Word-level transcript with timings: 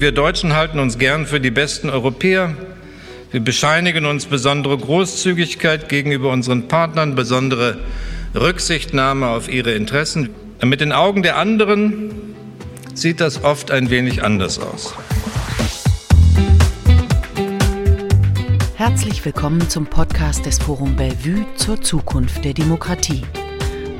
Wir 0.00 0.12
Deutschen 0.12 0.56
halten 0.56 0.78
uns 0.78 0.96
gern 0.96 1.26
für 1.26 1.40
die 1.40 1.50
besten 1.50 1.90
Europäer. 1.90 2.54
Wir 3.32 3.40
bescheinigen 3.40 4.06
uns 4.06 4.24
besondere 4.24 4.78
Großzügigkeit 4.78 5.90
gegenüber 5.90 6.30
unseren 6.30 6.68
Partnern, 6.68 7.14
besondere 7.14 7.76
Rücksichtnahme 8.34 9.28
auf 9.28 9.52
ihre 9.52 9.72
Interessen. 9.72 10.30
Mit 10.64 10.80
den 10.80 10.92
Augen 10.92 11.22
der 11.22 11.36
anderen 11.36 12.34
sieht 12.94 13.20
das 13.20 13.44
oft 13.44 13.70
ein 13.70 13.90
wenig 13.90 14.24
anders 14.24 14.58
aus. 14.58 14.94
Herzlich 18.76 19.22
willkommen 19.22 19.68
zum 19.68 19.84
Podcast 19.84 20.46
des 20.46 20.58
Forum 20.58 20.96
Bellevue 20.96 21.44
zur 21.56 21.82
Zukunft 21.82 22.42
der 22.46 22.54
Demokratie, 22.54 23.20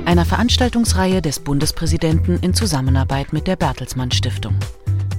einer 0.05 0.25
Veranstaltungsreihe 0.25 1.21
des 1.21 1.41
Bundespräsidenten 1.41 2.39
in 2.39 2.55
Zusammenarbeit 2.55 3.33
mit 3.33 3.45
der 3.45 3.55
Bertelsmann 3.55 4.09
Stiftung. 4.09 4.55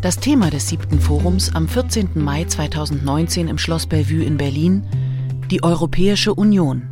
Das 0.02 0.16
Thema 0.16 0.50
des 0.50 0.68
siebten 0.68 0.98
Forums 0.98 1.54
am 1.54 1.68
14. 1.68 2.10
Mai 2.16 2.44
2019 2.44 3.46
im 3.46 3.56
Schloss 3.56 3.86
Bellevue 3.86 4.24
in 4.24 4.36
Berlin, 4.36 4.82
die 5.48 5.62
Europäische 5.62 6.34
Union, 6.34 6.82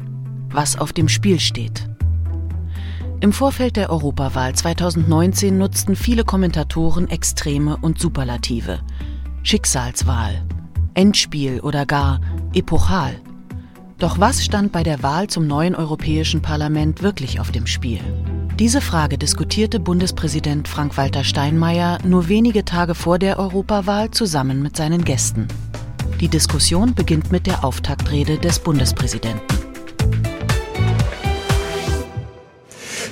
was 0.52 0.78
auf 0.78 0.92
dem 0.92 1.08
Spiel 1.08 1.40
steht. 1.40 1.88
Im 3.18 3.32
Vorfeld 3.32 3.74
der 3.74 3.90
Europawahl 3.90 4.54
2019 4.54 5.58
nutzten 5.58 5.96
viele 5.96 6.22
Kommentatoren 6.22 7.10
Extreme 7.10 7.78
und 7.78 7.98
Superlative. 7.98 8.78
Schicksalswahl, 9.42 10.44
Endspiel 10.94 11.58
oder 11.58 11.86
gar 11.86 12.20
epochal. 12.54 13.16
Doch 13.98 14.20
was 14.20 14.44
stand 14.44 14.70
bei 14.70 14.84
der 14.84 15.02
Wahl 15.02 15.26
zum 15.26 15.48
neuen 15.48 15.74
Europäischen 15.74 16.42
Parlament 16.42 17.02
wirklich 17.02 17.40
auf 17.40 17.50
dem 17.50 17.66
Spiel? 17.66 17.98
Diese 18.60 18.82
Frage 18.82 19.16
diskutierte 19.16 19.80
Bundespräsident 19.80 20.68
Frank-Walter 20.68 21.24
Steinmeier 21.24 21.98
nur 22.04 22.28
wenige 22.28 22.62
Tage 22.66 22.94
vor 22.94 23.18
der 23.18 23.38
Europawahl 23.38 24.10
zusammen 24.10 24.60
mit 24.60 24.76
seinen 24.76 25.02
Gästen. 25.02 25.48
Die 26.20 26.28
Diskussion 26.28 26.94
beginnt 26.94 27.32
mit 27.32 27.46
der 27.46 27.64
Auftaktrede 27.64 28.36
des 28.36 28.58
Bundespräsidenten. 28.58 29.40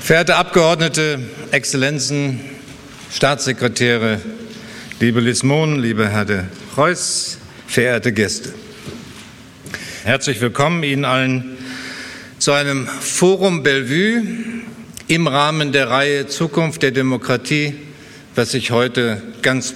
Verehrte 0.02 0.36
Abgeordnete, 0.36 1.18
Exzellenzen, 1.50 2.40
Staatssekretäre, 3.10 4.20
liebe 5.00 5.20
Liz 5.20 5.42
Mohn, 5.42 5.80
liebe 5.80 6.10
Herr 6.10 6.26
de 6.26 6.42
Reuss, 6.76 7.38
verehrte 7.66 8.12
Gäste. 8.12 8.52
Herzlich 10.04 10.42
willkommen 10.42 10.82
Ihnen 10.82 11.06
allen 11.06 11.56
zu 12.38 12.52
einem 12.52 12.86
Forum 12.86 13.62
Bellevue, 13.62 14.24
im 15.08 15.26
Rahmen 15.26 15.72
der 15.72 15.88
Reihe 15.88 16.26
Zukunft 16.26 16.82
der 16.82 16.90
Demokratie, 16.90 17.74
was 18.34 18.52
sich 18.52 18.70
heute 18.70 19.22
ganz 19.40 19.74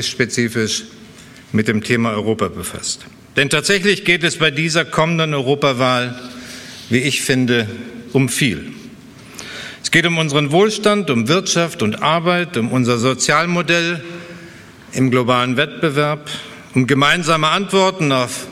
spezifisch 0.00 0.84
mit 1.52 1.68
dem 1.68 1.84
Thema 1.84 2.12
Europa 2.12 2.48
befasst. 2.48 3.04
Denn 3.36 3.50
tatsächlich 3.50 4.04
geht 4.06 4.24
es 4.24 4.38
bei 4.38 4.50
dieser 4.50 4.86
kommenden 4.86 5.34
Europawahl, 5.34 6.18
wie 6.88 6.98
ich 6.98 7.20
finde, 7.22 7.68
um 8.12 8.28
viel. 8.28 8.72
Es 9.82 9.90
geht 9.90 10.06
um 10.06 10.18
unseren 10.18 10.50
Wohlstand, 10.50 11.10
um 11.10 11.28
Wirtschaft 11.28 11.82
und 11.82 12.02
Arbeit, 12.02 12.56
um 12.56 12.72
unser 12.72 12.98
Sozialmodell 12.98 14.02
im 14.92 15.10
globalen 15.10 15.56
Wettbewerb, 15.56 16.30
um 16.74 16.86
gemeinsame 16.86 17.48
Antworten 17.48 18.12
auf 18.12 18.46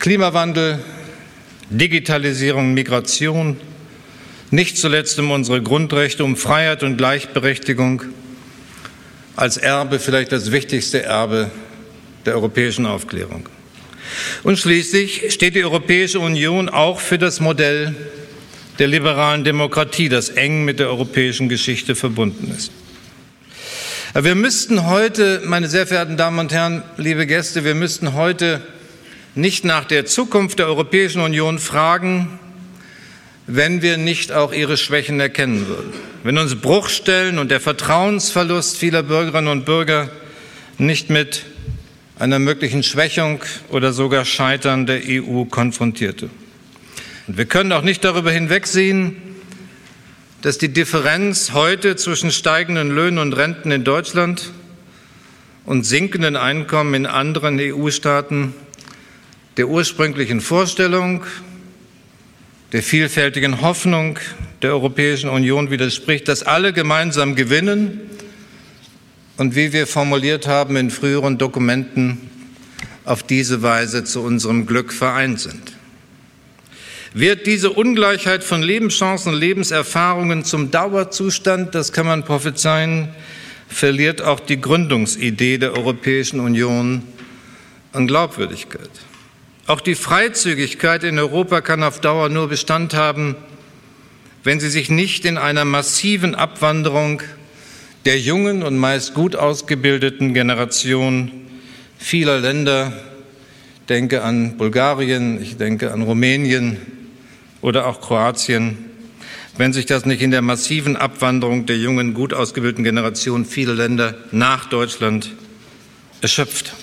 Klimawandel, 0.00 0.80
Digitalisierung, 1.70 2.74
Migration, 2.74 3.56
nicht 4.52 4.76
zuletzt 4.76 5.18
um 5.18 5.30
unsere 5.30 5.62
Grundrechte, 5.62 6.24
um 6.24 6.36
Freiheit 6.36 6.82
und 6.82 6.98
Gleichberechtigung 6.98 8.02
als 9.34 9.56
Erbe, 9.56 9.98
vielleicht 9.98 10.30
das 10.30 10.52
wichtigste 10.52 11.02
Erbe 11.02 11.50
der 12.26 12.34
europäischen 12.34 12.84
Aufklärung. 12.84 13.48
Und 14.42 14.58
schließlich 14.58 15.32
steht 15.32 15.54
die 15.54 15.64
Europäische 15.64 16.20
Union 16.20 16.68
auch 16.68 17.00
für 17.00 17.16
das 17.16 17.40
Modell 17.40 17.96
der 18.78 18.88
liberalen 18.88 19.42
Demokratie, 19.42 20.10
das 20.10 20.28
eng 20.28 20.66
mit 20.66 20.78
der 20.78 20.88
europäischen 20.88 21.48
Geschichte 21.48 21.94
verbunden 21.94 22.52
ist. 22.54 22.70
Wir 24.14 24.34
müssten 24.34 24.86
heute, 24.86 25.40
meine 25.46 25.68
sehr 25.68 25.86
verehrten 25.86 26.18
Damen 26.18 26.38
und 26.38 26.52
Herren, 26.52 26.82
liebe 26.98 27.26
Gäste, 27.26 27.64
wir 27.64 27.74
müssten 27.74 28.12
heute 28.12 28.60
nicht 29.34 29.64
nach 29.64 29.86
der 29.86 30.04
Zukunft 30.04 30.58
der 30.58 30.66
Europäischen 30.66 31.22
Union 31.22 31.58
fragen, 31.58 32.38
wenn 33.46 33.82
wir 33.82 33.96
nicht 33.96 34.32
auch 34.32 34.52
ihre 34.52 34.76
Schwächen 34.76 35.18
erkennen 35.20 35.66
würden. 35.66 35.92
Wenn 36.22 36.38
uns 36.38 36.54
Bruchstellen 36.54 37.38
und 37.38 37.50
der 37.50 37.60
Vertrauensverlust 37.60 38.76
vieler 38.76 39.02
Bürgerinnen 39.02 39.48
und 39.48 39.64
Bürger 39.64 40.10
nicht 40.78 41.10
mit 41.10 41.44
einer 42.18 42.38
möglichen 42.38 42.82
Schwächung 42.82 43.42
oder 43.70 43.92
sogar 43.92 44.24
Scheitern 44.24 44.86
der 44.86 45.00
EU 45.06 45.44
konfrontierte. 45.44 46.30
Und 47.26 47.36
wir 47.36 47.46
können 47.46 47.72
auch 47.72 47.82
nicht 47.82 48.04
darüber 48.04 48.30
hinwegsehen, 48.30 49.16
dass 50.42 50.58
die 50.58 50.72
Differenz 50.72 51.52
heute 51.52 51.96
zwischen 51.96 52.30
steigenden 52.30 52.90
Löhnen 52.90 53.18
und 53.18 53.32
Renten 53.32 53.70
in 53.70 53.84
Deutschland 53.84 54.52
und 55.64 55.84
sinkenden 55.84 56.36
Einkommen 56.36 56.94
in 56.94 57.06
anderen 57.06 57.58
EU-Staaten 57.60 58.54
der 59.56 59.68
ursprünglichen 59.68 60.40
Vorstellung 60.40 61.24
der 62.72 62.82
vielfältigen 62.82 63.60
Hoffnung 63.60 64.18
der 64.62 64.70
Europäischen 64.70 65.28
Union 65.28 65.70
widerspricht, 65.70 66.26
dass 66.26 66.42
alle 66.42 66.72
gemeinsam 66.72 67.34
gewinnen 67.34 68.00
und 69.36 69.54
wie 69.54 69.72
wir 69.72 69.86
formuliert 69.86 70.46
haben 70.46 70.76
in 70.76 70.90
früheren 70.90 71.36
Dokumenten, 71.36 72.30
auf 73.04 73.22
diese 73.22 73.62
Weise 73.62 74.04
zu 74.04 74.22
unserem 74.22 74.66
Glück 74.66 74.92
vereint 74.92 75.40
sind. 75.40 75.76
Wird 77.14 77.46
diese 77.46 77.70
Ungleichheit 77.70 78.42
von 78.42 78.62
Lebenschancen 78.62 79.34
Lebenserfahrungen 79.34 80.44
zum 80.44 80.70
Dauerzustand, 80.70 81.74
das 81.74 81.92
kann 81.92 82.06
man 82.06 82.24
prophezeien, 82.24 83.08
verliert 83.68 84.22
auch 84.22 84.40
die 84.40 84.60
Gründungsidee 84.60 85.58
der 85.58 85.74
Europäischen 85.74 86.40
Union 86.40 87.02
an 87.92 88.06
Glaubwürdigkeit. 88.06 88.90
Auch 89.66 89.80
die 89.80 89.94
Freizügigkeit 89.94 91.04
in 91.04 91.18
Europa 91.18 91.60
kann 91.60 91.84
auf 91.84 92.00
Dauer 92.00 92.28
nur 92.28 92.48
Bestand 92.48 92.94
haben, 92.94 93.36
wenn 94.42 94.58
sie 94.58 94.70
sich 94.70 94.90
nicht 94.90 95.24
in 95.24 95.38
einer 95.38 95.64
massiven 95.64 96.34
Abwanderung 96.34 97.22
der 98.04 98.18
jungen 98.18 98.64
und 98.64 98.76
meist 98.76 99.14
gut 99.14 99.36
ausgebildeten 99.36 100.34
Generation 100.34 101.30
vieler 101.96 102.40
Länder, 102.40 102.92
denke 103.88 104.22
an 104.22 104.56
Bulgarien, 104.56 105.40
ich 105.40 105.56
denke 105.56 105.92
an 105.92 106.02
Rumänien 106.02 106.78
oder 107.60 107.86
auch 107.86 108.00
Kroatien, 108.00 108.78
wenn 109.56 109.72
sich 109.72 109.86
das 109.86 110.06
nicht 110.06 110.22
in 110.22 110.32
der 110.32 110.42
massiven 110.42 110.96
Abwanderung 110.96 111.66
der 111.66 111.76
jungen, 111.76 112.14
gut 112.14 112.34
ausgebildeten 112.34 112.82
Generation 112.82 113.44
vieler 113.44 113.74
Länder 113.74 114.16
nach 114.32 114.64
Deutschland 114.64 115.30
erschöpft. 116.20 116.74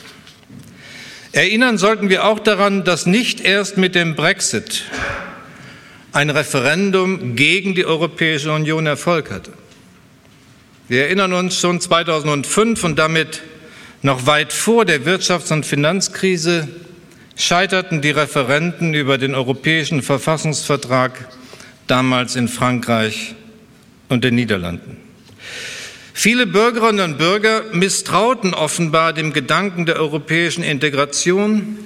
Erinnern 1.31 1.77
sollten 1.77 2.09
wir 2.09 2.25
auch 2.25 2.39
daran, 2.39 2.83
dass 2.83 3.05
nicht 3.05 3.41
erst 3.41 3.77
mit 3.77 3.93
dem 3.93 4.15
Brexit 4.15 4.83
ein 6.11 6.31
Referendum 6.31 7.35
gegen 7.35 7.75
die 7.75 7.85
Europäische 7.85 8.51
Union 8.51 8.87
Erfolg 8.87 9.29
hatte. 9.29 9.53
Wir 10.87 11.03
erinnern 11.03 11.33
uns 11.33 11.59
schon 11.59 11.79
2005 11.79 12.83
und 12.83 12.97
damit 12.97 13.41
noch 14.01 14.25
weit 14.25 14.53
vor 14.53 14.85
der 14.85 15.01
Wirtschafts- 15.01 15.53
und 15.53 15.67
Finanzkrise 15.67 16.67
scheiterten 17.35 18.01
die 18.01 18.09
Referenden 18.09 18.95
über 18.95 19.19
den 19.19 19.35
europäischen 19.35 20.01
Verfassungsvertrag 20.01 21.27
damals 21.85 22.35
in 22.35 22.47
Frankreich 22.47 23.35
und 24.09 24.23
den 24.23 24.33
Niederlanden. 24.33 25.08
Viele 26.21 26.47
Bürgerinnen 26.47 27.11
und 27.11 27.17
Bürger 27.17 27.63
misstrauten 27.71 28.53
offenbar 28.53 29.13
dem 29.13 29.31
Gedanken 29.31 29.85
der 29.85 29.95
europäischen 29.95 30.65
Integration 30.65 31.77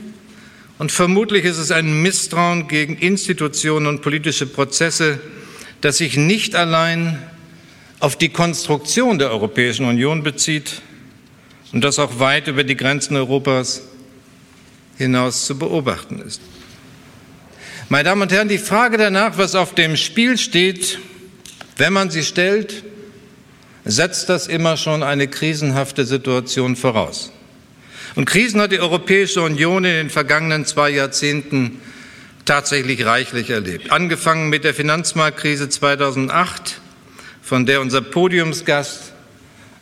und 0.80 0.92
vermutlich 0.92 1.46
ist 1.46 1.60
es 1.60 1.70
ein 1.70 2.02
Misstrauen 2.02 2.68
gegen 2.68 2.98
Institutionen 2.98 3.86
und 3.86 4.02
politische 4.02 4.48
Prozesse, 4.48 5.20
das 5.82 6.00
sich 6.00 6.18
nicht 6.18 6.56
allein 6.56 7.22
auf 8.00 8.16
die 8.16 8.30
Konstruktion 8.30 9.20
der 9.20 9.30
Europäischen 9.30 9.86
Union 9.86 10.24
bezieht 10.24 10.82
und 11.72 11.84
das 11.84 12.00
auch 12.00 12.18
weit 12.18 12.48
über 12.48 12.64
die 12.64 12.76
Grenzen 12.76 13.16
Europas 13.16 13.84
hinaus 14.98 15.46
zu 15.46 15.60
beobachten 15.60 16.20
ist. 16.26 16.42
Meine 17.88 18.06
Damen 18.06 18.24
und 18.24 18.32
Herren, 18.32 18.50
die 18.50 18.58
Frage 18.58 18.98
danach, 18.98 19.38
was 19.38 19.54
auf 19.54 19.76
dem 19.76 19.96
Spiel 19.96 20.40
steht, 20.40 20.98
wenn 21.78 21.94
man 21.94 22.10
sie 22.10 22.24
stellt, 22.24 22.84
setzt 23.86 24.30
das 24.30 24.48
immer 24.48 24.78
schon 24.78 25.04
eine 25.04 25.28
krisenhafte 25.28 26.06
Situation 26.06 26.76
voraus. 26.76 27.32
Und 28.16 28.26
Krisen 28.26 28.62
hat 28.62 28.72
die 28.72 28.80
Europäische 28.80 29.42
Union 29.42 29.84
in 29.86 29.94
den 29.94 30.10
vergangenen 30.10 30.66
zwei 30.66 30.90
Jahrzehnten 30.90 31.82
tatsächlich 32.46 33.06
reichlich 33.06 33.50
erlebt. 33.50 33.92
Angefangen 33.92 34.50
mit 34.50 34.64
der 34.64 34.74
Finanzmarktkrise 34.74 35.70
2008, 35.70 36.80
von 37.42 37.66
der 37.66 37.82
unser 37.82 38.02
Podiumsgast 38.02 39.14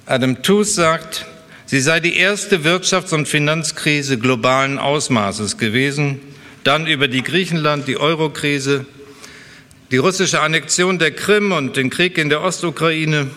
Adam 0.05 0.41
Tooze 0.43 0.73
sagt, 0.73 1.25
Sie 1.65 1.79
sei 1.79 2.01
die 2.01 2.17
erste 2.17 2.65
Wirtschafts- 2.65 3.13
und 3.13 3.29
Finanzkrise 3.29 4.17
globalen 4.17 4.77
Ausmaßes 4.77 5.57
gewesen, 5.57 6.19
dann 6.65 6.85
über 6.85 7.07
die 7.07 7.23
Griechenland, 7.23 7.87
die 7.87 7.97
Eurokrise, 7.97 8.85
die 9.89 9.97
russische 9.97 10.41
Annexion 10.41 10.99
der 10.99 11.11
Krim 11.11 11.53
und 11.53 11.77
den 11.77 11.89
Krieg 11.89 12.17
in 12.17 12.27
der 12.27 12.41
Ostukraine 12.41 13.31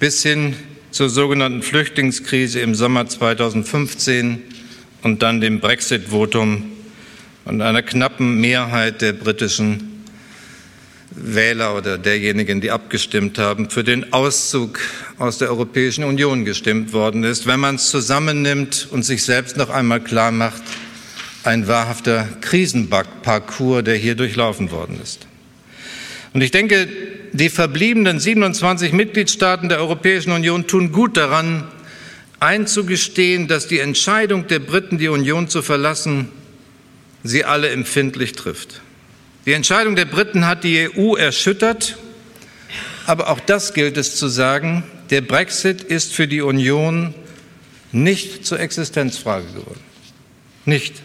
bis 0.00 0.22
hin 0.22 0.56
zur 0.90 1.10
sogenannten 1.10 1.62
Flüchtlingskrise 1.62 2.60
im 2.60 2.74
Sommer 2.74 3.06
2015 3.06 4.42
und 5.02 5.22
dann 5.22 5.42
dem 5.42 5.60
Brexit-Votum 5.60 6.64
und 7.44 7.60
einer 7.60 7.82
knappen 7.82 8.40
Mehrheit 8.40 9.02
der 9.02 9.12
britischen 9.12 10.06
Wähler 11.10 11.76
oder 11.76 11.98
derjenigen, 11.98 12.62
die 12.62 12.70
abgestimmt 12.70 13.38
haben, 13.38 13.68
für 13.68 13.84
den 13.84 14.12
Auszug 14.12 14.80
aus 15.18 15.36
der 15.36 15.50
Europäischen 15.50 16.04
Union 16.04 16.46
gestimmt 16.46 16.94
worden 16.94 17.22
ist, 17.22 17.46
wenn 17.46 17.60
man 17.60 17.74
es 17.74 17.90
zusammennimmt 17.90 18.88
und 18.90 19.02
sich 19.02 19.22
selbst 19.22 19.58
noch 19.58 19.68
einmal 19.68 20.00
klar 20.00 20.32
macht, 20.32 20.62
ein 21.44 21.68
wahrhafter 21.68 22.26
Krisenparcours, 22.40 23.84
der 23.84 23.96
hier 23.96 24.14
durchlaufen 24.14 24.70
worden 24.70 24.98
ist. 25.02 25.26
Und 26.32 26.42
ich 26.42 26.50
denke, 26.50 26.88
die 27.32 27.48
verbliebenen 27.48 28.20
27 28.20 28.92
Mitgliedstaaten 28.92 29.68
der 29.68 29.78
Europäischen 29.78 30.32
Union 30.32 30.66
tun 30.66 30.92
gut 30.92 31.16
daran, 31.16 31.66
einzugestehen, 32.38 33.48
dass 33.48 33.68
die 33.68 33.80
Entscheidung 33.80 34.46
der 34.46 34.60
Briten, 34.60 34.98
die 34.98 35.08
Union 35.08 35.48
zu 35.48 35.62
verlassen, 35.62 36.28
sie 37.22 37.44
alle 37.44 37.68
empfindlich 37.70 38.32
trifft. 38.32 38.80
Die 39.46 39.52
Entscheidung 39.52 39.96
der 39.96 40.06
Briten 40.06 40.46
hat 40.46 40.64
die 40.64 40.88
EU 40.96 41.16
erschüttert, 41.16 41.98
aber 43.06 43.28
auch 43.28 43.40
das 43.40 43.74
gilt 43.74 43.96
es 43.96 44.16
zu 44.16 44.28
sagen, 44.28 44.84
der 45.10 45.20
Brexit 45.20 45.82
ist 45.82 46.12
für 46.12 46.28
die 46.28 46.40
Union 46.40 47.14
nicht 47.92 48.46
zur 48.46 48.60
Existenzfrage 48.60 49.46
geworden. 49.46 49.80
Nicht. 50.64 51.02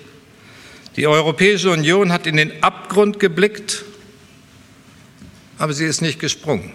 Die 0.96 1.08
Europäische 1.08 1.72
Union 1.72 2.12
hat 2.12 2.28
in 2.28 2.38
den 2.38 2.64
Abgrund 2.64 3.20
geblickt, 3.20 3.84
aber 5.58 5.74
sie 5.74 5.86
ist 5.86 6.02
nicht 6.02 6.20
gesprungen. 6.20 6.72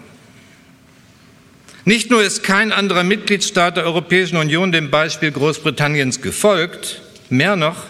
Nicht 1.83 2.11
nur 2.11 2.21
ist 2.21 2.43
kein 2.43 2.71
anderer 2.71 3.03
Mitgliedstaat 3.03 3.77
der 3.77 3.85
Europäischen 3.85 4.37
Union 4.37 4.71
dem 4.71 4.91
Beispiel 4.91 5.31
Großbritanniens 5.31 6.21
gefolgt, 6.21 7.01
mehr 7.29 7.55
noch, 7.55 7.85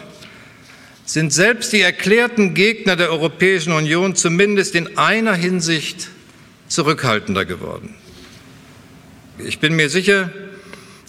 sind 1.05 1.33
selbst 1.33 1.73
die 1.73 1.81
erklärten 1.81 2.53
Gegner 2.53 2.95
der 2.95 3.09
Europäischen 3.09 3.73
Union 3.73 4.15
zumindest 4.15 4.75
in 4.75 4.97
einer 4.97 5.33
Hinsicht 5.33 6.07
zurückhaltender 6.69 7.43
geworden. 7.43 7.93
Ich 9.37 9.59
bin 9.59 9.75
mir 9.75 9.89
sicher, 9.89 10.31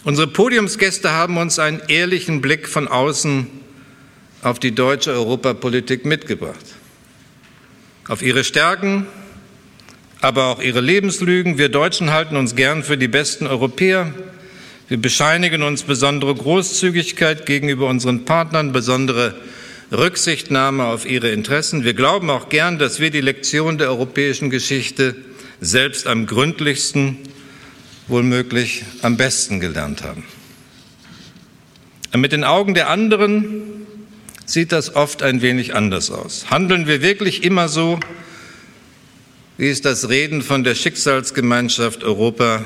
unsere 0.02 0.26
Podiumsgäste 0.26 1.12
haben 1.12 1.37
uns 1.37 1.61
einen 1.61 1.81
ehrlichen 1.87 2.40
Blick 2.40 2.69
von 2.69 2.88
außen 2.88 3.46
auf 4.43 4.58
die 4.58 4.75
deutsche 4.75 5.12
Europapolitik 5.12 6.05
mitgebracht. 6.05 6.64
Auf 8.08 8.23
ihre 8.23 8.43
Stärken, 8.43 9.06
aber 10.22 10.46
auch 10.46 10.62
ihre 10.62 10.80
Lebenslügen. 10.80 11.58
Wir 11.58 11.69
Deutschen 11.69 12.12
halten 12.12 12.36
uns 12.36 12.54
gern 12.54 12.84
für 12.84 12.96
die 12.96 13.08
besten 13.08 13.48
Europäer. 13.48 14.14
Wir 14.88 14.96
bescheinigen 14.96 15.62
uns 15.62 15.82
besondere 15.82 16.34
Großzügigkeit 16.34 17.44
gegenüber 17.44 17.88
unseren 17.88 18.24
Partnern, 18.24 18.72
besondere 18.72 19.34
Rücksichtnahme 19.90 20.84
auf 20.84 21.10
ihre 21.10 21.30
Interessen. 21.30 21.82
Wir 21.82 21.94
glauben 21.94 22.30
auch 22.30 22.48
gern, 22.48 22.78
dass 22.78 23.00
wir 23.00 23.10
die 23.10 23.20
Lektion 23.20 23.78
der 23.78 23.88
europäischen 23.88 24.48
Geschichte 24.48 25.16
selbst 25.60 26.06
am 26.06 26.26
gründlichsten, 26.26 27.19
wohlmöglich 28.06 28.84
am 29.02 29.16
besten 29.16 29.58
gelernt 29.58 30.04
haben. 30.04 30.24
Mit 32.16 32.30
den 32.30 32.44
Augen 32.44 32.74
der 32.74 32.88
anderen 32.88 33.86
sieht 34.46 34.70
das 34.70 34.94
oft 34.94 35.24
ein 35.24 35.42
wenig 35.42 35.74
anders 35.74 36.12
aus. 36.12 36.46
Handeln 36.48 36.86
wir 36.86 37.02
wirklich 37.02 37.42
immer 37.42 37.69
so, 37.69 37.98
wie 39.58 39.69
es 39.69 39.82
das 39.82 40.08
Reden 40.08 40.43
von 40.43 40.64
der 40.64 40.75
Schicksalsgemeinschaft 40.75 42.04
Europa 42.04 42.64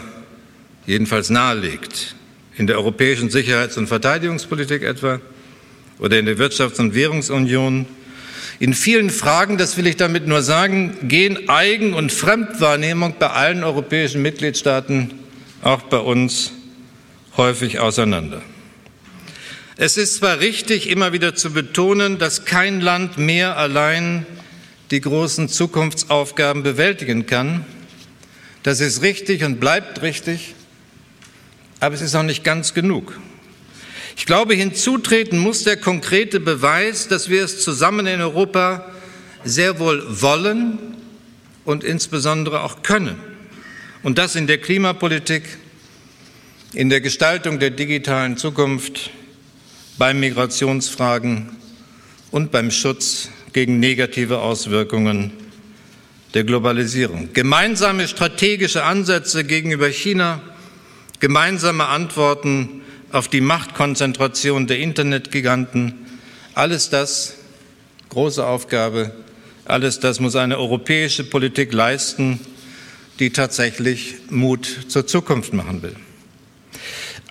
jedenfalls 0.86 1.30
nahelegt, 1.30 2.14
in 2.56 2.66
der 2.66 2.76
europäischen 2.76 3.28
Sicherheits- 3.28 3.76
und 3.76 3.88
Verteidigungspolitik 3.88 4.82
etwa 4.82 5.20
oder 5.98 6.18
in 6.18 6.26
der 6.26 6.38
Wirtschafts- 6.38 6.80
und 6.80 6.94
Währungsunion. 6.94 7.86
In 8.58 8.72
vielen 8.72 9.10
Fragen, 9.10 9.58
das 9.58 9.76
will 9.76 9.86
ich 9.86 9.96
damit 9.96 10.26
nur 10.26 10.42
sagen, 10.42 10.96
gehen 11.02 11.48
Eigen- 11.48 11.92
und 11.92 12.12
Fremdwahrnehmung 12.12 13.16
bei 13.18 13.30
allen 13.30 13.64
europäischen 13.64 14.22
Mitgliedstaaten, 14.22 15.12
auch 15.62 15.82
bei 15.82 15.98
uns, 15.98 16.52
häufig 17.36 17.80
auseinander. 17.80 18.40
Es 19.76 19.98
ist 19.98 20.16
zwar 20.16 20.40
richtig, 20.40 20.88
immer 20.88 21.12
wieder 21.12 21.34
zu 21.34 21.50
betonen, 21.50 22.18
dass 22.18 22.46
kein 22.46 22.80
Land 22.80 23.18
mehr 23.18 23.58
allein 23.58 24.24
die 24.90 25.00
großen 25.00 25.48
Zukunftsaufgaben 25.48 26.62
bewältigen 26.62 27.26
kann. 27.26 27.64
Das 28.62 28.80
ist 28.80 29.02
richtig 29.02 29.44
und 29.44 29.60
bleibt 29.60 30.02
richtig, 30.02 30.54
aber 31.80 31.94
es 31.94 32.00
ist 32.00 32.14
auch 32.14 32.22
nicht 32.22 32.44
ganz 32.44 32.74
genug. 32.74 33.18
Ich 34.16 34.26
glaube, 34.26 34.54
hinzutreten 34.54 35.38
muss 35.38 35.64
der 35.64 35.76
konkrete 35.76 36.40
Beweis, 36.40 37.08
dass 37.08 37.28
wir 37.28 37.44
es 37.44 37.62
zusammen 37.62 38.06
in 38.06 38.20
Europa 38.20 38.90
sehr 39.44 39.78
wohl 39.78 40.04
wollen 40.22 40.78
und 41.64 41.84
insbesondere 41.84 42.62
auch 42.62 42.82
können. 42.82 43.16
Und 44.02 44.18
das 44.18 44.36
in 44.36 44.46
der 44.46 44.58
Klimapolitik, 44.58 45.42
in 46.72 46.88
der 46.88 47.00
Gestaltung 47.00 47.58
der 47.58 47.70
digitalen 47.70 48.36
Zukunft, 48.36 49.10
bei 49.98 50.14
Migrationsfragen 50.14 51.50
und 52.30 52.50
beim 52.50 52.70
Schutz 52.70 53.28
gegen 53.56 53.80
negative 53.80 54.40
Auswirkungen 54.40 55.30
der 56.34 56.44
Globalisierung. 56.44 57.30
Gemeinsame 57.32 58.06
strategische 58.06 58.84
Ansätze 58.84 59.44
gegenüber 59.44 59.88
China, 59.88 60.42
gemeinsame 61.20 61.86
Antworten 61.86 62.82
auf 63.12 63.28
die 63.28 63.40
Machtkonzentration 63.40 64.66
der 64.66 64.78
Internetgiganten, 64.78 65.94
alles 66.52 66.90
das, 66.90 67.36
große 68.10 68.46
Aufgabe, 68.46 69.12
alles 69.64 70.00
das 70.00 70.20
muss 70.20 70.36
eine 70.36 70.58
europäische 70.58 71.24
Politik 71.24 71.72
leisten, 71.72 72.40
die 73.20 73.30
tatsächlich 73.30 74.16
Mut 74.28 74.68
zur 74.88 75.06
Zukunft 75.06 75.54
machen 75.54 75.80
will. 75.80 75.96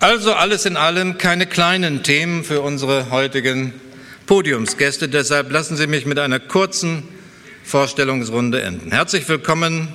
Also 0.00 0.34
alles 0.34 0.66
in 0.66 0.76
allem 0.76 1.18
keine 1.18 1.46
kleinen 1.46 2.02
Themen 2.02 2.42
für 2.42 2.62
unsere 2.62 3.12
heutigen 3.12 3.74
Podiumsgäste. 4.26 5.08
Deshalb 5.08 5.50
lassen 5.52 5.76
Sie 5.76 5.86
mich 5.86 6.04
mit 6.04 6.18
einer 6.18 6.40
kurzen 6.40 7.04
Vorstellungsrunde 7.64 8.60
enden. 8.60 8.90
Herzlich 8.90 9.28
willkommen, 9.28 9.88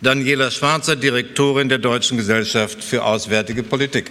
Daniela 0.00 0.50
Schwarzer, 0.50 0.96
Direktorin 0.96 1.68
der 1.68 1.78
Deutschen 1.78 2.18
Gesellschaft 2.18 2.82
für 2.82 3.04
Auswärtige 3.04 3.62
Politik. 3.62 4.10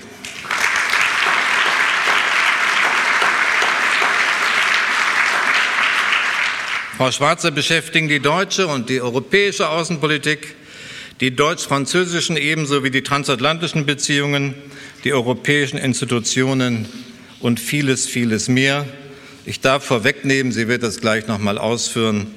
Frau 6.97 7.12
Schwarzer 7.12 7.51
beschäftigen 7.51 8.07
die 8.07 8.21
deutsche 8.21 8.67
und 8.67 8.89
die 8.89 9.01
europäische 9.01 9.67
Außenpolitik, 9.67 10.55
die 11.19 11.35
deutsch-französischen 11.35 12.38
ebenso 12.38 12.83
wie 12.83 12.91
die 12.91 13.01
transatlantischen 13.01 13.85
Beziehungen, 13.85 14.53
die 15.03 15.12
europäischen 15.12 15.77
Institutionen 15.77 16.88
und 17.41 17.59
vieles, 17.59 18.07
vieles 18.07 18.47
mehr. 18.47 18.85
Ich 19.45 19.59
darf 19.59 19.83
vorwegnehmen, 19.83 20.53
sie 20.53 20.69
wird 20.69 20.83
das 20.83 21.01
gleich 21.01 21.27
noch 21.27 21.39
mal 21.39 21.57
ausführen, 21.57 22.27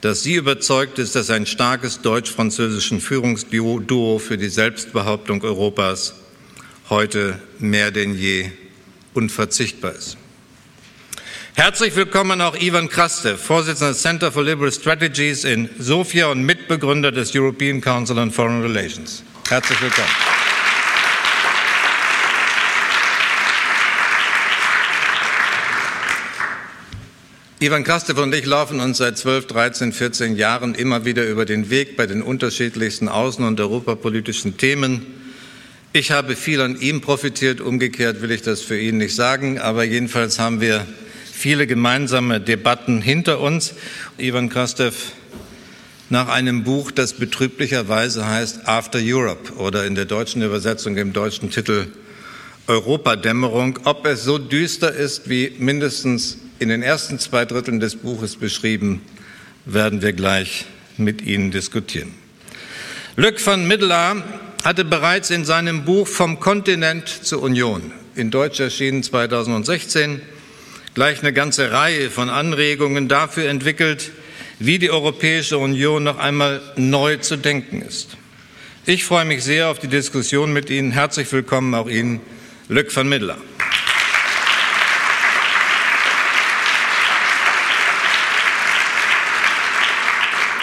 dass 0.00 0.24
sie 0.24 0.34
überzeugt 0.34 0.98
ist, 0.98 1.14
dass 1.14 1.30
ein 1.30 1.46
starkes 1.46 2.00
deutsch-französischen 2.00 3.00
Führungsduo 3.00 4.18
für 4.18 4.36
die 4.36 4.48
Selbstbehauptung 4.48 5.44
Europas 5.44 6.14
heute 6.88 7.40
mehr 7.60 7.92
denn 7.92 8.16
je 8.16 8.50
unverzichtbar 9.14 9.92
ist. 9.92 10.16
Herzlich 11.54 11.94
willkommen 11.94 12.40
auch 12.40 12.56
Ivan 12.56 12.88
Krastev, 12.88 13.40
Vorsitzender 13.40 13.92
des 13.92 14.02
Center 14.02 14.32
for 14.32 14.42
Liberal 14.42 14.72
Strategies 14.72 15.44
in 15.44 15.68
Sofia 15.78 16.26
und 16.28 16.42
Mitbegründer 16.42 17.12
des 17.12 17.34
European 17.36 17.80
Council 17.80 18.18
on 18.18 18.32
Foreign 18.32 18.62
Relations. 18.62 19.22
Herzlich 19.48 19.80
willkommen. 19.80 20.39
Ivan 27.62 27.84
Krastev 27.84 28.16
und 28.16 28.34
ich 28.34 28.46
laufen 28.46 28.80
uns 28.80 28.96
seit 28.96 29.18
12, 29.18 29.48
13, 29.48 29.92
14 29.92 30.36
Jahren 30.36 30.74
immer 30.74 31.04
wieder 31.04 31.26
über 31.26 31.44
den 31.44 31.68
Weg 31.68 31.94
bei 31.94 32.06
den 32.06 32.22
unterschiedlichsten 32.22 33.06
außen- 33.06 33.46
und 33.46 33.60
europapolitischen 33.60 34.56
Themen. 34.56 35.04
Ich 35.92 36.10
habe 36.10 36.36
viel 36.36 36.62
an 36.62 36.80
ihm 36.80 37.02
profitiert, 37.02 37.60
umgekehrt 37.60 38.22
will 38.22 38.30
ich 38.30 38.40
das 38.40 38.62
für 38.62 38.80
ihn 38.80 38.96
nicht 38.96 39.14
sagen, 39.14 39.58
aber 39.58 39.84
jedenfalls 39.84 40.38
haben 40.38 40.62
wir 40.62 40.86
viele 41.30 41.66
gemeinsame 41.66 42.40
Debatten 42.40 43.02
hinter 43.02 43.40
uns. 43.40 43.74
Ivan 44.16 44.48
Krastev 44.48 45.12
nach 46.08 46.28
einem 46.28 46.64
Buch, 46.64 46.90
das 46.90 47.12
betrüblicherweise 47.12 48.26
heißt 48.26 48.68
After 48.68 49.00
Europe 49.02 49.52
oder 49.56 49.84
in 49.84 49.94
der 49.94 50.06
deutschen 50.06 50.40
Übersetzung 50.40 50.96
im 50.96 51.12
deutschen 51.12 51.50
Titel 51.50 51.88
Europadämmerung. 52.68 53.80
Ob 53.84 54.06
es 54.06 54.24
so 54.24 54.38
düster 54.38 54.94
ist, 54.94 55.28
wie 55.28 55.52
mindestens 55.58 56.38
in 56.60 56.68
den 56.68 56.82
ersten 56.82 57.18
zwei 57.18 57.46
Dritteln 57.46 57.80
des 57.80 57.96
Buches 57.96 58.36
beschrieben, 58.36 59.00
werden 59.64 60.02
wir 60.02 60.12
gleich 60.12 60.66
mit 60.98 61.22
Ihnen 61.22 61.50
diskutieren. 61.50 62.14
Luc 63.16 63.44
van 63.44 63.66
Middelaar 63.66 64.22
hatte 64.62 64.84
bereits 64.84 65.30
in 65.30 65.46
seinem 65.46 65.84
Buch 65.86 66.06
Vom 66.06 66.38
Kontinent 66.38 67.08
zur 67.08 67.42
Union, 67.42 67.92
in 68.14 68.30
Deutsch 68.30 68.60
erschienen 68.60 69.02
2016, 69.02 70.20
gleich 70.94 71.20
eine 71.20 71.32
ganze 71.32 71.72
Reihe 71.72 72.10
von 72.10 72.28
Anregungen 72.28 73.08
dafür 73.08 73.48
entwickelt, 73.48 74.10
wie 74.58 74.78
die 74.78 74.90
Europäische 74.90 75.56
Union 75.56 76.04
noch 76.04 76.18
einmal 76.18 76.60
neu 76.76 77.16
zu 77.16 77.36
denken 77.36 77.80
ist. 77.80 78.18
Ich 78.84 79.04
freue 79.04 79.24
mich 79.24 79.42
sehr 79.42 79.68
auf 79.68 79.78
die 79.78 79.88
Diskussion 79.88 80.52
mit 80.52 80.68
Ihnen. 80.68 80.90
Herzlich 80.90 81.32
willkommen 81.32 81.74
auch 81.74 81.88
Ihnen, 81.88 82.20
Luc 82.68 82.94
van 82.94 83.08
Middelaar. 83.08 83.38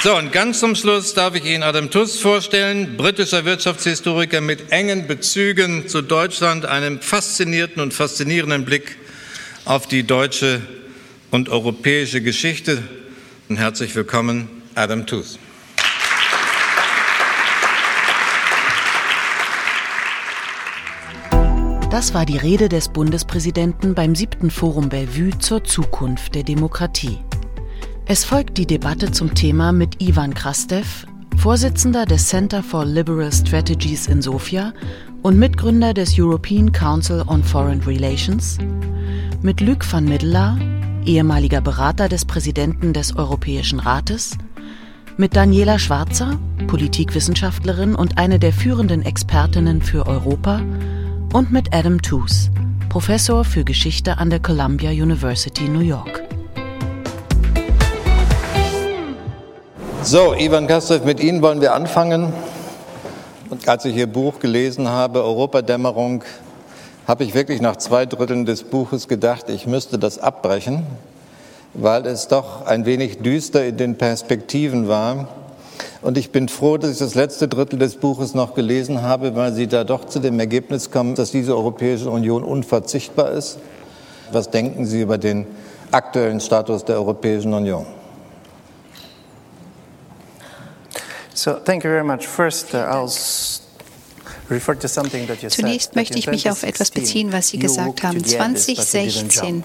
So, 0.04 0.16
und 0.16 0.32
ganz 0.32 0.60
zum 0.60 0.75
Schluss 0.75 1.16
darf 1.16 1.34
ich 1.34 1.44
Ihnen 1.44 1.63
Adam 1.63 1.89
Tuss 1.89 2.20
vorstellen, 2.20 2.98
britischer 2.98 3.46
Wirtschaftshistoriker 3.46 4.42
mit 4.42 4.72
engen 4.72 5.08
Bezügen 5.08 5.88
zu 5.88 6.04
Deutschland, 6.04 6.68
einem 6.68 7.01
faszinierten 7.01 7.82
und 7.82 7.96
faszinierenden 7.96 8.63
Blick 8.63 8.96
auf 9.66 9.88
die 9.88 10.04
deutsche 10.04 10.62
und 11.32 11.50
europäische 11.50 12.22
Geschichte. 12.22 12.84
Und 13.50 13.58
herzlich 13.58 13.96
willkommen, 13.96 14.48
Adam 14.75 15.08
Tooth. 15.08 15.39
Das 21.89 22.13
war 22.13 22.27
die 22.27 22.38
Rede 22.38 22.70
des 22.70 22.89
Bundespräsidenten 22.89 23.96
beim 23.96 24.13
siebten 24.13 24.51
Forum 24.51 24.89
Bellevue 24.89 25.39
zur 25.39 25.63
Zukunft 25.63 26.36
der 26.36 26.44
Demokratie. 26.44 27.18
Es 28.10 28.24
folgt 28.24 28.58
die 28.58 28.66
Debatte 28.66 29.12
zum 29.12 29.36
Thema 29.36 29.74
mit 29.74 30.02
Ivan 30.02 30.34
Krastev, 30.34 31.06
Vorsitzender 31.36 32.06
des 32.06 32.28
Center 32.28 32.64
for 32.64 32.86
Liberal 32.86 33.34
Strategies 33.34 34.08
in 34.08 34.22
Sofia 34.22 34.74
und 35.24 35.38
Mitgründer 35.38 35.94
des 35.94 36.18
European 36.18 36.72
Council 36.72 37.22
on 37.28 37.44
Foreign 37.44 37.82
Relations, 37.82 38.60
mit 39.42 39.60
Luc 39.60 39.92
van 39.92 40.06
Middelaar, 40.06 40.58
ehemaliger 41.04 41.60
Berater 41.60 42.08
des 42.08 42.24
Präsidenten 42.24 42.94
des 42.94 43.14
Europäischen 43.14 43.82
Rates, 43.82 44.38
mit 45.18 45.36
Daniela 45.36 45.78
Schwarzer, 45.78 46.40
Politikwissenschaftlerin 46.68 47.94
und 47.94 48.18
eine 48.18 48.40
der 48.40 48.54
führenden 48.54 49.02
Expertinnen 49.02 49.82
für 49.82 50.08
Europa, 50.08 50.62
und 51.34 51.52
mit 51.52 51.76
Adam 51.76 52.02
Tooze, 52.02 52.52
Professor 52.88 53.44
für 53.44 53.66
Geschichte 53.66 54.18
an 54.18 54.30
der 54.30 54.40
Columbia 54.40 54.92
University 54.92 55.68
New 55.68 55.82
York. 55.82 56.26
So, 60.04 60.34
Ivan 60.34 60.68
Kastrev, 60.68 61.04
mit 61.04 61.20
Ihnen 61.20 61.42
wollen 61.42 61.60
wir 61.60 61.74
anfangen. 61.74 62.32
Und 63.50 63.68
als 63.68 63.84
ich 63.84 63.96
Ihr 63.96 64.08
Buch 64.08 64.39
gelesen 64.39 64.88
habe, 64.88 65.24
Europadämmerung, 65.24 66.24
habe 67.08 67.24
ich 67.25 67.34
wirklich 67.34 67.62
nach 67.62 67.75
zwei 67.75 68.06
Dritteln 68.06 68.46
des 68.46 68.63
Buches 68.63 69.08
gedacht, 69.08 69.50
ich 69.50 69.68
müsste 69.68 70.00
das 70.00 70.20
abbrechen, 70.20 70.86
weil 71.74 72.06
es 72.06 72.30
doch 72.30 72.66
ein 72.66 72.86
wenig 72.86 73.20
düster 73.20 73.66
in 73.66 73.77
den 73.77 73.98
Perspektiven 73.98 74.88
war. 74.88 75.27
Und 76.01 76.18
ich 76.18 76.32
bin 76.32 76.48
froh, 76.48 76.77
dass 76.77 76.92
ich 76.92 77.00
das 77.00 77.16
letzte 77.16 77.50
Drittel 77.50 77.80
des 77.80 77.96
Buches 77.96 78.34
noch 78.34 78.54
gelesen 78.54 79.01
habe, 79.01 79.36
weil 79.36 79.54
Sie 79.54 79.68
da 79.68 79.84
doch 79.84 80.06
zu 80.06 80.20
dem 80.20 80.39
Ergebnis 80.39 80.92
kommen, 80.92 81.16
dass 81.16 81.32
diese 81.32 81.56
Europäische 81.56 82.10
Union 82.10 82.44
unverzichtbar 82.44 83.32
ist. 83.32 83.58
Was 84.32 84.50
denken 84.51 84.86
Sie 84.86 85.01
über 85.01 85.18
den 85.18 85.48
aktuellen 85.92 86.39
Status 86.39 86.86
der 86.86 86.96
Europäischen 86.96 87.54
Union? 87.54 87.97
So, 91.38 91.53
thank 91.53 91.84
you 91.84 91.91
very 91.91 92.03
much. 92.03 92.25
First, 92.25 92.74
uh, 92.74 92.77
I'll 92.77 93.08
Zunächst 95.50 95.96
möchte 95.96 96.17
ich 96.17 96.27
mich 96.27 96.50
auf 96.50 96.63
etwas 96.63 96.89
beziehen, 96.89 97.34
was 97.34 97.50
Sie 97.50 97.60
gesagt 97.60 98.01
haben. 98.03 98.24
2016 98.24 99.63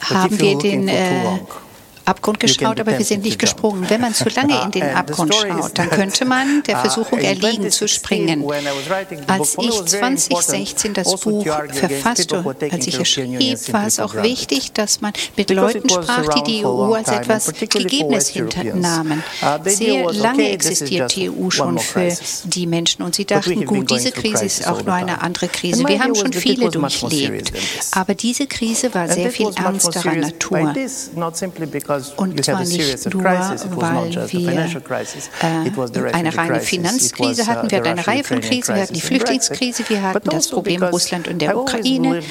haben 0.00 0.40
wir 0.40 0.58
den 0.58 0.88
äh, 0.88 1.38
Abgrund 2.06 2.40
geschaut, 2.40 2.80
aber 2.80 2.96
wir 2.96 3.04
sind 3.04 3.24
nicht 3.24 3.38
gesprungen. 3.38 3.88
Wenn 3.88 4.00
man 4.00 4.14
zu 4.14 4.28
lange 4.28 4.62
in 4.62 4.70
den 4.70 4.82
Abgrund 4.94 5.34
schaut, 5.34 5.76
dann 5.76 5.90
könnte 5.90 6.24
man 6.24 6.62
der 6.62 6.78
Versuchung 6.78 7.18
erliegen 7.18 7.70
zu 7.70 7.88
springen. 7.88 8.44
Als 9.26 9.56
ich 9.58 9.84
2016 9.84 10.94
das 10.94 11.20
Buch 11.20 11.44
verfasste, 11.44 12.44
als 12.70 12.86
ich 12.86 13.00
es 13.00 13.08
schrieb, 13.08 13.72
war 13.72 13.86
es 13.86 13.98
auch 14.00 14.14
wichtig, 14.14 14.72
dass 14.72 15.00
man 15.00 15.12
mit 15.36 15.50
Leuten 15.50 15.88
sprach, 15.88 16.28
die 16.34 16.42
die 16.42 16.64
EU 16.64 16.94
als 16.94 17.08
etwas 17.08 17.52
Gegebenes 17.52 18.28
hinternahmen. 18.28 19.22
Sehr 19.64 20.12
lange 20.12 20.50
existiert 20.50 21.14
die 21.16 21.30
EU 21.30 21.50
schon 21.50 21.78
für 21.78 22.12
die 22.44 22.66
Menschen 22.66 23.02
und 23.02 23.14
sie 23.14 23.24
dachten, 23.24 23.64
gut, 23.64 23.90
diese 23.90 24.12
Krise 24.12 24.44
ist 24.44 24.66
auch 24.66 24.84
nur 24.84 24.94
eine 24.94 25.22
andere 25.22 25.48
Krise. 25.48 25.86
Wir 25.86 26.00
haben 26.00 26.14
schon 26.14 26.32
viele 26.32 26.70
durchlebt. 26.70 27.52
Aber 27.92 28.14
diese 28.14 28.46
Krise 28.46 28.94
war 28.94 29.08
sehr 29.08 29.30
viel 29.30 29.50
ernsterer 29.56 30.14
Natur. 30.14 30.74
Und 32.16 32.44
zwar 32.44 32.64
nicht 32.64 33.12
nur, 33.12 33.24
weil 33.24 34.30
wir 34.30 34.82
äh, 35.40 36.12
eine 36.12 36.36
reine 36.36 36.60
Finanzkrise 36.60 37.46
hatten, 37.46 37.70
wir 37.70 37.78
hatten 37.78 37.88
eine 37.88 38.06
Reihe 38.06 38.24
von 38.24 38.40
Krisen, 38.40 38.74
wir 38.74 38.82
hatten 38.82 38.94
die 38.94 39.00
Flüchtlingskrise, 39.00 39.84
wir 39.88 40.02
hatten 40.02 40.28
das 40.30 40.48
Problem 40.48 40.82
Russland 40.82 41.28
und 41.28 41.40
der 41.40 41.56
Ukraine. 41.56 42.22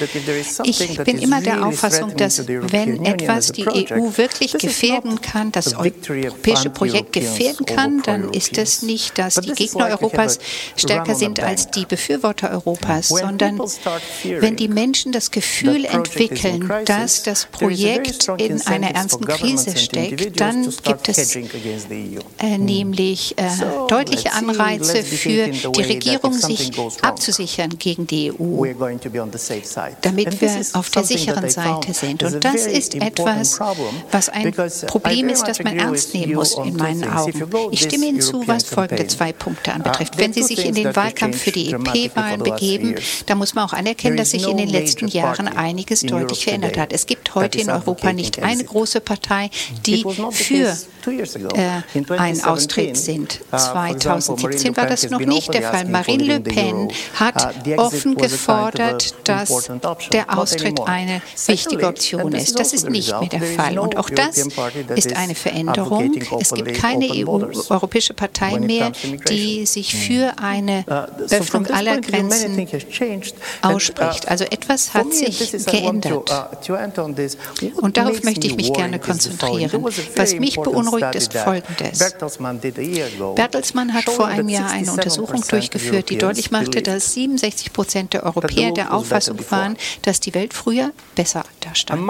Ich 0.64 0.98
bin 1.04 1.18
immer 1.18 1.40
der 1.40 1.64
Auffassung, 1.66 2.16
dass 2.16 2.46
wenn 2.46 3.04
etwas 3.04 3.52
die 3.52 3.66
EU 3.66 4.16
wirklich 4.16 4.52
gefährden 4.52 5.20
kann, 5.20 5.52
das 5.52 5.74
europäische 5.74 6.70
Projekt 6.70 7.12
gefährden 7.12 7.66
kann, 7.66 8.02
dann 8.02 8.30
ist 8.32 8.56
es 8.58 8.82
nicht, 8.82 9.18
dass 9.18 9.36
die 9.36 9.52
Gegner 9.52 9.88
Europas 9.88 10.38
stärker 10.76 11.14
sind 11.14 11.40
als 11.40 11.70
die 11.70 11.86
Befürworter 11.86 12.50
Europas, 12.50 13.08
sondern 13.08 13.60
wenn 14.24 14.56
die 14.56 14.68
Menschen 14.68 15.12
das 15.12 15.30
Gefühl 15.30 15.84
entwickeln, 15.84 16.70
dass 16.84 17.22
das 17.22 17.46
Projekt 17.46 18.28
in 18.38 18.60
einer 18.66 18.90
ernsten 18.90 19.24
Krise 19.26 19.55
Krise 19.56 19.76
steckt, 19.76 20.40
dann 20.40 20.68
gibt 20.82 21.08
es 21.08 21.36
äh, 21.36 22.58
nämlich 22.58 23.36
äh, 23.38 23.48
deutliche 23.88 24.32
Anreize 24.32 25.02
für 25.02 25.48
die 25.48 25.82
Regierung, 25.82 26.32
sich 26.32 26.72
abzusichern 27.02 27.70
gegen 27.78 28.06
die 28.06 28.32
EU, 28.32 28.64
damit 30.02 30.40
wir 30.40 30.60
auf 30.74 30.90
der 30.90 31.04
sicheren 31.04 31.48
Seite 31.48 31.92
sind. 31.94 32.22
Und 32.22 32.44
das 32.44 32.66
ist 32.66 32.94
etwas, 32.94 33.58
was 34.10 34.28
ein 34.28 34.48
uh, 34.48 34.86
Problem 34.86 35.28
ist, 35.28 35.44
das 35.44 35.62
man 35.62 35.78
ernst 35.78 36.14
nehmen 36.14 36.34
muss 36.34 36.56
in 36.58 36.76
meinen 36.76 37.08
Augen. 37.10 37.48
Ich 37.70 37.82
stimme 37.82 38.06
Ihnen 38.06 38.20
zu, 38.20 38.46
was 38.46 38.64
folgende 38.64 39.06
zwei 39.06 39.32
Punkte 39.32 39.72
anbetrifft. 39.72 40.16
Uh, 40.16 40.18
Wenn 40.18 40.32
Sie 40.32 40.42
sich 40.42 40.64
in 40.64 40.74
den 40.74 40.94
Wahlkampf 40.94 41.38
für 41.38 41.52
die 41.52 41.72
EP-Wahlen 41.72 42.42
begeben, 42.42 42.94
dann 43.26 43.38
muss 43.38 43.54
man 43.54 43.64
auch 43.64 43.72
anerkennen, 43.72 44.16
dass 44.16 44.30
sich 44.30 44.46
in 44.46 44.56
den 44.56 44.68
letzten 44.68 45.08
Jahren 45.08 45.48
einiges 45.48 46.02
deutlich 46.02 46.44
verändert 46.44 46.78
hat. 46.78 46.92
Es 46.92 47.06
gibt 47.06 47.34
heute 47.34 47.58
in 47.58 47.70
Europa 47.70 48.12
nicht 48.12 48.42
eine 48.42 48.64
große 48.64 49.00
Partei, 49.00 49.45
die 49.84 50.04
für 50.32 50.76
äh, 51.06 52.16
einen 52.18 52.42
Austritt 52.44 52.96
sind. 52.96 53.40
2017 53.50 54.72
uh, 54.72 54.76
war 54.76 54.86
das 54.86 55.08
noch 55.10 55.20
nicht 55.20 55.52
der 55.54 55.62
Fall. 55.62 55.84
Marine 55.86 56.24
Le 56.24 56.40
Pen 56.40 56.88
hat 57.14 57.54
uh, 57.66 57.74
offen 57.76 58.16
gefordert, 58.16 59.14
dass 59.24 59.70
der 60.12 60.36
Austritt 60.36 60.80
eine 60.86 61.22
wichtige 61.46 61.86
Option 61.86 62.32
ist. 62.32 62.58
Das 62.58 62.72
ist 62.72 62.88
nicht 62.88 63.08
mehr 63.20 63.28
der 63.28 63.42
Fall. 63.42 63.78
Und 63.78 63.96
auch 63.96 64.10
das 64.10 64.48
ist 64.94 65.16
eine 65.16 65.34
Veränderung. 65.34 66.14
Es 66.40 66.52
gibt 66.52 66.74
keine 66.74 67.06
EU, 67.06 67.46
europäische 67.68 68.14
Partei 68.14 68.58
mehr, 68.58 68.92
die 69.28 69.66
sich 69.66 69.92
hmm. 69.92 69.98
für 69.98 70.38
eine 70.42 70.84
uh, 70.88 71.34
Öffnung 71.34 71.66
aller 71.66 72.00
Grenzen 72.00 72.66
ausspricht. 73.62 74.28
Also 74.28 74.44
etwas 74.44 74.94
hat 74.94 75.12
sich 75.12 75.52
geändert. 75.66 76.30
Und 77.76 77.96
darauf 77.96 78.22
möchte 78.22 78.46
ich 78.46 78.56
mich 78.56 78.72
gerne 78.72 78.98
konzentrieren. 78.98 79.25
Was 80.16 80.34
mich 80.34 80.56
beunruhigt, 80.56 81.14
ist 81.14 81.32
Folgendes. 81.34 81.98
Bertelsmann 83.34 83.94
hat 83.94 84.04
vor 84.04 84.26
einem 84.26 84.48
Jahr 84.48 84.70
eine 84.70 84.92
Untersuchung 84.92 85.42
durchgeführt, 85.48 86.10
die 86.10 86.18
deutlich 86.18 86.50
machte, 86.50 86.82
dass 86.82 87.14
67 87.14 87.72
Prozent 87.72 88.12
der 88.12 88.24
Europäer 88.24 88.72
der 88.72 88.92
Auffassung 88.92 89.38
waren, 89.50 89.76
dass 90.02 90.20
die 90.20 90.34
Welt 90.34 90.54
früher 90.54 90.92
besser 91.14 91.44
dastand. 91.60 92.02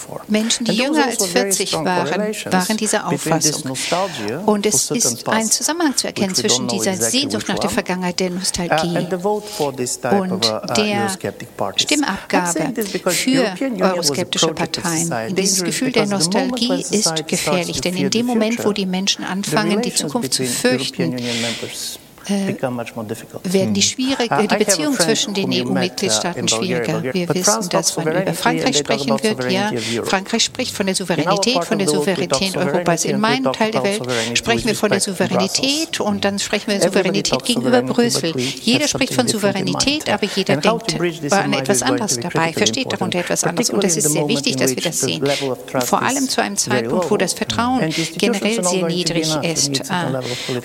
Auch 0.00 0.28
Menschen, 0.28 0.64
die 0.64 0.72
jünger 0.72 1.04
als 1.06 1.26
40 1.26 1.72
waren, 1.74 2.34
waren 2.52 2.76
dieser 2.76 3.06
Auffassung. 3.06 3.76
Und 4.46 4.66
es 4.66 4.90
ist 4.90 5.28
ein 5.28 5.46
Zusammenhang 5.46 5.96
zu 5.96 6.06
erkennen 6.06 6.34
zwischen 6.34 6.68
dieser 6.68 6.94
Sehnsucht 6.94 7.48
nach 7.48 7.58
der 7.58 7.70
Vergangenheit, 7.70 8.20
der 8.20 8.30
Nostalgie 8.30 8.96
uh, 8.96 8.98
und 10.20 10.46
uh, 10.46 10.60
der 10.76 11.08
Stimmabgabe 11.76 12.74
für 13.10 13.54
euroskeptische 13.80 14.54
Parteien. 14.54 15.34
Dieses 15.34 15.64
Gefühl 15.64 15.92
der 15.92 16.06
Nostalgie 16.06 16.84
ist 16.90 17.26
gefährlich, 17.26 17.80
denn 17.80 17.96
in 17.96 18.10
dem 18.10 18.26
Moment, 18.26 18.64
wo 18.64 18.72
die 18.72 18.86
Menschen 18.86 19.24
anfangen, 19.24 19.82
die 19.82 19.94
Zukunft 19.94 20.34
zu 20.34 20.44
fürchten, 20.44 21.16
werden 22.30 23.74
die, 23.74 23.82
schwierig, 23.82 24.30
uh, 24.30 24.46
die 24.46 24.56
Beziehungen 24.56 24.98
zwischen 24.98 25.34
den 25.34 25.52
EU-Mitgliedstaaten 25.52 26.48
schwieriger. 26.48 27.02
Wir 27.02 27.28
wissen, 27.28 27.68
dass 27.70 27.96
man 27.96 28.08
über 28.08 28.34
Frankreich 28.34 28.78
sprechen 28.78 29.10
wird. 29.22 29.50
Ja, 29.50 29.70
Frankreich 30.04 30.44
spricht 30.44 30.74
von 30.74 30.86
der 30.86 30.94
Souveränität, 30.94 31.64
von 31.64 31.78
der 31.78 31.88
Souveränität 31.88 32.56
Europas. 32.56 33.04
In 33.04 33.20
meinem 33.20 33.52
Teil 33.52 33.70
der 33.70 33.82
Welt 33.82 34.02
sprechen 34.34 34.66
wir 34.66 34.74
von 34.74 34.90
der 34.90 35.00
Souveränität 35.00 36.00
und 36.00 36.24
dann 36.24 36.38
sprechen 36.38 36.70
wir 36.70 36.80
Souveränität 36.80 37.44
gegenüber 37.44 37.82
Brüssel. 37.82 38.34
Jeder 38.36 38.88
spricht 38.88 39.14
von 39.14 39.28
Souveränität, 39.28 40.08
aber 40.08 40.26
jeder 40.26 40.56
denkt 40.56 41.00
an 41.32 41.52
etwas 41.52 41.82
anderes 41.82 42.18
dabei, 42.18 42.52
versteht 42.52 42.92
darunter 42.92 43.18
etwas 43.20 43.44
anderes. 43.44 43.70
Und 43.70 43.84
es 43.84 43.96
ist 43.96 44.10
sehr 44.10 44.28
wichtig, 44.28 44.56
dass 44.56 44.74
wir 44.74 44.82
das 44.82 45.00
sehen. 45.00 45.22
Vor 45.84 46.02
allem 46.02 46.28
zu 46.28 46.42
einem 46.42 46.56
Zeitpunkt, 46.56 47.10
wo 47.10 47.16
das 47.16 47.32
Vertrauen 47.32 47.92
generell 48.18 48.64
sehr 48.64 48.86
niedrig 48.86 49.28
ist. 49.42 49.82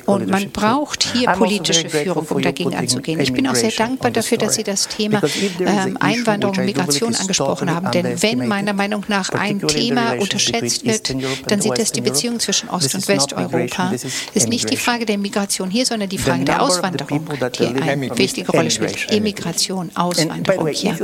Und 0.06 0.28
man 0.28 0.50
braucht 0.52 1.04
hier 1.14 1.30
also 1.30 1.46
politische 1.58 1.90
Führung, 1.90 2.26
um 2.30 2.42
dagegen 2.42 2.76
anzugehen. 2.76 3.20
Ich 3.20 3.34
bin 3.34 3.48
auch 3.48 3.56
sehr 3.56 3.72
dankbar 3.72 4.12
dafür, 4.12 4.38
dass 4.38 4.56
Sie 4.56 4.64
das 4.64 4.88
Thema 4.88 5.22
ähm, 5.60 5.98
Einwanderung 6.00 6.58
und 6.58 6.66
Migration 6.66 7.16
angesprochen 7.16 7.74
haben. 7.74 7.92
Denn 7.92 8.22
wenn 8.22 8.48
meiner 8.48 8.74
Meinung 8.74 9.04
nach 9.08 9.30
ein 9.30 9.60
Thema 9.60 10.14
unterschätzt 10.14 10.86
wird, 10.86 11.16
dann 11.48 11.62
sind 11.62 11.78
das 11.78 11.92
die 11.92 12.02
Beziehungen 12.02 12.40
zwischen 12.40 12.70
Ost- 12.70 12.96
und 12.96 13.08
Westeuropa. 13.08 13.92
Es 13.94 14.04
ist 14.34 14.50
nicht 14.50 14.70
die 14.70 14.78
Frage 14.78 15.06
der 15.06 15.18
Migration 15.18 15.70
hier, 15.70 15.86
sondern 15.86 16.10
die 16.10 16.18
Frage 16.18 16.46
der 16.46 16.62
Auswanderung, 16.62 17.26
die 17.60 17.66
eine 17.82 18.18
wichtige 18.18 18.52
Rolle 18.52 18.72
spielt. 18.72 19.12
Immigration, 19.12 19.92
Auswanderung 19.96 20.68
hier. 20.68 20.98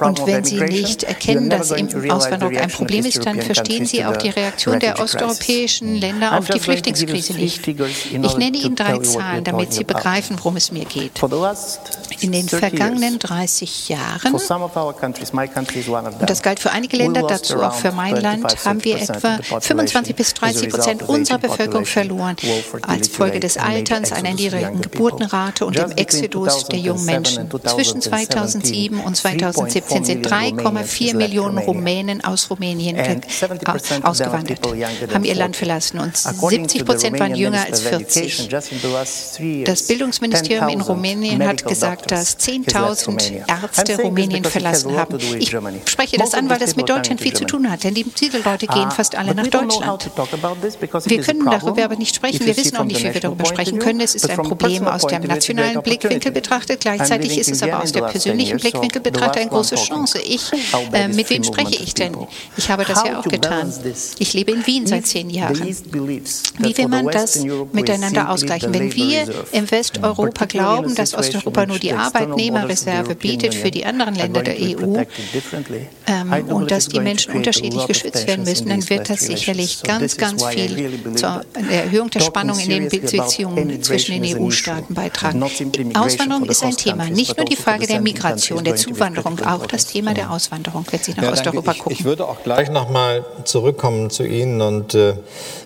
Und 0.00 0.26
wenn 0.26 0.44
Sie 0.44 0.60
nicht 0.60 1.02
erkennen, 1.02 1.50
dass 1.50 1.72
Auswanderung 1.72 2.56
ein 2.56 2.70
Problem 2.70 3.04
ist, 3.04 3.24
dann 3.24 3.40
verstehen 3.40 3.86
Sie 3.86 4.04
auch 4.04 4.16
die 4.16 4.30
Reaktion 4.30 4.80
der 4.80 5.00
osteuropäischen 5.00 5.96
Länder 5.96 6.38
auf 6.38 6.48
die 6.48 6.60
Flüchtlingskrise 6.60 7.34
nicht. 7.34 7.66
Ich 7.66 8.36
nenne 8.36 8.56
Ihnen 8.56 8.76
drei 8.76 8.98
Zahlen, 8.98 9.19
damit 9.42 9.72
Sie 9.72 9.84
begreifen, 9.84 10.36
worum 10.38 10.56
es 10.56 10.72
mir 10.72 10.84
geht. 10.84 11.12
In 12.20 12.32
den 12.32 12.48
vergangenen 12.48 13.18
30 13.18 13.88
Jahren, 13.88 14.34
und 14.34 14.42
das 16.30 16.42
galt 16.42 16.60
für 16.60 16.70
einige 16.70 16.96
Länder, 16.96 17.22
dazu 17.26 17.62
auch 17.62 17.74
für 17.74 17.92
mein 17.92 18.16
Land, 18.16 18.64
haben 18.64 18.84
wir 18.84 18.96
etwa 19.00 19.38
25 19.60 20.16
bis 20.16 20.34
30 20.34 20.68
Prozent 20.70 21.02
unserer 21.08 21.38
Bevölkerung 21.38 21.86
verloren, 21.86 22.36
als 22.82 23.08
Folge 23.08 23.40
des 23.40 23.56
Alterns, 23.56 24.12
einer 24.12 24.34
niedrigen 24.34 24.80
Geburtenrate 24.80 25.64
und 25.64 25.76
dem 25.76 25.90
Exodus 25.92 26.66
der 26.66 26.78
jungen 26.78 27.04
Menschen. 27.04 27.48
Zwischen 27.64 28.02
2007 28.02 29.00
und 29.00 29.16
2017 29.16 30.04
sind 30.04 30.26
3,4 30.26 31.16
Millionen 31.16 31.58
Rumänen 31.58 32.22
aus 32.24 32.50
Rumänien 32.50 32.96
ausgewandert, 34.02 34.60
haben 35.14 35.24
ihr 35.24 35.34
Land 35.34 35.56
verlassen 35.56 35.98
und 36.00 36.16
70 36.16 36.84
Prozent 36.84 37.18
waren 37.20 37.34
jünger 37.34 37.64
als 37.64 37.80
40. 37.80 38.48
Das 39.64 39.86
Bildungsministerium 39.86 40.68
in 40.68 40.80
Rumänien 40.80 41.46
hat 41.46 41.64
gesagt, 41.64 42.10
dass 42.10 42.38
10.000 42.38 43.44
Ärzte 43.46 44.02
Rumänien 44.02 44.44
verlassen 44.44 44.96
haben. 44.96 45.18
Ich 45.38 45.50
spreche 45.50 46.16
das 46.16 46.34
an, 46.34 46.48
weil 46.48 46.58
das 46.58 46.76
mit 46.76 46.88
Deutschland 46.88 47.20
viel 47.20 47.32
zu 47.32 47.44
tun 47.44 47.70
hat, 47.70 47.84
denn 47.84 47.94
diese 47.94 48.38
Leute 48.38 48.66
gehen 48.66 48.86
ah, 48.86 48.90
fast 48.90 49.16
alle 49.16 49.34
nach 49.34 49.46
Deutschland. 49.46 50.10
Wir 51.04 51.20
können 51.22 51.44
darüber 51.44 51.84
aber 51.84 51.96
nicht 51.96 52.14
sprechen. 52.16 52.44
Wir 52.44 52.56
wissen 52.56 52.76
auch 52.76 52.84
nicht, 52.84 53.02
wie 53.02 53.14
wir 53.14 53.20
darüber 53.20 53.46
sprechen 53.46 53.78
können. 53.78 54.00
Es 54.00 54.14
ist 54.14 54.28
ein 54.28 54.36
Problem 54.36 54.86
aus 54.86 55.06
dem 55.06 55.22
nationalen 55.22 55.82
Blickwinkel 55.82 56.32
betrachtet. 56.32 56.80
Gleichzeitig 56.80 57.38
ist 57.38 57.50
es 57.50 57.62
aber 57.62 57.82
aus 57.82 57.92
dem 57.92 58.06
persönlichen 58.06 58.58
Blickwinkel 58.58 59.00
betrachtet 59.00 59.42
eine 59.42 59.50
große 59.50 59.76
Chance. 59.76 60.18
Ich, 60.20 60.50
äh, 60.92 61.08
mit 61.08 61.30
wem 61.30 61.44
spreche 61.44 61.82
ich 61.82 61.94
denn? 61.94 62.16
Ich 62.56 62.70
habe 62.70 62.84
das 62.84 63.04
ja 63.04 63.18
auch 63.18 63.24
getan. 63.24 63.72
Ich 64.18 64.32
lebe 64.34 64.52
in 64.52 64.66
Wien 64.66 64.86
seit 64.86 65.06
zehn 65.06 65.30
Jahren. 65.30 65.60
Wie 66.58 66.76
will 66.76 66.88
man 66.88 67.06
das 67.06 67.44
miteinander 67.72 68.30
ausgleichen? 68.30 68.72
Wenn 68.72 68.94
wir 69.08 69.44
in 69.52 69.70
Westeuropa 69.70 70.44
glauben, 70.46 70.94
dass 70.94 71.14
Osteuropa 71.14 71.66
nur 71.66 71.78
die 71.78 71.92
Arbeitnehmerreserve 71.92 73.14
bietet 73.14 73.54
für 73.54 73.70
die 73.70 73.84
anderen 73.84 74.14
Länder 74.14 74.42
der 74.42 74.56
EU 74.56 75.02
ähm, 76.06 76.48
und 76.48 76.70
dass 76.70 76.88
die 76.88 77.00
Menschen 77.00 77.34
unterschiedlich 77.34 77.86
geschützt 77.86 78.26
werden 78.26 78.44
müssen, 78.44 78.68
dann 78.68 78.88
wird 78.88 79.10
das 79.10 79.20
sicherlich 79.20 79.82
ganz, 79.82 80.16
ganz 80.16 80.44
viel 80.46 81.00
zur 81.14 81.42
Erhöhung 81.70 82.10
der 82.10 82.20
Spannung 82.20 82.58
in 82.58 82.68
den 82.68 82.88
Beziehungen 82.88 83.82
zwischen 83.82 84.20
den 84.20 84.38
EU-Staaten 84.38 84.94
beitragen. 84.94 85.42
Auswanderung 85.94 86.44
ist 86.48 86.62
ein 86.62 86.76
Thema, 86.76 87.08
nicht 87.10 87.36
nur 87.36 87.46
die 87.46 87.56
Frage 87.56 87.86
der 87.86 88.00
Migration, 88.00 88.64
der 88.64 88.76
Zuwanderung, 88.76 89.40
auch 89.44 89.66
das 89.66 89.86
Thema 89.86 90.14
der 90.14 90.30
Auswanderung 90.30 90.84
wird 90.90 91.04
sich 91.04 91.16
nach 91.16 91.24
ja, 91.24 91.32
Osteuropa 91.32 91.74
gucken. 91.74 91.92
Ich, 91.92 92.00
ich 92.00 92.04
würde 92.04 92.26
auch 92.26 92.42
gleich 92.42 92.70
noch 92.70 92.90
mal 92.90 93.24
zurückkommen 93.44 94.10
zu 94.10 94.26
Ihnen 94.26 94.60
und 94.60 94.94
äh, 94.94 95.14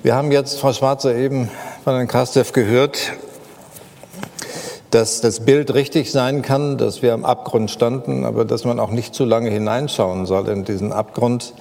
wir 0.03 0.15
haben 0.15 0.33
jetzt 0.33 0.59
Frau 0.59 0.73
Schwarzer 0.73 1.15
eben 1.15 1.51
von 1.85 1.95
Herrn 1.95 2.09
Krastev 2.09 2.53
gehört, 2.53 3.13
dass 4.95 5.21
das 5.21 5.41
Bild 5.41 5.75
richtig 5.75 6.13
sein 6.13 6.43
kann, 6.43 6.79
dass 6.79 7.03
wir 7.03 7.15
am 7.15 7.25
Abgrund 7.25 7.69
standen, 7.69 8.25
aber 8.25 8.45
dass 8.45 8.65
man 8.65 8.79
auch 8.79 8.93
nicht 8.93 9.13
zu 9.13 9.25
lange 9.25 9.51
hineinschauen 9.51 10.25
soll 10.25 10.49
in 10.49 10.65
diesen 10.65 10.93
Abgrund. 10.93 11.53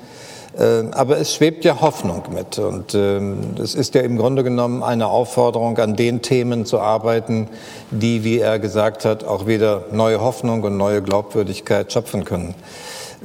Äh, 0.56 0.84
aber 0.92 1.18
es 1.18 1.34
schwebt 1.34 1.66
ja 1.66 1.82
Hoffnung 1.82 2.22
mit 2.32 2.60
und 2.60 2.94
ähm, 2.94 3.56
es 3.60 3.74
ist 3.74 3.96
ja 3.96 4.02
im 4.02 4.18
Grunde 4.18 4.44
genommen 4.44 4.84
eine 4.84 5.08
Aufforderung, 5.08 5.80
an 5.80 5.96
den 5.96 6.22
Themen 6.22 6.66
zu 6.66 6.80
arbeiten, 6.80 7.50
die, 7.90 8.24
wie 8.24 8.38
er 8.38 8.60
gesagt 8.60 9.04
hat, 9.04 9.24
auch 9.24 9.48
wieder 9.48 9.86
neue 9.92 10.22
Hoffnung 10.22 10.62
und 10.62 10.78
neue 10.78 11.02
Glaubwürdigkeit 11.02 11.92
schöpfen 11.92 12.26
können. 12.26 12.54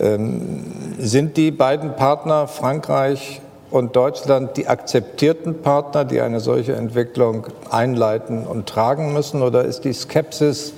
Ähm, 0.01 0.65
sind 0.99 1.37
die 1.37 1.51
beiden 1.51 1.97
Partner 1.97 2.49
Frankreich 2.49 3.43
und 3.71 3.97
Deutschland 3.97 4.57
die 4.57 4.67
akzeptierten 4.67 5.63
Partner, 5.63 6.05
die 6.05 6.21
eine 6.21 6.41
solche 6.41 6.75
Entwicklung 6.75 7.47
einleiten 7.71 8.47
und 8.47 8.67
tragen 8.67 9.13
müssen? 9.13 9.43
Oder 9.43 9.65
ist 9.65 9.85
die 9.85 9.93
Skepsis 9.93 10.73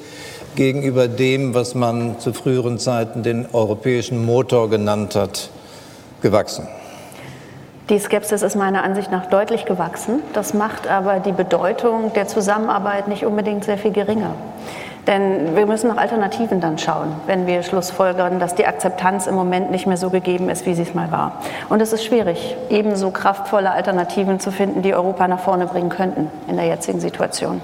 gegenüber 0.57 1.09
dem, 1.09 1.55
was 1.55 1.75
man 1.75 2.19
zu 2.19 2.33
früheren 2.33 2.79
Zeiten 2.79 3.23
den 3.23 3.47
europäischen 3.53 4.25
Motor 4.25 4.71
genannt 4.71 5.15
hat, 5.15 5.51
gewachsen? 6.23 6.67
Die 7.89 7.99
Skepsis 7.99 8.43
ist 8.43 8.55
meiner 8.55 8.85
Ansicht 8.85 9.11
nach 9.11 9.27
deutlich 9.27 9.65
gewachsen. 9.65 10.23
Das 10.33 10.55
macht 10.55 10.87
aber 10.87 11.19
die 11.19 11.33
Bedeutung 11.33 12.13
der 12.15 12.29
Zusammenarbeit 12.29 13.09
nicht 13.09 13.27
unbedingt 13.27 13.65
sehr 13.65 13.79
viel 13.79 13.91
geringer. 13.91 14.35
Denn 15.11 15.57
wir 15.57 15.67
müssen 15.67 15.89
nach 15.89 15.97
Alternativen 15.97 16.61
dann 16.61 16.79
schauen, 16.79 17.09
wenn 17.27 17.49
wir 17.49 17.65
schlussfolgern, 17.65 18.39
dass 18.39 18.55
die 18.55 18.65
Akzeptanz 18.65 19.27
im 19.27 19.35
Moment 19.35 19.73
nicht 19.73 19.89
mehr 19.89 19.97
so 19.97 20.09
gegeben 20.09 20.49
ist, 20.49 20.67
wie 20.67 20.75
sie 20.75 20.83
es 20.83 20.95
mal 20.95 21.11
war. 21.11 21.43
Und 21.69 21.83
es 21.83 21.93
ist 21.93 22.05
schwierig, 22.05 22.57
ebenso 22.69 23.11
kraftvolle 23.11 23.73
Alternativen 23.73 24.39
zu 24.39 24.53
finden, 24.53 24.83
die 24.83 24.95
Europa 24.95 25.27
nach 25.27 25.41
vorne 25.41 25.67
bringen 25.67 25.89
könnten 25.89 26.31
in 26.47 26.55
der 26.55 26.67
jetzigen 26.67 27.01
Situation. 27.01 27.61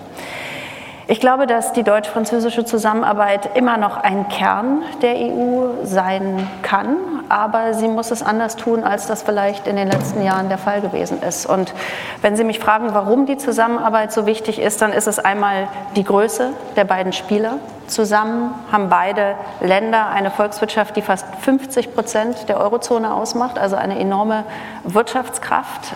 Ich 1.08 1.20
glaube, 1.20 1.46
dass 1.46 1.72
die 1.72 1.84
deutsch-französische 1.84 2.64
Zusammenarbeit 2.64 3.56
immer 3.56 3.76
noch 3.76 3.96
ein 3.96 4.28
Kern 4.28 4.82
der 5.02 5.14
EU 5.14 5.84
sein 5.84 6.48
kann, 6.62 6.96
aber 7.28 7.74
sie 7.74 7.86
muss 7.86 8.10
es 8.10 8.24
anders 8.24 8.56
tun, 8.56 8.82
als 8.82 9.06
das 9.06 9.22
vielleicht 9.22 9.68
in 9.68 9.76
den 9.76 9.86
letzten 9.86 10.24
Jahren 10.24 10.48
der 10.48 10.58
Fall 10.58 10.80
gewesen 10.80 11.22
ist. 11.22 11.46
Und 11.46 11.74
wenn 12.22 12.34
Sie 12.34 12.42
mich 12.42 12.58
fragen, 12.58 12.92
warum 12.92 13.24
die 13.24 13.36
Zusammenarbeit 13.36 14.12
so 14.12 14.26
wichtig 14.26 14.58
ist, 14.58 14.82
dann 14.82 14.92
ist 14.92 15.06
es 15.06 15.20
einmal 15.20 15.68
die 15.94 16.02
Größe 16.02 16.50
der 16.74 16.84
beiden 16.84 17.12
Spieler. 17.12 17.58
Zusammen 17.86 18.52
haben 18.72 18.88
beide 18.88 19.36
Länder 19.60 20.08
eine 20.08 20.32
Volkswirtschaft, 20.32 20.96
die 20.96 21.02
fast 21.02 21.24
50 21.42 21.94
Prozent 21.94 22.48
der 22.48 22.58
Eurozone 22.58 23.14
ausmacht, 23.14 23.60
also 23.60 23.76
eine 23.76 23.96
enorme 23.96 24.42
Wirtschaftskraft. 24.82 25.94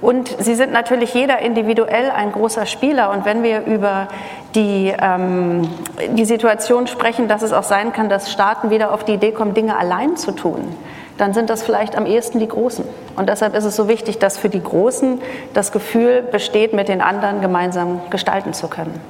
Und 0.00 0.34
sie 0.38 0.54
sind 0.54 0.72
natürlich 0.72 1.14
jeder 1.14 1.38
individuell 1.38 2.10
ein 2.10 2.32
großer 2.32 2.66
Spieler. 2.66 3.10
Und 3.10 3.24
wenn 3.24 3.42
wir 3.42 3.64
über 3.64 4.08
die, 4.54 4.92
ähm, 4.98 5.68
die 6.10 6.24
Situation 6.24 6.86
sprechen, 6.86 7.28
dass 7.28 7.42
es 7.42 7.52
auch 7.52 7.62
sein 7.62 7.92
kann, 7.92 8.08
dass 8.08 8.30
Staaten 8.30 8.70
wieder 8.70 8.92
auf 8.92 9.04
die 9.04 9.14
Idee 9.14 9.32
kommen, 9.32 9.54
Dinge 9.54 9.76
allein 9.78 10.16
zu 10.16 10.32
tun, 10.32 10.76
dann 11.16 11.32
sind 11.32 11.48
das 11.48 11.62
vielleicht 11.62 11.96
am 11.96 12.04
ehesten 12.04 12.40
die 12.40 12.48
Großen. 12.48 12.84
Und 13.16 13.28
deshalb 13.28 13.54
ist 13.54 13.64
es 13.64 13.74
so 13.74 13.88
wichtig, 13.88 14.18
dass 14.18 14.36
für 14.36 14.50
die 14.50 14.62
Großen 14.62 15.20
das 15.54 15.72
Gefühl 15.72 16.22
besteht, 16.22 16.74
mit 16.74 16.88
den 16.88 17.00
anderen 17.00 17.40
gemeinsam 17.40 18.00
gestalten 18.10 18.52
zu 18.52 18.68
können. 18.68 19.00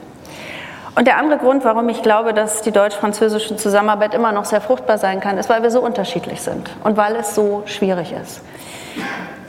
Und 0.94 1.06
der 1.06 1.18
andere 1.18 1.38
Grund, 1.38 1.64
warum 1.64 1.88
ich 1.90 2.02
glaube, 2.02 2.32
dass 2.32 2.62
die 2.62 2.70
deutsch-französische 2.70 3.56
Zusammenarbeit 3.56 4.14
immer 4.14 4.32
noch 4.32 4.46
sehr 4.46 4.62
fruchtbar 4.62 4.96
sein 4.98 5.20
kann, 5.20 5.36
ist, 5.36 5.50
weil 5.50 5.62
wir 5.62 5.70
so 5.70 5.80
unterschiedlich 5.80 6.40
sind 6.40 6.70
und 6.84 6.96
weil 6.96 7.16
es 7.16 7.34
so 7.34 7.64
schwierig 7.66 8.12
ist. 8.12 8.40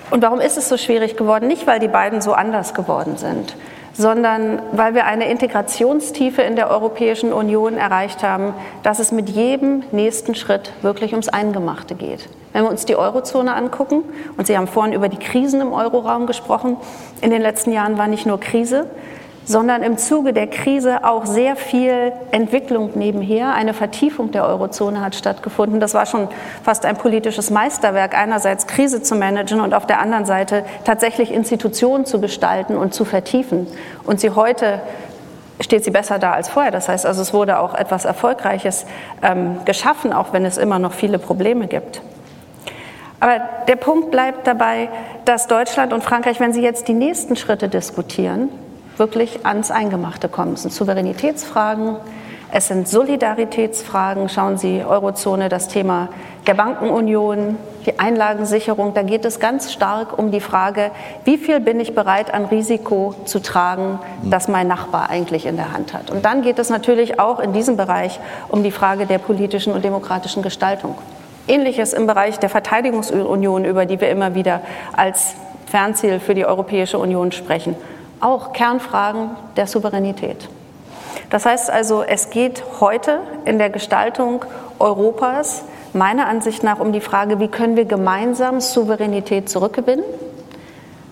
Und 0.10 0.22
warum 0.22 0.40
ist 0.40 0.58
es 0.58 0.70
so 0.70 0.78
schwierig 0.78 1.18
geworden? 1.18 1.48
Nicht, 1.48 1.68
weil 1.68 1.80
die 1.80 1.88
beiden 1.88 2.22
so 2.22 2.34
anders 2.34 2.74
geworden 2.74 3.18
sind, 3.18 3.56
sondern 3.94 4.62
weil 4.72 4.96
wir 4.96 5.06
eine 5.06 5.30
Integrationstiefe 5.30 6.42
in 6.42 6.56
der 6.56 6.70
Europäischen 6.70 7.34
Union 7.34 7.78
erreicht 7.78 8.24
haben, 8.24 8.54
dass 8.84 9.00
es 9.00 9.12
mit 9.12 9.30
jedem 9.30 9.84
nächsten 9.92 10.36
Schritt 10.36 10.72
wirklich 10.82 11.12
ums 11.12 11.28
Eingemachte 11.28 11.96
geht. 11.96 12.30
Wenn 12.54 12.64
wir 12.64 12.70
uns 12.70 12.86
die 12.86 12.96
Eurozone 12.96 13.54
angucken, 13.54 14.04
und 14.38 14.48
Sie 14.48 14.58
haben 14.58 14.68
vorhin 14.68 14.94
über 14.94 15.10
die 15.10 15.18
Krisen 15.18 15.60
im 15.60 15.74
Euroraum 15.74 16.26
gesprochen, 16.26 16.78
in 17.22 17.30
den 17.30 17.42
letzten 17.42 17.72
Jahren 17.72 17.98
war 17.98 18.08
nicht 18.08 18.26
nur 18.26 18.40
Krise, 18.40 18.88
sondern 19.48 19.82
im 19.82 19.98
Zuge 19.98 20.34
der 20.34 20.48
Krise 20.48 21.06
auch 21.06 21.26
sehr 21.26 21.56
viel 21.56 22.12
Entwicklung 22.32 22.92
nebenher. 22.96 23.54
Eine 23.54 23.74
Vertiefung 23.74 24.32
der 24.32 24.46
Eurozone 24.46 25.00
hat 25.00 25.16
stattgefunden. 25.16 25.80
Das 25.80 25.94
war 25.94 26.06
schon 26.06 26.28
fast 26.64 26.86
ein 26.86 26.98
politisches 26.98 27.50
Meisterwerk, 27.50 28.16
einerseits 28.16 28.68
Krise 28.68 29.02
zu 29.02 29.16
managen 29.16 29.62
und 29.62 29.74
auf 29.74 29.88
der 29.88 30.02
anderen 30.02 30.26
Seite 30.26 30.66
tatsächlich 30.84 31.32
Institutionen 31.32 32.06
zu 32.06 32.20
gestalten 32.20 32.76
und 32.76 32.94
zu 32.94 33.06
vertiefen. 33.06 33.68
Und 34.04 34.20
sie 34.20 34.32
heute 34.32 34.82
steht 35.62 35.86
sie 35.86 35.92
besser 35.92 36.20
da 36.20 36.34
als 36.34 36.50
vorher. 36.50 36.72
Das 36.72 36.90
heißt 36.90 37.06
also, 37.06 37.22
es 37.22 37.34
wurde 37.34 37.60
auch 37.60 37.74
etwas 37.74 38.04
Erfolgreiches 38.04 38.86
ähm, 39.24 39.60
geschaffen, 39.64 40.12
auch 40.12 40.34
wenn 40.34 40.44
es 40.44 40.58
immer 40.58 40.78
noch 40.78 40.92
viele 40.92 41.20
Probleme 41.20 41.68
gibt. 41.68 42.02
Aber 43.22 43.40
der 43.68 43.78
Punkt 43.78 44.12
bleibt 44.12 44.46
dabei, 44.46 44.90
dass 45.24 45.48
Deutschland 45.48 45.94
und 45.94 46.04
Frankreich, 46.04 46.42
wenn 46.42 46.52
sie 46.52 46.62
jetzt 46.62 46.90
die 46.90 46.94
nächsten 46.94 47.38
Schritte 47.38 47.70
diskutieren, 47.70 48.50
wirklich 48.98 49.46
ans 49.46 49.72
Eingemachte 49.72 50.30
kommen. 50.30 50.54
Es 50.54 50.64
sind 50.64 50.74
Souveränitätsfragen, 50.74 51.98
es 52.50 52.70
sind 52.70 52.88
Solidaritätsfragen. 52.88 54.30
Schauen 54.30 54.58
Sie, 54.58 54.84
Eurozone, 54.84 55.50
das 55.50 55.68
Thema 55.68 56.08
der 56.48 56.54
Bankenunion, 56.54 57.58
die 57.86 58.00
Einlagensicherung. 58.00 58.94
Da 58.94 59.02
geht 59.02 59.26
es 59.26 59.42
ganz 59.42 59.74
stark 59.74 60.18
um 60.18 60.32
die 60.32 60.40
Frage, 60.40 60.92
wie 61.26 61.38
viel 61.38 61.60
bin 61.60 61.80
ich 61.82 61.94
bereit 61.94 62.34
an 62.34 62.46
Risiko 62.46 63.16
zu 63.26 63.42
tragen, 63.42 64.00
das 64.24 64.48
mein 64.48 64.68
Nachbar 64.68 65.10
eigentlich 65.10 65.46
in 65.46 65.58
der 65.58 65.74
Hand 65.74 65.94
hat. 65.94 66.10
Und 66.10 66.24
dann 66.24 66.42
geht 66.42 66.58
es 66.58 66.70
natürlich 66.70 67.20
auch 67.20 67.40
in 67.40 67.52
diesem 67.52 67.76
Bereich 67.76 68.18
um 68.48 68.64
die 68.64 68.72
Frage 68.72 69.06
der 69.06 69.18
politischen 69.18 69.74
und 69.74 69.84
demokratischen 69.84 70.42
Gestaltung. 70.42 70.96
Ähnliches 71.50 71.92
im 71.92 72.08
Bereich 72.08 72.40
der 72.40 72.50
Verteidigungsunion, 72.50 73.66
über 73.66 73.86
die 73.86 74.00
wir 74.00 74.10
immer 74.10 74.36
wieder 74.36 74.62
als 74.96 75.36
Fernziel 75.66 76.22
für 76.22 76.34
die 76.34 76.46
Europäische 76.46 76.98
Union 76.98 77.34
sprechen 77.34 77.76
auch 78.20 78.54
Kernfragen 78.54 79.32
der 79.56 79.68
Souveränität. 79.68 80.50
Das 81.30 81.46
heißt 81.46 81.70
also, 81.70 82.04
es 82.04 82.30
geht 82.30 82.64
heute 82.80 83.20
in 83.46 83.58
der 83.58 83.70
Gestaltung 83.70 84.46
Europas 84.80 85.64
meiner 85.94 86.28
Ansicht 86.28 86.64
nach 86.64 86.80
um 86.80 86.94
die 86.94 87.02
Frage, 87.02 87.40
wie 87.40 87.48
können 87.48 87.76
wir 87.76 87.86
gemeinsam 87.86 88.62
Souveränität 88.62 89.50
zurückgewinnen. 89.50 90.06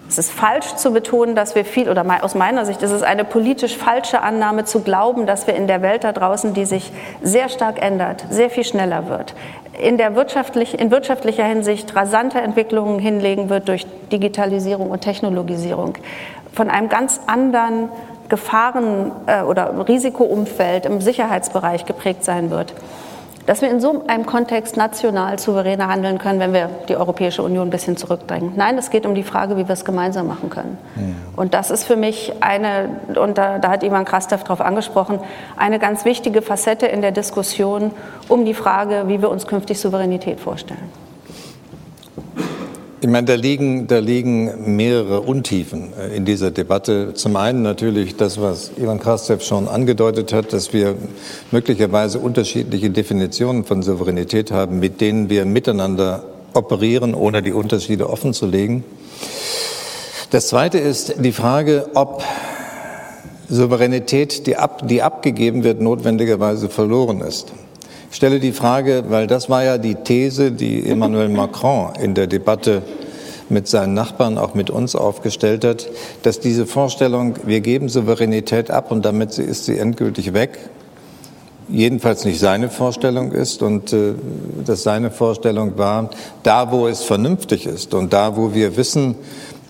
Es 0.08 0.20
ist 0.20 0.32
falsch 0.32 0.76
zu 0.76 0.92
betonen, 0.92 1.36
dass 1.36 1.56
wir 1.56 1.66
viel, 1.66 1.90
oder 1.90 2.06
aus 2.22 2.36
meiner 2.36 2.66
Sicht 2.66 2.84
ist 2.84 2.92
es 2.92 3.02
eine 3.02 3.26
politisch 3.26 3.76
falsche 3.76 4.22
Annahme 4.22 4.64
zu 4.64 4.82
glauben, 4.82 5.26
dass 5.26 5.48
wir 5.48 5.56
in 5.56 5.66
der 5.66 5.82
Welt 5.82 6.04
da 6.04 6.12
draußen, 6.12 6.54
die 6.54 6.66
sich 6.66 6.92
sehr 7.24 7.50
stark 7.50 7.82
ändert, 7.82 8.24
sehr 8.30 8.52
viel 8.52 8.64
schneller 8.64 9.10
wird, 9.10 9.34
in, 9.82 9.98
der 9.98 10.16
wirtschaftlich, 10.16 10.80
in 10.80 10.92
wirtschaftlicher 10.92 11.44
Hinsicht 11.44 11.96
rasante 11.96 12.40
Entwicklungen 12.40 13.00
hinlegen 13.00 13.50
wird 13.50 13.68
durch 13.68 13.88
Digitalisierung 14.12 14.92
und 14.92 15.02
Technologisierung, 15.02 15.98
von 16.56 16.70
einem 16.70 16.90
ganz 16.90 17.20
anderen 17.28 17.90
Gefahren- 18.30 19.12
äh, 19.28 19.42
oder 19.44 19.88
Risikoumfeld 19.88 20.86
im 20.86 21.02
Sicherheitsbereich 21.02 21.86
geprägt 21.86 22.24
sein 22.24 22.50
wird. 22.50 22.74
Dass 23.46 23.62
wir 23.62 23.70
in 23.70 23.80
so 23.80 24.04
einem 24.08 24.26
Kontext 24.26 24.76
national 24.76 25.38
souveräner 25.38 25.88
handeln 25.88 26.18
können, 26.18 26.40
wenn 26.40 26.52
wir 26.52 26.68
die 26.90 26.96
Europäische 26.96 27.44
Union 27.44 27.68
ein 27.68 27.70
bisschen 27.70 27.96
zurückdrängen. 27.96 28.54
Nein, 28.56 28.76
es 28.80 28.90
geht 28.90 29.06
um 29.06 29.14
die 29.14 29.22
Frage, 29.22 29.56
wie 29.56 29.68
wir 29.68 29.74
es 29.74 29.86
gemeinsam 29.86 30.26
machen 30.26 30.50
können. 30.50 30.80
Ja. 30.96 31.04
Und 31.36 31.54
das 31.54 31.70
ist 31.70 31.84
für 31.84 31.96
mich 31.96 32.34
eine, 32.40 32.90
und 33.16 33.38
da, 33.38 33.60
da 33.60 33.70
hat 33.70 33.84
Ivan 33.84 34.06
Krastev 34.06 34.42
darauf 34.44 34.62
angesprochen, 34.62 35.20
eine 35.58 35.78
ganz 35.78 36.06
wichtige 36.06 36.42
Facette 36.42 36.88
in 36.88 37.02
der 37.02 37.12
Diskussion 37.12 37.92
um 38.30 38.46
die 38.46 38.56
Frage, 38.56 39.04
wie 39.06 39.22
wir 39.22 39.30
uns 39.30 39.46
künftig 39.46 39.80
Souveränität 39.80 40.40
vorstellen. 40.40 41.05
Ich 43.06 43.12
meine, 43.12 43.28
da 43.28 43.36
liegen, 43.36 43.86
da 43.86 44.00
liegen 44.00 44.76
mehrere 44.78 45.22
Untiefen 45.22 45.94
äh, 45.94 46.18
in 46.18 46.26
dieser 46.26 46.50
Debatte. 46.50 47.14
Zum 47.14 47.36
einen 47.36 47.62
natürlich 47.62 48.16
das, 48.16 48.42
was 48.42 48.72
Ivan 48.78 49.00
Krastev 49.00 49.44
schon 49.44 49.68
angedeutet 49.68 50.34
hat, 50.34 50.54
dass 50.54 50.74
wir 50.74 50.96
möglicherweise 51.52 52.18
unterschiedliche 52.18 52.90
Definitionen 52.90 53.64
von 53.64 53.84
Souveränität 53.84 54.50
haben, 54.50 54.80
mit 54.80 55.02
denen 55.02 55.30
wir 55.30 55.46
miteinander 55.46 56.24
operieren, 56.56 57.14
ohne 57.14 57.44
die 57.44 57.54
Unterschiede 57.54 58.10
offen 58.10 58.34
zu 58.34 58.48
legen. 58.48 58.84
Das 60.32 60.48
zweite 60.48 60.80
ist 60.80 61.24
die 61.24 61.32
Frage, 61.32 61.92
ob 61.94 62.24
Souveränität, 63.48 64.48
die, 64.48 64.58
ab, 64.58 64.88
die 64.88 65.04
abgegeben 65.04 65.64
wird, 65.64 65.80
notwendigerweise 65.80 66.70
verloren 66.70 67.22
ist. 67.22 67.54
Stelle 68.16 68.40
die 68.40 68.54
Frage, 68.54 69.04
weil 69.10 69.28
das 69.28 69.50
war 69.50 69.66
ja 69.66 69.78
die 69.78 69.96
These, 69.96 70.54
die 70.54 70.88
Emmanuel 70.88 71.28
Macron 71.28 71.96
in 72.02 72.14
der 72.14 72.28
Debatte 72.28 72.82
mit 73.50 73.68
seinen 73.68 73.94
Nachbarn, 73.94 74.38
auch 74.38 74.54
mit 74.54 74.70
uns 74.70 74.96
aufgestellt 74.96 75.66
hat, 75.66 75.90
dass 76.24 76.40
diese 76.40 76.66
Vorstellung, 76.66 77.36
wir 77.44 77.60
geben 77.60 77.90
Souveränität 77.90 78.72
ab 78.72 78.90
und 78.90 79.04
damit 79.04 79.38
ist 79.38 79.66
sie 79.66 79.78
endgültig 79.78 80.34
weg, 80.34 80.58
jedenfalls 81.68 82.24
nicht 82.24 82.40
seine 82.40 82.70
Vorstellung 82.70 83.34
ist. 83.34 83.62
Und 83.62 83.92
äh, 83.92 84.14
dass 84.66 84.84
seine 84.84 85.12
Vorstellung 85.12 85.78
war, 85.78 86.10
da 86.42 86.72
wo 86.72 86.88
es 86.88 87.04
vernünftig 87.04 87.66
ist 87.66 87.94
und 87.94 88.14
da 88.14 88.38
wo 88.38 88.54
wir 88.54 88.78
wissen, 88.78 89.16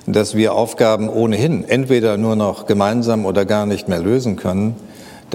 dass 0.06 0.36
wir 0.36 0.54
Aufgaben 0.54 1.10
ohnehin 1.10 1.68
entweder 1.68 2.18
nur 2.18 2.36
noch 2.36 2.68
gemeinsam 2.68 3.26
oder 3.26 3.44
gar 3.44 3.66
nicht 3.66 3.88
mehr 3.88 4.04
lösen 4.04 4.36
können, 4.36 4.76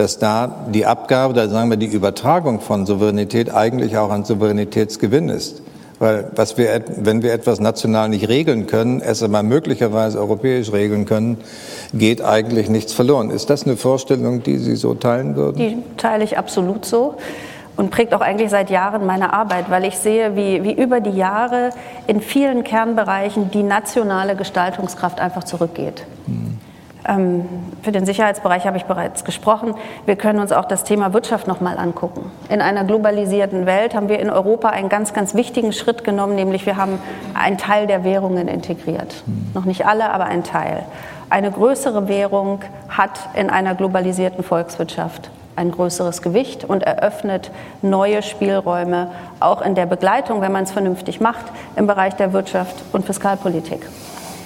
dass 0.00 0.18
da 0.18 0.64
die 0.72 0.86
Abgabe, 0.86 1.34
da 1.34 1.46
sagen 1.48 1.68
wir 1.68 1.76
die 1.76 1.86
Übertragung 1.86 2.60
von 2.60 2.86
Souveränität 2.86 3.54
eigentlich 3.54 3.98
auch 3.98 4.10
ein 4.10 4.24
Souveränitätsgewinn 4.24 5.28
ist. 5.28 5.60
Weil 5.98 6.30
was 6.34 6.56
wir, 6.56 6.82
wenn 6.96 7.22
wir 7.22 7.34
etwas 7.34 7.60
national 7.60 8.08
nicht 8.08 8.26
regeln 8.30 8.66
können, 8.66 9.02
es 9.02 9.22
aber 9.22 9.42
möglicherweise 9.42 10.18
europäisch 10.18 10.72
regeln 10.72 11.04
können, 11.04 11.36
geht 11.92 12.24
eigentlich 12.24 12.70
nichts 12.70 12.94
verloren. 12.94 13.28
Ist 13.28 13.50
das 13.50 13.64
eine 13.64 13.76
Vorstellung, 13.76 14.42
die 14.42 14.56
Sie 14.56 14.76
so 14.76 14.94
teilen 14.94 15.36
würden? 15.36 15.58
Die 15.58 15.76
teile 15.98 16.24
ich 16.24 16.38
absolut 16.38 16.86
so 16.86 17.16
und 17.76 17.90
prägt 17.90 18.14
auch 18.14 18.22
eigentlich 18.22 18.48
seit 18.48 18.70
Jahren 18.70 19.04
meine 19.04 19.34
Arbeit, 19.34 19.66
weil 19.68 19.84
ich 19.84 19.98
sehe, 19.98 20.34
wie, 20.34 20.64
wie 20.64 20.72
über 20.72 21.02
die 21.02 21.10
Jahre 21.10 21.70
in 22.06 22.22
vielen 22.22 22.64
Kernbereichen 22.64 23.50
die 23.50 23.62
nationale 23.62 24.34
Gestaltungskraft 24.34 25.20
einfach 25.20 25.44
zurückgeht. 25.44 26.06
Hm. 26.24 26.56
Ähm, 27.08 27.46
für 27.82 27.92
den 27.92 28.04
Sicherheitsbereich 28.06 28.66
habe 28.66 28.76
ich 28.76 28.84
bereits 28.84 29.24
gesprochen. 29.24 29.74
Wir 30.06 30.16
können 30.16 30.38
uns 30.38 30.52
auch 30.52 30.66
das 30.66 30.84
Thema 30.84 31.12
Wirtschaft 31.12 31.46
noch 31.46 31.60
mal 31.60 31.78
angucken. 31.78 32.30
In 32.48 32.60
einer 32.60 32.84
globalisierten 32.84 33.66
Welt 33.66 33.94
haben 33.94 34.08
wir 34.08 34.18
in 34.18 34.30
Europa 34.30 34.68
einen 34.68 34.88
ganz, 34.88 35.12
ganz 35.12 35.34
wichtigen 35.34 35.72
Schritt 35.72 36.04
genommen, 36.04 36.34
nämlich 36.34 36.66
wir 36.66 36.76
haben 36.76 36.98
einen 37.34 37.58
Teil 37.58 37.86
der 37.86 38.04
Währungen 38.04 38.48
integriert. 38.48 39.24
Noch 39.54 39.64
nicht 39.64 39.86
alle, 39.86 40.10
aber 40.10 40.24
ein 40.24 40.44
Teil. 40.44 40.84
Eine 41.30 41.50
größere 41.50 42.08
Währung 42.08 42.60
hat 42.88 43.20
in 43.34 43.50
einer 43.50 43.74
globalisierten 43.74 44.42
Volkswirtschaft 44.42 45.30
ein 45.56 45.70
größeres 45.70 46.22
Gewicht 46.22 46.64
und 46.64 46.82
eröffnet 46.82 47.50
neue 47.82 48.22
Spielräume, 48.22 49.08
auch 49.40 49.60
in 49.60 49.74
der 49.74 49.86
Begleitung, 49.86 50.40
wenn 50.40 50.52
man 50.52 50.64
es 50.64 50.72
vernünftig 50.72 51.20
macht, 51.20 51.44
im 51.76 51.86
Bereich 51.86 52.14
der 52.14 52.32
Wirtschaft 52.32 52.76
und 52.92 53.04
Fiskalpolitik. 53.04 53.86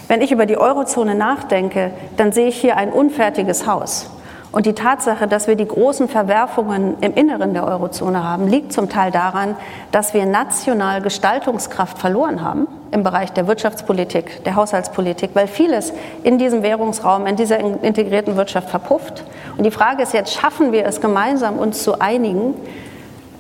Wenn 0.08 0.20
ich 0.20 0.32
über 0.32 0.46
die 0.46 0.58
Eurozone 0.58 1.14
nachdenke, 1.14 1.90
dann 2.16 2.32
sehe 2.32 2.48
ich 2.48 2.60
hier 2.60 2.76
ein 2.76 2.90
unfertiges 2.90 3.66
Haus. 3.66 4.10
Und 4.54 4.66
die 4.66 4.72
Tatsache, 4.74 5.26
dass 5.26 5.48
wir 5.48 5.56
die 5.56 5.66
großen 5.66 6.08
Verwerfungen 6.08 6.96
im 7.00 7.14
Inneren 7.14 7.54
der 7.54 7.66
Eurozone 7.66 8.22
haben, 8.22 8.46
liegt 8.46 8.72
zum 8.72 8.88
Teil 8.88 9.10
daran, 9.10 9.56
dass 9.90 10.14
wir 10.14 10.26
national 10.26 11.02
Gestaltungskraft 11.02 11.98
verloren 11.98 12.40
haben 12.40 12.68
im 12.92 13.02
Bereich 13.02 13.32
der 13.32 13.48
Wirtschaftspolitik, 13.48 14.44
der 14.44 14.54
Haushaltspolitik, 14.54 15.30
weil 15.34 15.48
vieles 15.48 15.92
in 16.22 16.38
diesem 16.38 16.62
Währungsraum, 16.62 17.26
in 17.26 17.34
dieser 17.34 17.58
integrierten 17.58 18.36
Wirtschaft 18.36 18.70
verpufft. 18.70 19.24
Und 19.56 19.64
die 19.64 19.72
Frage 19.72 20.04
ist 20.04 20.14
jetzt, 20.14 20.32
schaffen 20.32 20.70
wir 20.70 20.86
es 20.86 21.00
gemeinsam, 21.00 21.58
uns 21.58 21.82
zu 21.82 22.00
einigen, 22.00 22.54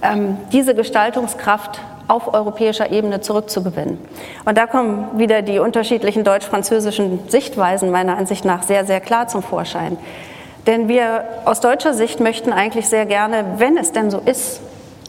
ähm, 0.02 0.36
diese 0.50 0.74
Gestaltungskraft 0.74 1.80
auf 2.08 2.32
europäischer 2.32 2.90
Ebene 2.90 3.20
zurückzugewinnen. 3.20 3.98
Und 4.44 4.58
da 4.58 4.66
kommen 4.66 5.18
wieder 5.18 5.42
die 5.42 5.58
unterschiedlichen 5.58 6.24
deutsch-französischen 6.24 7.20
Sichtweisen 7.28 7.90
meiner 7.90 8.16
Ansicht 8.16 8.44
nach 8.44 8.62
sehr, 8.62 8.84
sehr 8.84 9.00
klar 9.00 9.28
zum 9.28 9.42
Vorschein. 9.42 9.96
Denn 10.66 10.88
wir 10.88 11.24
aus 11.44 11.60
deutscher 11.60 11.94
Sicht 11.94 12.20
möchten 12.20 12.52
eigentlich 12.52 12.88
sehr 12.88 13.06
gerne, 13.06 13.44
wenn 13.58 13.76
es 13.76 13.92
denn 13.92 14.10
so 14.10 14.18
ist, 14.18 14.60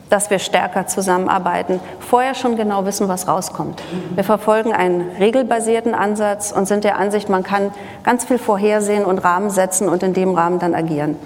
dass 0.10 0.30
wir 0.30 0.40
stärker 0.40 0.86
zusammenarbeiten, 0.88 1.80
vorher 2.00 2.36
schon 2.36 2.58
genau 2.58 2.86
wissen, 2.86 3.08
was 3.08 3.28
rauskommt. 3.28 3.82
Wir 4.14 4.24
verfolgen 4.24 4.72
einen 4.74 5.10
regelbasierten 5.20 5.96
Ansatz 5.96 6.52
und 6.52 6.68
sind 6.68 6.84
der 6.84 6.98
Ansicht, 6.98 7.28
man 7.28 7.44
kann 7.44 7.72
ganz 8.04 8.26
viel 8.26 8.38
vorhersehen 8.38 9.04
und 9.04 9.20
Rahmen 9.20 9.50
setzen 9.50 9.90
und 9.90 10.04
in 10.04 10.14
dem 10.14 10.36
Rahmen 10.36 10.60
dann 10.60 10.76
agieren. 10.76 11.18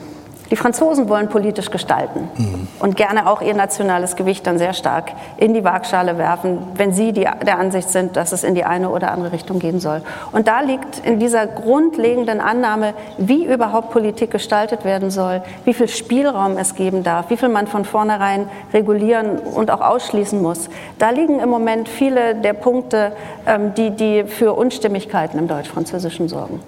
Die 0.52 0.56
Franzosen 0.56 1.10
wollen 1.10 1.30
politisch 1.30 1.70
gestalten 1.70 2.28
mhm. 2.38 2.68
und 2.80 2.96
gerne 2.96 3.30
auch 3.30 3.42
ihr 3.42 3.54
nationales 3.54 4.16
Gewicht 4.16 4.48
dann 4.48 4.58
sehr 4.58 4.74
stark 4.74 5.12
in 5.38 5.54
die 5.54 5.64
Waagschale 5.64 6.18
werfen, 6.18 6.60
wenn 6.76 6.92
sie 6.92 7.14
die, 7.14 7.28
der 7.46 7.60
Ansicht 7.60 7.90
sind, 7.90 8.16
dass 8.16 8.32
es 8.32 8.44
in 8.44 8.56
die 8.56 8.64
eine 8.64 8.90
oder 8.90 9.12
andere 9.12 9.32
Richtung 9.32 9.60
gehen 9.60 9.80
soll. 9.80 10.02
Und 10.32 10.48
da 10.48 10.62
liegt 10.62 11.06
in 11.06 11.20
dieser 11.20 11.46
grundlegenden 11.46 12.42
Annahme, 12.42 12.94
wie 13.18 13.46
überhaupt 13.46 13.92
Politik 13.92 14.32
gestaltet 14.32 14.86
werden 14.86 15.12
soll, 15.12 15.42
wie 15.66 15.74
viel 15.74 15.88
Spielraum 15.88 16.58
es 16.58 16.74
geben 16.74 17.04
darf, 17.04 17.30
wie 17.30 17.38
viel 17.38 17.50
man 17.50 17.68
von 17.68 17.86
vornherein 17.86 18.50
regulieren 18.74 19.38
und 19.38 19.70
auch 19.70 19.82
ausschließen 19.82 20.42
muss. 20.42 20.70
Da 20.98 21.12
liegen 21.12 21.40
im 21.40 21.50
Moment 21.50 21.88
viele 21.88 22.36
der 22.36 22.54
Punkte, 22.54 23.12
ähm, 23.46 23.74
die, 23.76 23.92
die 23.92 24.24
für 24.24 24.54
Unstimmigkeiten 24.54 25.38
im 25.38 25.48
Deutsch-Französischen 25.48 26.28
sorgen. 26.28 26.62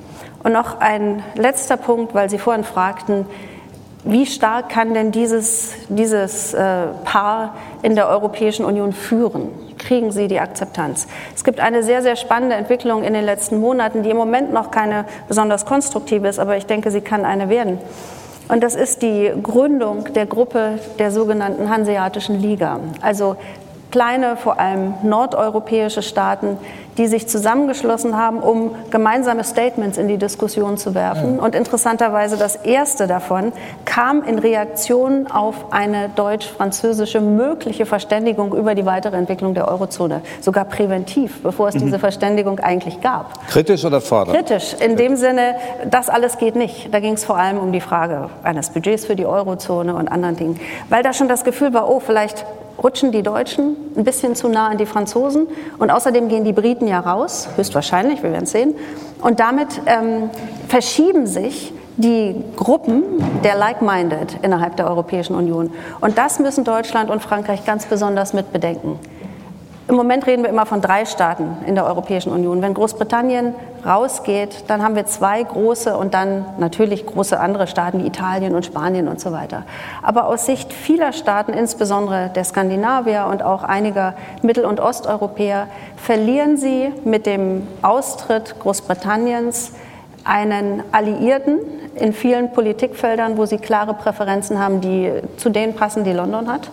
Und 0.43 0.53
noch 0.53 0.79
ein 0.79 1.23
letzter 1.35 1.77
Punkt, 1.77 2.15
weil 2.15 2.29
Sie 2.29 2.39
vorhin 2.39 2.63
fragten, 2.63 3.25
wie 4.03 4.25
stark 4.25 4.69
kann 4.69 4.93
denn 4.93 5.11
dieses, 5.11 5.73
dieses 5.89 6.53
äh, 6.53 6.87
Paar 7.03 7.55
in 7.83 7.95
der 7.95 8.07
Europäischen 8.07 8.65
Union 8.65 8.93
führen? 8.93 9.49
Kriegen 9.77 10.11
sie 10.11 10.27
die 10.27 10.39
Akzeptanz? 10.39 11.07
Es 11.35 11.43
gibt 11.43 11.59
eine 11.59 11.83
sehr, 11.83 12.01
sehr 12.01 12.15
spannende 12.15 12.55
Entwicklung 12.55 13.03
in 13.03 13.13
den 13.13 13.25
letzten 13.25 13.59
Monaten, 13.59 14.01
die 14.01 14.09
im 14.09 14.17
Moment 14.17 14.53
noch 14.53 14.71
keine 14.71 15.05
besonders 15.27 15.65
konstruktive 15.65 16.27
ist, 16.27 16.39
aber 16.39 16.57
ich 16.57 16.65
denke, 16.65 16.89
sie 16.89 17.01
kann 17.01 17.25
eine 17.25 17.49
werden. 17.49 17.77
Und 18.47 18.63
das 18.63 18.75
ist 18.75 19.01
die 19.01 19.31
Gründung 19.41 20.11
der 20.13 20.25
Gruppe 20.25 20.79
der 20.97 21.11
sogenannten 21.11 21.69
Hanseatischen 21.69 22.39
Liga. 22.39 22.79
Also 23.01 23.37
kleine, 23.91 24.35
vor 24.35 24.59
allem 24.59 24.95
nordeuropäische 25.03 26.01
Staaten, 26.01 26.57
die 26.97 27.07
sich 27.07 27.27
zusammengeschlossen 27.27 28.17
haben, 28.17 28.39
um 28.39 28.71
gemeinsame 28.89 29.43
Statements 29.43 29.97
in 29.97 30.07
die 30.07 30.17
Diskussion 30.17 30.77
zu 30.77 30.93
werfen. 30.93 31.39
Und 31.39 31.55
interessanterweise 31.55 32.37
das 32.37 32.55
erste 32.55 33.07
davon 33.07 33.53
kam 33.85 34.23
in 34.23 34.39
Reaktion 34.39 35.27
auf 35.31 35.71
eine 35.71 36.09
deutsch-französische 36.15 37.21
mögliche 37.21 37.85
Verständigung 37.85 38.53
über 38.53 38.75
die 38.75 38.85
weitere 38.85 39.15
Entwicklung 39.15 39.53
der 39.53 39.67
Eurozone, 39.67 40.21
sogar 40.41 40.65
präventiv, 40.65 41.41
bevor 41.41 41.69
es 41.69 41.75
mhm. 41.75 41.85
diese 41.85 41.99
Verständigung 41.99 42.59
eigentlich 42.59 43.01
gab. 43.01 43.47
Kritisch 43.47 43.85
oder 43.85 44.01
fordernd? 44.01 44.37
Kritisch, 44.37 44.75
in 44.79 44.95
dem 44.97 45.15
Sinne, 45.15 45.55
das 45.89 46.09
alles 46.09 46.37
geht 46.37 46.55
nicht. 46.55 46.93
Da 46.93 46.99
ging 46.99 47.13
es 47.13 47.23
vor 47.23 47.37
allem 47.37 47.57
um 47.57 47.71
die 47.71 47.81
Frage 47.81 48.29
eines 48.43 48.69
Budgets 48.69 49.05
für 49.05 49.15
die 49.15 49.25
Eurozone 49.25 49.95
und 49.95 50.07
anderen 50.07 50.35
Dingen, 50.35 50.59
weil 50.89 51.03
da 51.03 51.13
schon 51.13 51.27
das 51.27 51.43
Gefühl 51.43 51.73
war, 51.73 51.89
oh, 51.89 51.99
vielleicht 51.99 52.45
rutschen 52.83 53.11
die 53.11 53.23
Deutschen 53.23 53.75
ein 53.95 54.03
bisschen 54.03 54.35
zu 54.35 54.47
nah 54.47 54.69
an 54.69 54.77
die 54.77 54.85
Franzosen 54.85 55.47
und 55.77 55.91
außerdem 55.91 56.27
gehen 56.29 56.43
die 56.43 56.53
Briten 56.53 56.87
ja 56.87 56.99
raus, 56.99 57.47
höchstwahrscheinlich, 57.55 58.23
wir 58.23 58.31
werden 58.31 58.43
es 58.43 58.51
sehen. 58.51 58.75
Und 59.21 59.39
damit 59.39 59.81
ähm, 59.85 60.29
verschieben 60.67 61.27
sich 61.27 61.73
die 61.97 62.35
Gruppen 62.55 63.03
der 63.43 63.55
Like-Minded 63.55 64.39
innerhalb 64.41 64.75
der 64.77 64.87
Europäischen 64.87 65.35
Union. 65.35 65.71
Und 65.99 66.17
das 66.17 66.39
müssen 66.39 66.63
Deutschland 66.63 67.09
und 67.09 67.21
Frankreich 67.21 67.65
ganz 67.65 67.85
besonders 67.85 68.33
mit 68.33 68.51
bedenken. 68.51 68.99
Im 69.91 69.97
Moment 69.97 70.25
reden 70.25 70.43
wir 70.43 70.49
immer 70.49 70.65
von 70.65 70.79
drei 70.79 71.03
Staaten 71.03 71.57
in 71.67 71.75
der 71.75 71.85
Europäischen 71.85 72.31
Union. 72.31 72.61
Wenn 72.61 72.73
Großbritannien 72.73 73.53
rausgeht, 73.85 74.63
dann 74.67 74.81
haben 74.81 74.95
wir 74.95 75.05
zwei 75.05 75.43
große 75.43 75.97
und 75.97 76.13
dann 76.13 76.45
natürlich 76.59 77.05
große 77.05 77.37
andere 77.37 77.67
Staaten 77.67 78.01
wie 78.01 78.07
Italien 78.07 78.55
und 78.55 78.65
Spanien 78.65 79.09
und 79.09 79.19
so 79.19 79.33
weiter. 79.33 79.63
Aber 80.01 80.27
aus 80.27 80.45
Sicht 80.45 80.71
vieler 80.71 81.11
Staaten, 81.11 81.51
insbesondere 81.51 82.31
der 82.33 82.45
Skandinavier 82.45 83.27
und 83.29 83.43
auch 83.43 83.63
einiger 83.63 84.13
Mittel- 84.41 84.63
und 84.63 84.79
Osteuropäer, 84.79 85.67
verlieren 85.97 86.55
sie 86.55 86.93
mit 87.03 87.25
dem 87.25 87.67
Austritt 87.81 88.61
Großbritanniens 88.61 89.73
einen 90.23 90.83
Alliierten 90.93 91.59
in 91.95 92.13
vielen 92.13 92.53
Politikfeldern, 92.53 93.37
wo 93.37 93.45
sie 93.45 93.57
klare 93.57 93.93
Präferenzen 93.93 94.57
haben, 94.57 94.79
die 94.79 95.11
zu 95.35 95.49
denen 95.49 95.75
passen, 95.75 96.05
die 96.05 96.13
London 96.13 96.47
hat. 96.49 96.71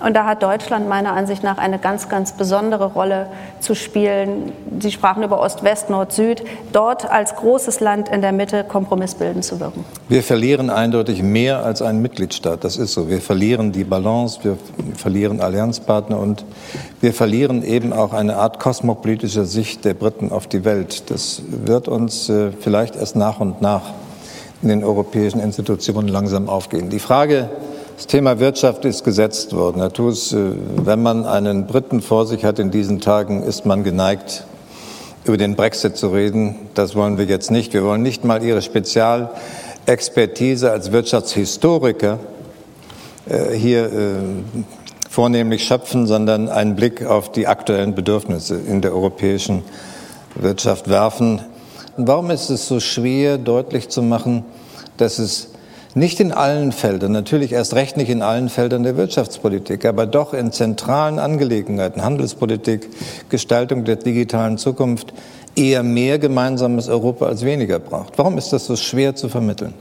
Und 0.00 0.14
da 0.14 0.24
hat 0.24 0.42
Deutschland 0.42 0.88
meiner 0.88 1.12
Ansicht 1.12 1.42
nach 1.42 1.58
eine 1.58 1.78
ganz, 1.78 2.08
ganz 2.08 2.32
besondere 2.32 2.86
Rolle 2.86 3.26
zu 3.60 3.74
spielen. 3.74 4.52
Sie 4.80 4.90
sprachen 4.90 5.22
über 5.22 5.40
Ost, 5.40 5.62
West, 5.62 5.90
Nord, 5.90 6.12
Süd, 6.12 6.42
dort 6.72 7.10
als 7.10 7.36
großes 7.36 7.80
Land 7.80 8.08
in 8.08 8.22
der 8.22 8.32
Mitte 8.32 8.64
kompromissbildend 8.64 9.44
zu 9.44 9.60
wirken. 9.60 9.84
Wir 10.08 10.22
verlieren 10.22 10.70
eindeutig 10.70 11.22
mehr 11.22 11.64
als 11.64 11.82
ein 11.82 12.00
Mitgliedstaat. 12.00 12.64
Das 12.64 12.78
ist 12.78 12.94
so. 12.94 13.10
Wir 13.10 13.20
verlieren 13.20 13.72
die 13.72 13.84
Balance, 13.84 14.40
wir 14.42 14.56
verlieren 14.96 15.40
Allianzpartner 15.40 16.18
und 16.18 16.44
wir 17.00 17.12
verlieren 17.12 17.62
eben 17.62 17.92
auch 17.92 18.14
eine 18.14 18.36
Art 18.36 18.58
kosmopolitischer 18.58 19.44
Sicht 19.44 19.84
der 19.84 19.94
Briten 19.94 20.32
auf 20.32 20.46
die 20.46 20.64
Welt. 20.64 21.10
Das 21.10 21.42
wird 21.50 21.88
uns 21.88 22.28
äh, 22.30 22.52
vielleicht 22.52 22.96
erst 22.96 23.16
nach 23.16 23.40
und 23.40 23.60
nach 23.60 23.82
in 24.62 24.68
den 24.68 24.84
europäischen 24.84 25.40
Institutionen 25.40 26.08
langsam 26.08 26.48
aufgehen. 26.48 26.90
Die 26.90 26.98
Frage, 26.98 27.48
das 28.00 28.06
Thema 28.06 28.40
Wirtschaft 28.40 28.86
ist 28.86 29.04
gesetzt 29.04 29.54
worden. 29.54 29.82
Herr 29.82 29.90
Thus, 29.90 30.32
äh, 30.32 30.52
wenn 30.86 31.02
man 31.02 31.26
einen 31.26 31.66
Briten 31.66 32.00
vor 32.00 32.26
sich 32.26 32.46
hat 32.46 32.58
in 32.58 32.70
diesen 32.70 33.02
Tagen, 33.02 33.42
ist 33.42 33.66
man 33.66 33.84
geneigt, 33.84 34.46
über 35.26 35.36
den 35.36 35.54
Brexit 35.54 35.98
zu 35.98 36.08
reden. 36.08 36.54
Das 36.72 36.94
wollen 36.94 37.18
wir 37.18 37.26
jetzt 37.26 37.50
nicht. 37.50 37.74
Wir 37.74 37.84
wollen 37.84 38.00
nicht 38.00 38.24
mal 38.24 38.42
Ihre 38.42 38.62
Spezialexpertise 38.62 40.70
als 40.70 40.92
Wirtschaftshistoriker 40.92 42.20
äh, 43.28 43.54
hier 43.54 43.84
äh, 43.84 44.14
vornehmlich 45.10 45.64
schöpfen, 45.64 46.06
sondern 46.06 46.48
einen 46.48 46.76
Blick 46.76 47.04
auf 47.04 47.30
die 47.30 47.48
aktuellen 47.48 47.94
Bedürfnisse 47.94 48.56
in 48.56 48.80
der 48.80 48.94
europäischen 48.94 49.62
Wirtschaft 50.36 50.88
werfen. 50.88 51.42
Warum 51.98 52.30
ist 52.30 52.48
es 52.48 52.66
so 52.66 52.80
schwer, 52.80 53.36
deutlich 53.36 53.90
zu 53.90 54.00
machen, 54.00 54.46
dass 54.96 55.18
es 55.18 55.49
nicht 55.94 56.20
in 56.20 56.32
allen 56.32 56.72
Feldern, 56.72 57.12
natürlich 57.12 57.52
erst 57.52 57.74
recht 57.74 57.96
nicht 57.96 58.10
in 58.10 58.22
allen 58.22 58.48
Feldern 58.48 58.82
der 58.82 58.96
Wirtschaftspolitik, 58.96 59.84
aber 59.84 60.06
doch 60.06 60.34
in 60.34 60.52
zentralen 60.52 61.18
Angelegenheiten, 61.18 62.02
Handelspolitik, 62.02 62.88
Gestaltung 63.28 63.84
der 63.84 63.96
digitalen 63.96 64.58
Zukunft, 64.58 65.12
eher 65.56 65.82
mehr 65.82 66.18
gemeinsames 66.18 66.88
Europa 66.88 67.26
als 67.26 67.44
weniger 67.44 67.78
braucht. 67.78 68.16
Warum 68.16 68.38
ist 68.38 68.52
das 68.52 68.66
so 68.66 68.76
schwer 68.76 69.16
zu 69.16 69.28
vermitteln? 69.28 69.74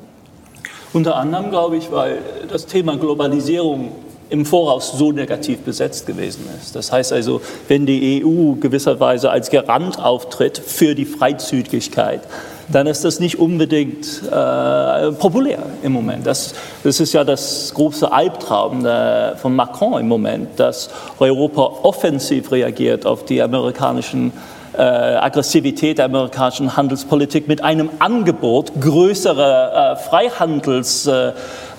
Unter 0.93 1.15
anderem, 1.15 1.51
glaube 1.51 1.77
ich, 1.77 1.91
weil 1.91 2.17
das 2.49 2.65
Thema 2.65 2.97
Globalisierung 2.97 3.91
im 4.31 4.45
Voraus 4.45 4.93
so 4.97 5.11
negativ 5.11 5.59
besetzt 5.59 6.05
gewesen 6.07 6.45
ist. 6.59 6.75
Das 6.75 6.91
heißt 6.91 7.13
also, 7.13 7.41
wenn 7.67 7.85
die 7.85 8.23
EU 8.23 8.53
gewisserweise 8.59 9.29
als 9.29 9.49
Garant 9.49 9.99
auftritt 9.99 10.57
für 10.57 10.95
die 10.95 11.05
Freizügigkeit, 11.05 12.21
dann 12.71 12.87
ist 12.87 13.03
das 13.03 13.19
nicht 13.19 13.39
unbedingt 13.39 14.21
äh, 14.23 15.11
populär 15.13 15.59
im 15.81 15.91
Moment. 15.91 16.25
Das, 16.25 16.53
das 16.83 16.99
ist 16.99 17.13
ja 17.13 17.23
das 17.23 17.73
große 17.73 18.11
Albtraum 18.11 18.83
der, 18.83 19.35
von 19.37 19.55
Macron 19.55 19.99
im 19.99 20.07
Moment, 20.07 20.59
dass 20.59 20.89
Europa 21.19 21.61
offensiv 21.83 22.51
reagiert 22.51 23.05
auf 23.05 23.25
die 23.25 23.41
amerikanischen 23.41 24.31
äh, 24.77 24.81
Aggressivität 24.81 25.97
der 25.97 26.05
amerikanischen 26.05 26.77
Handelspolitik 26.77 27.47
mit 27.47 27.63
einem 27.63 27.89
Angebot 27.99 28.71
größerer 28.79 29.93
äh, 29.93 29.95
Freihandels 29.97 31.09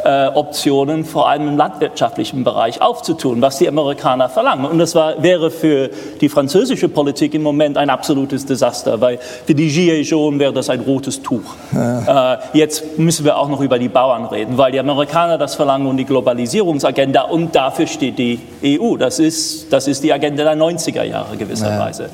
äh, 0.05 0.29
Optionen 0.35 1.05
vor 1.05 1.29
allem 1.29 1.49
im 1.49 1.57
landwirtschaftlichen 1.57 2.45
Bereich 2.45 2.81
aufzutun, 2.83 3.41
was 3.43 3.59
die 3.59 3.69
Amerikaner 3.69 4.29
verlangen. 4.29 4.65
Und 4.65 4.79
das 4.79 4.95
war, 4.95 5.23
wäre 5.23 5.51
für 5.51 5.91
die 6.21 6.29
französische 6.29 6.89
Politik 6.89 7.35
im 7.35 7.43
Moment 7.43 7.77
ein 7.77 7.91
absolutes 7.91 8.47
Desaster, 8.47 9.01
weil 9.01 9.19
für 9.19 9.55
die 9.55 9.69
Gilets 9.69 10.11
jaunes 10.11 10.41
wäre 10.41 10.53
das 10.53 10.71
ein 10.71 10.81
rotes 10.81 11.23
Tuch. 11.23 11.55
Ja. 11.73 12.35
Äh, 12.35 12.39
jetzt 12.55 12.99
müssen 12.99 13.25
wir 13.25 13.37
auch 13.37 13.49
noch 13.49 13.61
über 13.61 13.79
die 13.79 13.89
Bauern 13.89 14.27
reden, 14.27 14.59
weil 14.59 14.73
die 14.73 14.81
Amerikaner 14.81 15.39
das 15.39 15.55
verlangen 15.55 15.87
und 15.87 15.97
die 15.97 16.05
Globalisierungsagenda 16.05 17.23
und 17.23 17.55
dafür 17.55 17.87
steht 17.87 18.19
die 18.19 18.41
EU. 18.65 18.97
Das 18.97 19.19
ist, 19.19 19.73
das 19.73 19.89
ist 19.89 20.03
die 20.03 20.13
Agenda 20.13 20.45
der 20.45 20.57
90er 20.57 21.05
Jahre 21.05 21.37
gewisserweise. 21.37 22.05
Ja. 22.05 22.09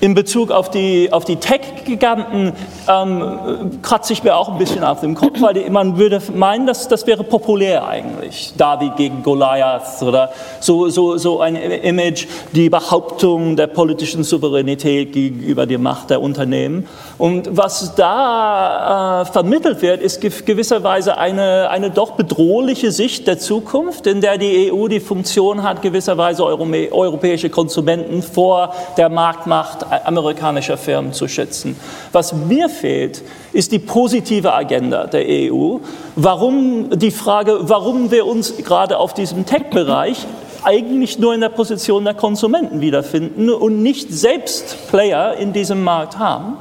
In 0.00 0.14
Bezug 0.14 0.52
auf 0.52 0.70
die, 0.70 1.12
auf 1.12 1.24
die 1.24 1.36
Tech-Giganten 1.36 2.52
ähm, 2.88 3.80
kratze 3.82 4.12
ich 4.12 4.22
mir 4.22 4.36
auch 4.36 4.48
ein 4.48 4.56
bisschen 4.56 4.84
auf 4.84 5.00
dem 5.00 5.16
Kopf, 5.16 5.40
weil 5.40 5.68
man 5.70 5.98
würde 5.98 6.22
meinen, 6.32 6.68
dass 6.68 6.86
das 6.86 7.04
wäre 7.08 7.24
populär 7.24 7.84
eigentlich. 7.84 8.52
David 8.56 8.94
gegen 8.96 9.24
Goliath 9.24 10.00
oder 10.02 10.30
so, 10.60 10.88
so, 10.88 11.16
so 11.16 11.40
ein 11.40 11.56
Image, 11.56 12.28
die 12.52 12.70
Behauptung 12.70 13.56
der 13.56 13.66
politischen 13.66 14.22
Souveränität 14.22 15.12
gegenüber 15.12 15.66
der 15.66 15.80
Macht 15.80 16.10
der 16.10 16.22
Unternehmen. 16.22 16.86
Und 17.18 17.56
was 17.56 17.96
da 17.96 19.22
äh, 19.22 19.24
vermittelt 19.24 19.82
wird, 19.82 20.00
ist 20.00 20.20
gewisserweise 20.20 21.18
eine, 21.18 21.70
eine 21.70 21.90
doch 21.90 22.12
bedrohliche 22.12 22.92
Sicht 22.92 23.26
der 23.26 23.40
Zukunft, 23.40 24.06
in 24.06 24.20
der 24.20 24.38
die 24.38 24.70
EU 24.72 24.86
die 24.86 25.00
Funktion 25.00 25.64
hat, 25.64 25.82
gewisserweise 25.82 26.44
europäische 26.44 27.50
Konsumenten 27.50 28.22
vor 28.22 28.72
der 28.96 29.08
Marktmacht 29.08 29.87
amerikanischer 30.04 30.76
Firmen 30.76 31.12
zu 31.12 31.28
schützen. 31.28 31.76
Was 32.12 32.32
mir 32.32 32.68
fehlt, 32.68 33.22
ist 33.52 33.72
die 33.72 33.78
positive 33.78 34.52
Agenda 34.52 35.06
der 35.06 35.24
EU. 35.26 35.78
Warum 36.16 36.90
die 36.98 37.10
Frage, 37.10 37.58
warum 37.62 38.10
wir 38.10 38.26
uns 38.26 38.56
gerade 38.56 38.98
auf 38.98 39.14
diesem 39.14 39.46
Tech-Bereich 39.46 40.26
eigentlich 40.64 41.18
nur 41.18 41.34
in 41.34 41.40
der 41.40 41.48
Position 41.48 42.04
der 42.04 42.14
Konsumenten 42.14 42.80
wiederfinden 42.80 43.50
und 43.50 43.82
nicht 43.82 44.12
selbst 44.12 44.88
Player 44.88 45.34
in 45.36 45.52
diesem 45.52 45.84
Markt 45.84 46.18
haben. 46.18 46.58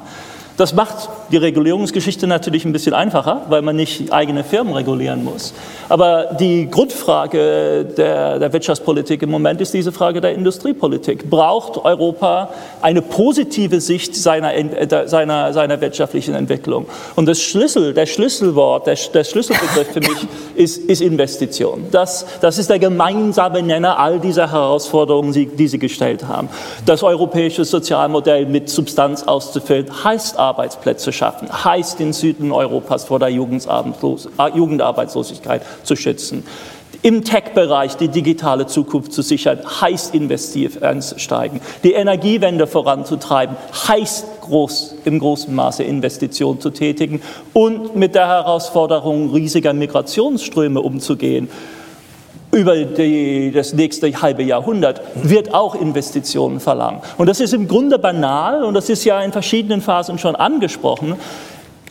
Das 0.57 0.73
macht 0.73 1.09
die 1.31 1.37
Regulierungsgeschichte 1.37 2.25
natürlich 2.25 2.65
ein 2.65 2.73
bisschen 2.73 2.95
einfacher, 2.95 3.43
weil 3.47 3.61
man 3.61 3.75
nicht 3.75 4.11
eigene 4.11 4.43
Firmen 4.43 4.73
regulieren 4.73 5.23
muss. 5.23 5.53
Aber 5.87 6.35
die 6.39 6.67
Grundfrage 6.69 7.85
der, 7.85 8.39
der, 8.39 8.53
Wirtschaftspolitik 8.53 9.21
im 9.21 9.29
Moment 9.29 9.61
ist 9.61 9.73
diese 9.73 9.91
Frage 9.91 10.19
der 10.19 10.33
Industriepolitik. 10.33 11.29
Braucht 11.29 11.77
Europa 11.77 12.49
eine 12.81 13.03
positive 13.03 13.79
Sicht 13.81 14.15
seiner, 14.15 14.51
seiner, 15.05 15.53
seiner 15.53 15.79
wirtschaftlichen 15.79 16.33
Entwicklung? 16.33 16.87
Und 17.15 17.27
das 17.27 17.39
Schlüssel, 17.39 17.93
der 17.93 18.07
Schlüsselwort, 18.07 18.87
der, 18.87 18.97
der 19.13 19.23
Schlüsselbegriff 19.23 19.91
für 19.93 19.99
mich 19.99 20.27
ist, 20.55 20.77
ist 20.77 21.01
Investition. 21.01 21.85
Das, 21.91 22.25
das 22.41 22.57
ist 22.57 22.69
der 22.69 22.79
gemeinsame 22.79 23.61
Nenner 23.61 23.99
all 23.99 24.19
dieser 24.19 24.51
Herausforderungen, 24.51 25.33
die, 25.33 25.67
Sie 25.67 25.79
gestellt 25.79 26.27
haben. 26.27 26.49
Das 26.85 27.03
europäische 27.03 27.63
Sozialmodell 27.63 28.47
mit 28.47 28.69
Substanz 28.69 29.23
auszufüllen, 29.23 29.85
heißt 30.03 30.39
Arbeitsplätze 30.47 31.11
schaffen, 31.11 31.49
heißt 31.51 31.99
den 31.99 32.13
Süden 32.13 32.51
Europas 32.51 33.05
vor 33.05 33.19
der 33.19 33.29
Jugendarbeitslosigkeit 33.29 35.61
zu 35.83 35.95
schützen. 35.95 36.43
Im 37.03 37.23
Tech-Bereich 37.23 37.95
die 37.97 38.07
digitale 38.07 38.65
Zukunft 38.65 39.13
zu 39.13 39.21
sichern, 39.21 39.59
heißt 39.81 40.15
investiv 40.15 40.81
einzusteigen. 40.81 41.61
Die 41.83 41.93
Energiewende 41.93 42.65
voranzutreiben, 42.65 43.55
heißt 43.87 44.41
groß, 44.41 44.95
im 45.05 45.19
großen 45.19 45.53
Maße 45.53 45.83
Investitionen 45.83 46.59
zu 46.59 46.71
tätigen 46.71 47.21
und 47.53 47.95
mit 47.95 48.15
der 48.15 48.27
Herausforderung 48.27 49.31
riesiger 49.31 49.73
Migrationsströme 49.73 50.81
umzugehen 50.81 51.49
über 52.57 52.75
die, 52.75 53.51
das 53.51 53.73
nächste 53.73 54.11
halbe 54.21 54.43
Jahrhundert 54.43 55.01
wird 55.15 55.53
auch 55.53 55.75
Investitionen 55.75 56.59
verlangen. 56.59 57.01
Und 57.17 57.29
das 57.29 57.39
ist 57.39 57.53
im 57.53 57.67
Grunde 57.67 57.99
banal 57.99 58.63
und 58.63 58.73
das 58.73 58.89
ist 58.89 59.05
ja 59.05 59.21
in 59.21 59.31
verschiedenen 59.31 59.81
Phasen 59.81 60.17
schon 60.17 60.35
angesprochen. 60.35 61.15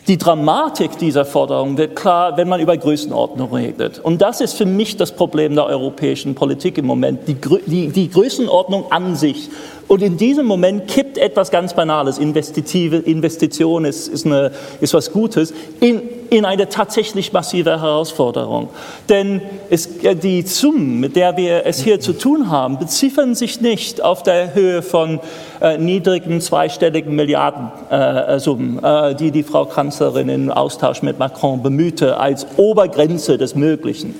Die 0.07 0.17
Dramatik 0.17 0.97
dieser 0.97 1.25
Forderung 1.25 1.77
wird 1.77 1.95
klar, 1.95 2.37
wenn 2.37 2.47
man 2.47 2.61
über 2.61 2.77
Größenordnung 2.77 3.53
redet. 3.53 3.99
Und 3.99 4.21
das 4.21 4.39
ist 4.39 4.53
für 4.53 4.65
mich 4.65 4.95
das 4.95 5.11
Problem 5.11 5.55
der 5.55 5.65
europäischen 5.65 6.33
Politik 6.33 6.77
im 6.77 6.85
Moment, 6.85 7.27
die, 7.27 7.35
die, 7.65 7.89
die 7.89 8.09
Größenordnung 8.09 8.91
an 8.91 9.15
sich. 9.15 9.49
Und 9.87 10.01
in 10.01 10.17
diesem 10.17 10.45
Moment 10.45 10.87
kippt 10.87 11.17
etwas 11.17 11.49
ganz 11.49 11.73
Banales, 11.73 12.17
Investitive, 12.17 12.97
Investition 12.97 13.85
ist, 13.85 14.09
ist, 14.09 14.25
eine, 14.25 14.51
ist 14.81 14.93
was 14.93 15.13
Gutes, 15.13 15.53
in, 15.79 16.01
in 16.29 16.43
eine 16.43 16.67
tatsächlich 16.67 17.31
massive 17.31 17.81
Herausforderung. 17.81 18.67
Denn 19.07 19.41
es, 19.69 19.87
die 20.21 20.41
Summen, 20.41 20.99
mit 20.99 21.15
der 21.15 21.37
wir 21.37 21.65
es 21.65 21.81
hier 21.81 22.01
zu 22.01 22.13
tun 22.13 22.49
haben, 22.49 22.79
beziffern 22.79 23.33
sich 23.33 23.61
nicht 23.61 24.03
auf 24.03 24.23
der 24.23 24.53
Höhe 24.53 24.81
von 24.81 25.21
äh, 25.61 25.77
niedrigen 25.77 26.41
zweistelligen 26.41 27.15
Milliardensummen, 27.15 28.83
äh, 28.83 29.11
äh, 29.11 29.15
die 29.15 29.31
die 29.31 29.43
Frau 29.43 29.65
Kanzlerin 29.65 30.27
im 30.27 30.51
Austausch 30.51 31.01
mit 31.01 31.17
Macron 31.17 31.63
bemühte, 31.63 32.17
als 32.17 32.45
Obergrenze 32.57 33.37
des 33.37 33.55
Möglichen. 33.55 34.15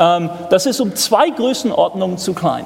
Ähm, 0.00 0.28
das 0.50 0.66
ist 0.66 0.80
um 0.80 0.96
zwei 0.96 1.30
Größenordnungen 1.30 2.18
zu 2.18 2.34
klein. 2.34 2.64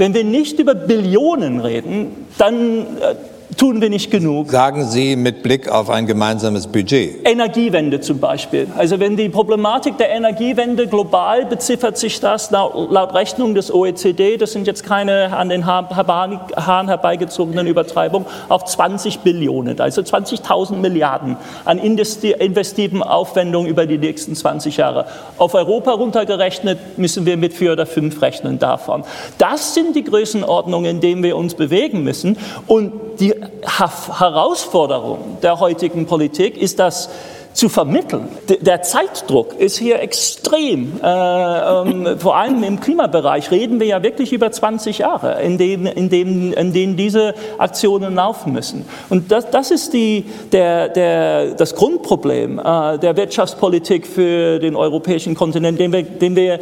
Wenn 0.00 0.14
wir 0.14 0.24
nicht 0.24 0.58
über 0.58 0.74
Billionen 0.74 1.60
reden, 1.60 2.26
dann 2.38 2.86
äh, 3.02 3.14
tun 3.56 3.80
wir 3.80 3.90
nicht 3.90 4.10
genug. 4.10 4.50
Sagen 4.50 4.84
Sie 4.84 5.16
mit 5.16 5.42
Blick 5.42 5.68
auf 5.68 5.90
ein 5.90 6.06
gemeinsames 6.06 6.66
Budget. 6.66 7.26
Energiewende 7.26 8.00
zum 8.00 8.18
Beispiel. 8.18 8.66
Also 8.76 9.00
wenn 9.00 9.16
die 9.16 9.28
Problematik 9.28 9.98
der 9.98 10.10
Energiewende 10.10 10.86
global 10.86 11.46
beziffert 11.46 11.98
sich 11.98 12.20
das 12.20 12.50
laut 12.50 13.14
Rechnung 13.14 13.54
des 13.54 13.72
OECD, 13.72 14.36
das 14.36 14.52
sind 14.52 14.66
jetzt 14.66 14.84
keine 14.84 15.36
an 15.36 15.48
den 15.48 15.66
Haaren 15.66 16.88
herbeigezogenen 16.88 17.66
Übertreibungen, 17.66 18.26
auf 18.48 18.64
20 18.64 19.20
Billionen, 19.20 19.80
also 19.80 20.00
20.000 20.00 20.76
Milliarden 20.76 21.36
an 21.64 21.78
investiven 21.78 23.02
Aufwendungen 23.02 23.68
über 23.68 23.86
die 23.86 23.98
nächsten 23.98 24.34
20 24.34 24.76
Jahre. 24.76 25.06
Auf 25.38 25.54
Europa 25.54 25.92
runtergerechnet 25.92 26.98
müssen 26.98 27.26
wir 27.26 27.36
mit 27.36 27.54
vier 27.54 27.72
oder 27.72 27.86
fünf 27.86 28.22
rechnen 28.22 28.58
davon. 28.58 29.04
Das 29.38 29.74
sind 29.74 29.96
die 29.96 30.04
Größenordnungen, 30.04 30.90
in 30.90 31.00
denen 31.00 31.22
wir 31.22 31.36
uns 31.36 31.54
bewegen 31.54 32.02
müssen. 32.02 32.36
Und 32.66 32.92
die 33.18 33.34
Herausforderung 33.62 35.38
der 35.42 35.60
heutigen 35.60 36.06
Politik 36.06 36.56
ist 36.56 36.78
das 36.78 37.10
zu 37.52 37.68
vermitteln. 37.68 38.28
Der 38.60 38.82
Zeitdruck 38.82 39.58
ist 39.58 39.76
hier 39.76 40.00
extrem. 40.00 41.00
Äh, 41.02 41.08
ähm, 41.08 42.18
vor 42.18 42.36
allem 42.36 42.62
im 42.62 42.80
Klimabereich 42.80 43.50
reden 43.50 43.80
wir 43.80 43.86
ja 43.86 44.02
wirklich 44.02 44.32
über 44.32 44.52
20 44.52 44.98
Jahre, 44.98 45.42
in 45.42 45.58
denen, 45.58 45.86
in 45.86 46.08
denen, 46.10 46.52
in 46.52 46.72
denen 46.72 46.96
diese 46.96 47.34
Aktionen 47.58 48.14
laufen 48.14 48.52
müssen. 48.52 48.84
Und 49.08 49.32
das, 49.32 49.50
das 49.50 49.70
ist 49.70 49.92
die, 49.92 50.26
der, 50.52 50.88
der, 50.90 51.54
das 51.54 51.74
Grundproblem 51.74 52.58
äh, 52.58 52.98
der 52.98 53.16
Wirtschaftspolitik 53.16 54.06
für 54.06 54.58
den 54.58 54.76
europäischen 54.76 55.34
Kontinent, 55.34 55.80
den 55.80 55.92
wir, 55.92 56.02
den 56.02 56.36
wir, 56.36 56.60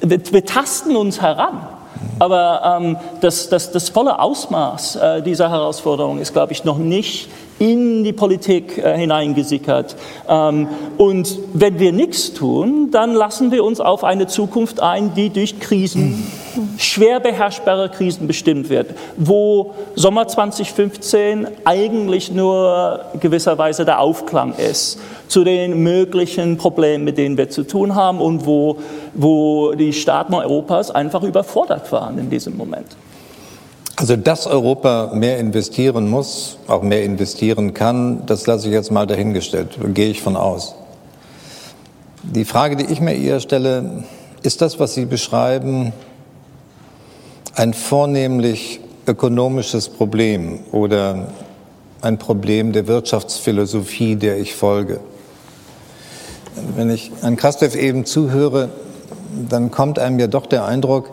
wir 0.00 0.44
tasten 0.44 0.94
uns 0.94 1.20
heran. 1.20 1.66
Aber 2.18 2.78
ähm, 2.80 2.96
das, 3.20 3.48
das, 3.48 3.70
das 3.70 3.88
volle 3.88 4.18
Ausmaß 4.18 4.96
äh, 4.96 5.22
dieser 5.22 5.50
Herausforderung 5.50 6.18
ist, 6.18 6.32
glaube 6.32 6.52
ich, 6.52 6.64
noch 6.64 6.78
nicht 6.78 7.28
in 7.58 8.04
die 8.04 8.12
Politik 8.12 8.78
äh, 8.78 8.96
hineingesickert. 8.96 9.96
Ähm, 10.28 10.68
und 10.96 11.38
wenn 11.54 11.78
wir 11.78 11.92
nichts 11.92 12.32
tun, 12.34 12.90
dann 12.90 13.14
lassen 13.14 13.50
wir 13.50 13.64
uns 13.64 13.80
auf 13.80 14.04
eine 14.04 14.26
Zukunft 14.26 14.80
ein, 14.80 15.14
die 15.14 15.30
durch 15.30 15.58
Krisen, 15.58 16.30
schwer 16.76 17.20
beherrschbare 17.20 17.88
Krisen 17.88 18.26
bestimmt 18.26 18.68
wird, 18.68 18.94
wo 19.16 19.74
Sommer 19.94 20.28
2015 20.28 21.48
eigentlich 21.64 22.32
nur 22.32 23.00
gewisserweise 23.20 23.84
der 23.84 24.00
Aufklang 24.00 24.54
ist 24.54 24.98
zu 25.28 25.44
den 25.44 25.82
möglichen 25.82 26.56
Problemen, 26.56 27.04
mit 27.04 27.18
denen 27.18 27.36
wir 27.36 27.50
zu 27.50 27.62
tun 27.64 27.94
haben 27.94 28.20
und 28.20 28.46
wo, 28.46 28.78
wo 29.14 29.72
die 29.72 29.92
Staaten 29.92 30.34
Europas 30.34 30.90
einfach 30.90 31.22
überfordert 31.22 31.90
waren 31.92 32.18
in 32.18 32.30
diesem 32.30 32.56
Moment. 32.56 32.86
Also, 34.00 34.14
dass 34.14 34.46
Europa 34.46 35.10
mehr 35.12 35.40
investieren 35.40 36.08
muss, 36.08 36.58
auch 36.68 36.82
mehr 36.82 37.02
investieren 37.02 37.74
kann, 37.74 38.24
das 38.26 38.46
lasse 38.46 38.68
ich 38.68 38.72
jetzt 38.72 38.92
mal 38.92 39.08
dahingestellt, 39.08 39.76
gehe 39.92 40.10
ich 40.10 40.22
von 40.22 40.36
aus. 40.36 40.76
Die 42.22 42.44
Frage, 42.44 42.76
die 42.76 42.84
ich 42.84 43.00
mir 43.00 43.16
eher 43.16 43.40
stelle, 43.40 44.04
ist 44.44 44.62
das, 44.62 44.78
was 44.78 44.94
Sie 44.94 45.04
beschreiben, 45.04 45.92
ein 47.56 47.74
vornehmlich 47.74 48.78
ökonomisches 49.08 49.88
Problem 49.88 50.60
oder 50.70 51.32
ein 52.00 52.18
Problem 52.18 52.72
der 52.72 52.86
Wirtschaftsphilosophie, 52.86 54.14
der 54.14 54.38
ich 54.38 54.54
folge? 54.54 55.00
Wenn 56.76 56.88
ich 56.90 57.10
an 57.22 57.34
Krastev 57.34 57.74
eben 57.74 58.04
zuhöre, 58.04 58.68
dann 59.48 59.72
kommt 59.72 59.98
einem 59.98 60.20
ja 60.20 60.28
doch 60.28 60.46
der 60.46 60.66
Eindruck, 60.66 61.10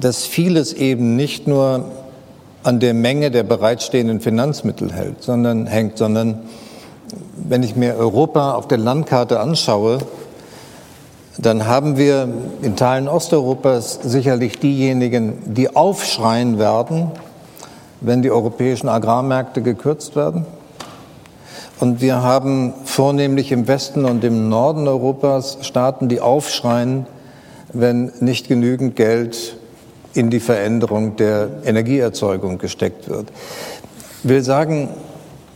dass 0.00 0.24
vieles 0.24 0.72
eben 0.72 1.16
nicht 1.16 1.46
nur 1.46 1.84
an 2.62 2.80
der 2.80 2.94
Menge 2.94 3.30
der 3.30 3.42
bereitstehenden 3.42 4.20
Finanzmittel 4.20 4.92
hält, 4.92 5.22
sondern 5.22 5.66
hängt, 5.66 5.98
sondern 5.98 6.40
wenn 7.36 7.62
ich 7.62 7.76
mir 7.76 7.96
Europa 7.96 8.52
auf 8.52 8.68
der 8.68 8.78
Landkarte 8.78 9.40
anschaue, 9.40 9.98
dann 11.38 11.66
haben 11.66 11.96
wir 11.96 12.28
in 12.60 12.76
Teilen 12.76 13.08
Osteuropas 13.08 14.00
sicherlich 14.02 14.58
diejenigen, 14.58 15.54
die 15.54 15.74
aufschreien 15.74 16.58
werden, 16.58 17.10
wenn 18.00 18.22
die 18.22 18.30
europäischen 18.30 18.88
Agrarmärkte 18.88 19.62
gekürzt 19.62 20.16
werden. 20.16 20.44
Und 21.78 22.02
wir 22.02 22.22
haben 22.22 22.74
vornehmlich 22.84 23.52
im 23.52 23.66
Westen 23.66 24.04
und 24.04 24.22
im 24.22 24.50
Norden 24.50 24.86
Europas 24.86 25.58
Staaten, 25.62 26.08
die 26.08 26.20
aufschreien, 26.20 27.06
wenn 27.72 28.12
nicht 28.20 28.48
genügend 28.48 28.96
Geld 28.96 29.56
in 30.14 30.30
die 30.30 30.40
Veränderung 30.40 31.16
der 31.16 31.48
Energieerzeugung 31.64 32.58
gesteckt 32.58 33.08
wird. 33.08 33.28
Ich 34.22 34.28
will 34.28 34.42
sagen, 34.42 34.88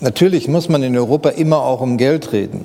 natürlich 0.01 0.49
muss 0.49 0.69
man 0.69 0.83
in 0.83 0.97
Europa 0.97 1.31
immer 1.31 1.63
auch 1.63 1.81
um 1.81 1.97
Geld 1.97 2.33
reden. 2.33 2.65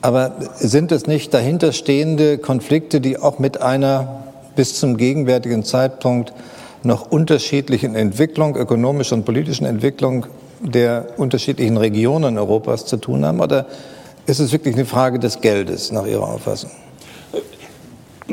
Aber 0.00 0.32
sind 0.56 0.90
es 0.90 1.06
nicht 1.06 1.32
dahinterstehende 1.32 2.38
Konflikte, 2.38 3.00
die 3.00 3.18
auch 3.18 3.38
mit 3.38 3.62
einer 3.62 4.24
bis 4.56 4.78
zum 4.78 4.96
gegenwärtigen 4.96 5.64
Zeitpunkt 5.64 6.32
noch 6.82 7.10
unterschiedlichen 7.10 7.94
Entwicklung, 7.94 8.56
ökonomischen 8.56 9.20
und 9.20 9.24
politischen 9.24 9.64
Entwicklung 9.64 10.26
der 10.60 11.06
unterschiedlichen 11.16 11.76
Regionen 11.76 12.38
Europas 12.38 12.86
zu 12.86 12.96
tun 12.96 13.24
haben? 13.24 13.40
Oder 13.40 13.66
ist 14.26 14.40
es 14.40 14.52
wirklich 14.52 14.74
eine 14.74 14.84
Frage 14.84 15.18
des 15.18 15.40
Geldes 15.40 15.92
nach 15.92 16.06
Ihrer 16.06 16.28
Auffassung? 16.28 16.70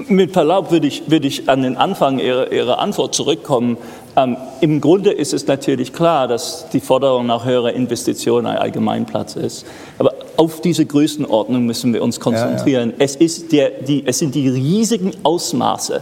Mit 0.08 0.34
Verlaub 0.34 0.72
würde 0.72 0.88
ich, 0.88 1.04
würde 1.08 1.28
ich 1.28 1.50
an 1.50 1.64
den 1.64 1.78
Anfang 1.78 2.20
Ihrer, 2.20 2.52
Ihrer 2.52 2.80
Antwort 2.80 3.14
zurückkommen. 3.14 3.78
Ähm, 4.16 4.38
Im 4.62 4.82
Grunde 4.82 5.12
ist 5.12 5.34
es 5.34 5.48
natürlich 5.48 5.94
klar, 5.94 6.28
dass 6.28 6.68
die 6.72 6.80
Forderung 6.80 7.26
nach 7.26 7.46
höherer 7.46 7.74
Investitionen 7.74 8.48
ein 8.48 8.58
Allgemeinplatz 8.58 9.36
ist. 9.36 9.66
Aber 9.98 10.14
auf 10.38 10.62
diese 10.62 10.86
Größenordnung 10.86 11.66
müssen 11.66 11.94
wir 11.94 12.02
uns 12.02 12.20
konzentrieren. 12.20 12.92
Ja, 12.92 12.96
ja. 12.98 13.04
Es, 13.06 13.16
ist 13.16 13.52
der, 13.52 13.70
die, 13.70 14.04
es 14.06 14.20
sind 14.20 14.36
die 14.36 14.48
riesigen 14.48 15.12
Ausmaße 15.24 16.02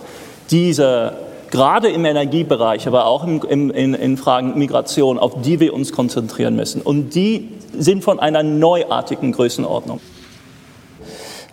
dieser 0.52 1.14
gerade 1.50 1.90
im 1.90 2.06
Energiebereich, 2.06 2.88
aber 2.88 3.06
auch 3.06 3.24
im, 3.24 3.42
im, 3.48 3.72
in, 3.72 3.94
in 3.94 4.18
Fragen 4.18 4.58
Migration, 4.58 5.18
auf 5.18 5.42
die 5.42 5.60
wir 5.60 5.74
uns 5.74 5.92
konzentrieren 5.92 6.56
müssen. 6.56 6.82
Und 6.82 7.16
die 7.16 7.50
sind 7.78 8.04
von 8.04 8.20
einer 8.20 8.44
neuartigen 8.44 9.32
Größenordnung. 9.32 10.00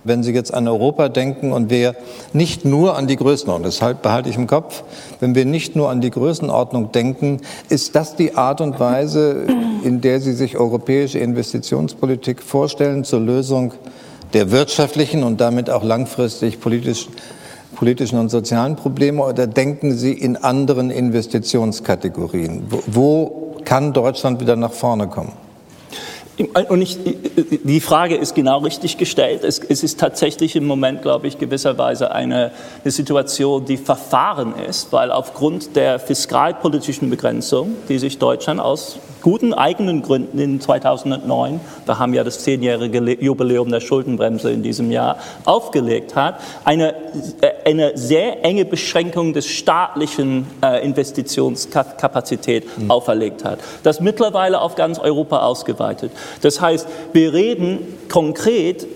Wenn 0.04 0.22
Sie 0.22 0.32
jetzt 0.32 0.52
an 0.52 0.68
Europa 0.68 1.08
denken 1.08 1.52
und 1.52 1.70
wir 1.70 1.96
nicht 2.32 2.64
nur 2.64 2.96
an 2.96 3.06
die 3.06 3.16
Größenordnung, 3.16 3.64
deshalb 3.64 4.02
behalte 4.02 4.28
ich 4.28 4.36
im 4.36 4.46
Kopf, 4.46 4.84
wenn 5.20 5.34
wir 5.34 5.44
nicht 5.44 5.76
nur 5.76 5.90
an 5.90 6.00
die 6.00 6.10
Größenordnung 6.10 6.92
denken, 6.92 7.40
ist 7.68 7.96
das 7.96 8.14
die 8.14 8.34
Art 8.36 8.60
und 8.60 8.78
Weise, 8.78 9.46
in 9.82 10.00
der 10.00 10.20
Sie 10.20 10.34
sich 10.34 10.56
europäische 10.58 11.18
Investitionspolitik 11.18 12.42
vorstellen 12.42 13.04
zur 13.04 13.20
Lösung 13.20 13.72
der 14.34 14.50
wirtschaftlichen 14.50 15.22
und 15.22 15.40
damit 15.40 15.70
auch 15.70 15.82
langfristig 15.82 16.60
politischen 16.60 17.12
politischen 17.74 18.18
und 18.18 18.30
sozialen 18.30 18.76
Probleme 18.76 19.22
oder 19.22 19.46
denken 19.46 19.96
Sie 19.96 20.12
in 20.12 20.36
anderen 20.36 20.90
Investitionskategorien? 20.90 22.64
Wo 22.86 23.56
kann 23.64 23.92
Deutschland 23.92 24.40
wieder 24.40 24.56
nach 24.56 24.72
vorne 24.72 25.08
kommen? 25.08 25.32
Und 26.68 26.82
ich, 26.82 26.98
die 27.62 27.80
Frage 27.80 28.16
ist 28.16 28.34
genau 28.34 28.58
richtig 28.58 28.98
gestellt. 28.98 29.44
Es, 29.44 29.60
es, 29.60 29.84
ist 29.84 30.00
tatsächlich 30.00 30.56
im 30.56 30.66
Moment, 30.66 31.00
glaube 31.02 31.28
ich, 31.28 31.38
gewisserweise 31.38 32.10
eine, 32.10 32.50
eine, 32.82 32.90
Situation, 32.90 33.64
die 33.64 33.76
verfahren 33.76 34.54
ist, 34.56 34.92
weil 34.92 35.12
aufgrund 35.12 35.76
der 35.76 36.00
fiskalpolitischen 36.00 37.08
Begrenzung, 37.08 37.76
die 37.88 37.98
sich 37.98 38.18
Deutschland 38.18 38.58
aus 38.58 38.98
guten 39.24 39.54
eigenen 39.54 40.02
Gründen 40.02 40.38
in 40.38 40.60
2009, 40.60 41.58
wir 41.86 41.98
haben 41.98 42.12
ja 42.12 42.24
das 42.24 42.40
zehnjährige 42.40 43.24
Jubiläum 43.24 43.70
der 43.70 43.80
Schuldenbremse 43.80 44.50
in 44.50 44.62
diesem 44.62 44.90
Jahr, 44.90 45.16
aufgelegt 45.46 46.14
hat, 46.14 46.38
eine, 46.62 46.94
äh, 47.40 47.52
eine 47.64 47.96
sehr 47.96 48.44
enge 48.44 48.66
Beschränkung 48.66 49.32
des 49.32 49.46
staatlichen 49.46 50.46
äh, 50.62 50.84
Investitionskapazität 50.84 52.66
mhm. 52.76 52.90
auferlegt 52.90 53.46
hat. 53.46 53.60
Das 53.82 54.00
mittlerweile 54.00 54.60
auf 54.60 54.74
ganz 54.74 54.98
Europa 54.98 55.38
ausgeweitet. 55.38 56.12
Das 56.42 56.60
heißt, 56.60 56.86
wir 57.14 57.32
reden 57.32 57.78
konkret 58.10 58.86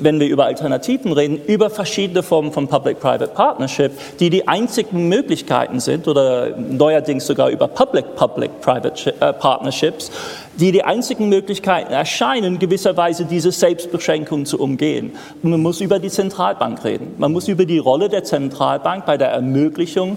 wenn 0.00 0.20
wir 0.20 0.28
über 0.28 0.44
Alternativen 0.46 1.12
reden, 1.12 1.40
über 1.46 1.70
verschiedene 1.70 2.22
Formen 2.22 2.52
von 2.52 2.68
Public-Private 2.68 3.28
Partnership, 3.28 3.92
die 4.20 4.30
die 4.30 4.48
einzigen 4.48 5.08
Möglichkeiten 5.08 5.80
sind 5.80 6.08
oder 6.08 6.56
neuerdings 6.56 7.26
sogar 7.26 7.50
über 7.50 7.68
Public-Public-Private 7.68 9.14
äh, 9.20 9.32
Partnerships, 9.32 10.10
die 10.56 10.72
die 10.72 10.82
einzigen 10.82 11.28
Möglichkeiten 11.28 11.92
erscheinen, 11.92 12.58
gewisserweise 12.58 13.24
diese 13.24 13.52
Selbstbeschränkung 13.52 14.46
zu 14.46 14.58
umgehen. 14.60 15.12
Man 15.42 15.60
muss 15.60 15.80
über 15.80 15.98
die 15.98 16.10
Zentralbank 16.10 16.84
reden. 16.84 17.14
Man 17.18 17.32
muss 17.32 17.48
über 17.48 17.64
die 17.64 17.78
Rolle 17.78 18.08
der 18.08 18.24
Zentralbank 18.24 19.06
bei 19.06 19.16
der 19.16 19.28
Ermöglichung 19.28 20.16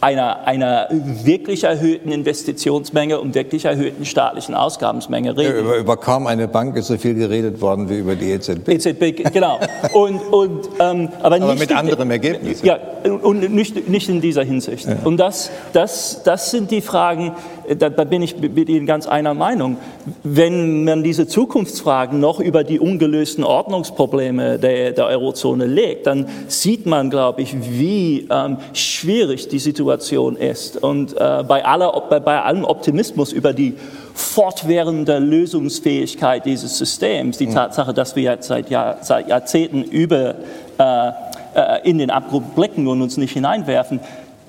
einer, 0.00 0.46
einer 0.46 0.88
wirklich 0.90 1.64
erhöhten 1.64 2.12
Investitionsmenge 2.12 3.20
und 3.20 3.34
wirklich 3.34 3.64
erhöhten 3.64 4.04
staatlichen 4.04 4.54
Ausgabensmenge 4.54 5.36
reden. 5.36 5.58
Über, 5.58 5.76
über, 5.76 5.96
kaum 5.96 6.26
eine 6.26 6.46
Bank 6.46 6.76
ist 6.76 6.86
so 6.86 6.96
viel 6.96 7.14
geredet 7.14 7.60
worden 7.60 7.88
wie 7.88 7.98
über 7.98 8.14
die 8.14 8.30
EZB. 8.30 8.68
EZB, 8.68 9.32
genau. 9.32 9.58
Und, 9.92 10.20
und, 10.32 10.68
ähm, 10.78 11.08
aber, 11.22 11.36
aber 11.36 11.54
mit 11.54 11.72
anderem 11.72 12.10
Ergebnis. 12.10 12.62
Ja, 12.62 12.78
und 13.22 13.52
nicht, 13.52 13.88
nicht 13.88 14.08
in 14.08 14.20
dieser 14.20 14.44
Hinsicht. 14.44 14.86
Ja. 14.86 14.96
Und 15.04 15.16
das, 15.16 15.50
das, 15.72 16.22
das 16.22 16.50
sind 16.50 16.70
die 16.70 16.80
Fragen, 16.80 17.32
da, 17.76 17.90
da 17.90 18.04
bin 18.04 18.22
ich 18.22 18.38
mit 18.38 18.68
Ihnen 18.68 18.86
ganz 18.86 19.06
einer 19.06 19.34
Meinung. 19.34 19.76
Wenn 20.22 20.84
man 20.84 21.02
diese 21.02 21.26
Zukunftsfragen 21.26 22.20
noch 22.20 22.40
über 22.40 22.64
die 22.64 22.80
ungelösten 22.80 23.44
Ordnungsprobleme 23.44 24.58
der, 24.58 24.92
der 24.92 25.06
Eurozone 25.06 25.66
legt, 25.66 26.06
dann 26.06 26.26
sieht 26.48 26.86
man, 26.86 27.10
glaube 27.10 27.42
ich, 27.42 27.56
wie 27.60 28.28
ähm, 28.30 28.58
schwierig 28.72 29.48
die 29.48 29.58
Situation 29.58 30.36
ist. 30.36 30.82
Und 30.82 31.12
äh, 31.12 31.44
bei, 31.46 31.64
aller, 31.64 32.02
bei, 32.08 32.20
bei 32.20 32.42
allem 32.42 32.64
Optimismus 32.64 33.32
über 33.32 33.52
die 33.52 33.74
fortwährende 34.14 35.18
Lösungsfähigkeit 35.18 36.44
dieses 36.44 36.76
Systems, 36.78 37.38
die 37.38 37.46
mhm. 37.46 37.54
Tatsache, 37.54 37.94
dass 37.94 38.16
wir 38.16 38.24
jetzt 38.24 38.48
seit, 38.48 38.68
Jahr, 38.70 38.98
seit 39.02 39.28
Jahrzehnten 39.28 39.82
über, 39.82 40.34
äh, 40.78 41.08
äh, 41.54 41.88
in 41.88 41.98
den 41.98 42.10
Abgrund 42.10 42.54
blicken 42.54 42.88
und 42.88 43.00
uns 43.00 43.16
nicht 43.16 43.32
hineinwerfen, 43.32 44.00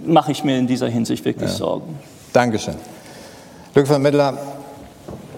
mache 0.05 0.31
ich 0.31 0.43
mir 0.43 0.57
in 0.57 0.67
dieser 0.67 0.87
Hinsicht 0.87 1.23
wirklich 1.25 1.51
ja. 1.51 1.55
Sorgen. 1.55 1.99
Dankeschön. 2.33 2.75
Dirk 3.75 3.87
van 3.87 4.37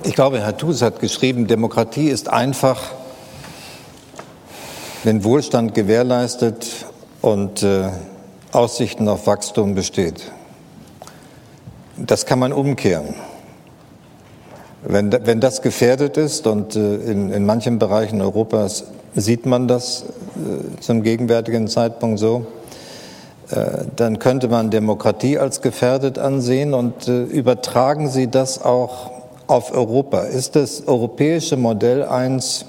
ich 0.03 0.13
glaube, 0.13 0.39
Herr 0.39 0.53
Thus 0.53 0.81
hat 0.81 1.01
geschrieben, 1.01 1.47
Demokratie 1.47 2.07
ist 2.07 2.29
einfach, 2.29 2.91
wenn 5.03 5.25
Wohlstand 5.25 5.75
gewährleistet 5.75 6.85
und 7.21 7.61
äh, 7.61 7.89
Aussichten 8.53 9.09
auf 9.09 9.27
Wachstum 9.27 9.75
besteht. 9.75 10.31
Das 11.97 12.25
kann 12.25 12.39
man 12.39 12.53
umkehren. 12.53 13.15
Wenn, 14.83 15.11
wenn 15.11 15.41
das 15.41 15.61
gefährdet 15.61 16.15
ist, 16.15 16.47
und 16.47 16.77
äh, 16.77 16.95
in, 16.95 17.31
in 17.31 17.45
manchen 17.45 17.79
Bereichen 17.79 18.21
Europas 18.21 18.85
sieht 19.13 19.45
man 19.45 19.67
das 19.67 20.05
äh, 20.35 20.79
zum 20.79 21.03
gegenwärtigen 21.03 21.67
Zeitpunkt 21.67 22.17
so, 22.19 22.47
dann 23.95 24.19
könnte 24.19 24.47
man 24.47 24.69
Demokratie 24.69 25.37
als 25.37 25.61
gefährdet 25.61 26.17
ansehen 26.17 26.73
und 26.73 27.09
äh, 27.09 27.23
übertragen 27.23 28.07
Sie 28.07 28.27
das 28.27 28.63
auch 28.63 29.11
auf 29.47 29.73
Europa. 29.73 30.21
Ist 30.21 30.55
das 30.55 30.87
europäische 30.87 31.57
Modell 31.57 32.05
eins, 32.05 32.63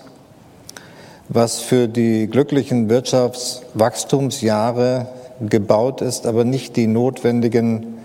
was 1.28 1.60
für 1.60 1.86
die 1.86 2.26
glücklichen 2.26 2.88
Wirtschaftswachstumsjahre 2.88 5.06
gebaut 5.48 6.00
ist, 6.00 6.26
aber 6.26 6.42
nicht 6.44 6.74
die 6.76 6.88
notwendigen 6.88 7.98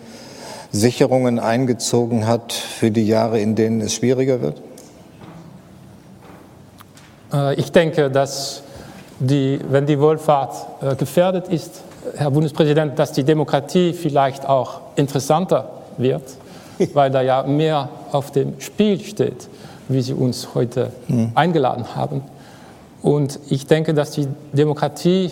Sicherungen 0.71 1.39
eingezogen 1.39 2.28
hat 2.28 2.53
für 2.53 2.91
die 2.91 3.07
Jahre, 3.07 3.39
in 3.39 3.55
denen 3.55 3.82
es 3.82 3.95
schwieriger 3.95 4.41
wird? 4.41 4.61
Äh, 7.34 7.55
ich 7.55 7.71
denke, 7.71 8.11
dass 8.11 8.61
die, 9.19 9.59
wenn 9.69 9.88
die 9.88 9.99
Wohlfahrt 9.99 10.53
gefährdet 10.99 11.47
ist, 11.47 11.82
Herr 12.16 12.32
Bundespräsident, 12.32 12.97
dass 12.97 13.12
die 13.12 13.24
Demokratie 13.24 13.93
vielleicht 13.93 14.47
auch 14.47 14.82
interessanter 14.95 15.70
wird, 15.97 16.24
weil 16.93 17.12
da 17.12 17.22
ja 17.22 17.43
mehr 17.43 17.89
auf 18.12 18.32
dem 18.32 18.60
Spiel 18.60 18.99
steht, 18.99 19.47
wie 19.88 20.01
Sie 20.01 20.14
uns 20.14 20.49
heute 20.53 20.91
mhm. 21.08 21.32
eingeladen 21.36 21.95
haben. 21.95 22.22
Und 23.01 23.39
ich 23.49 23.68
denke, 23.68 23.93
dass 23.93 24.12
die 24.12 24.28
Demokratie 24.53 25.32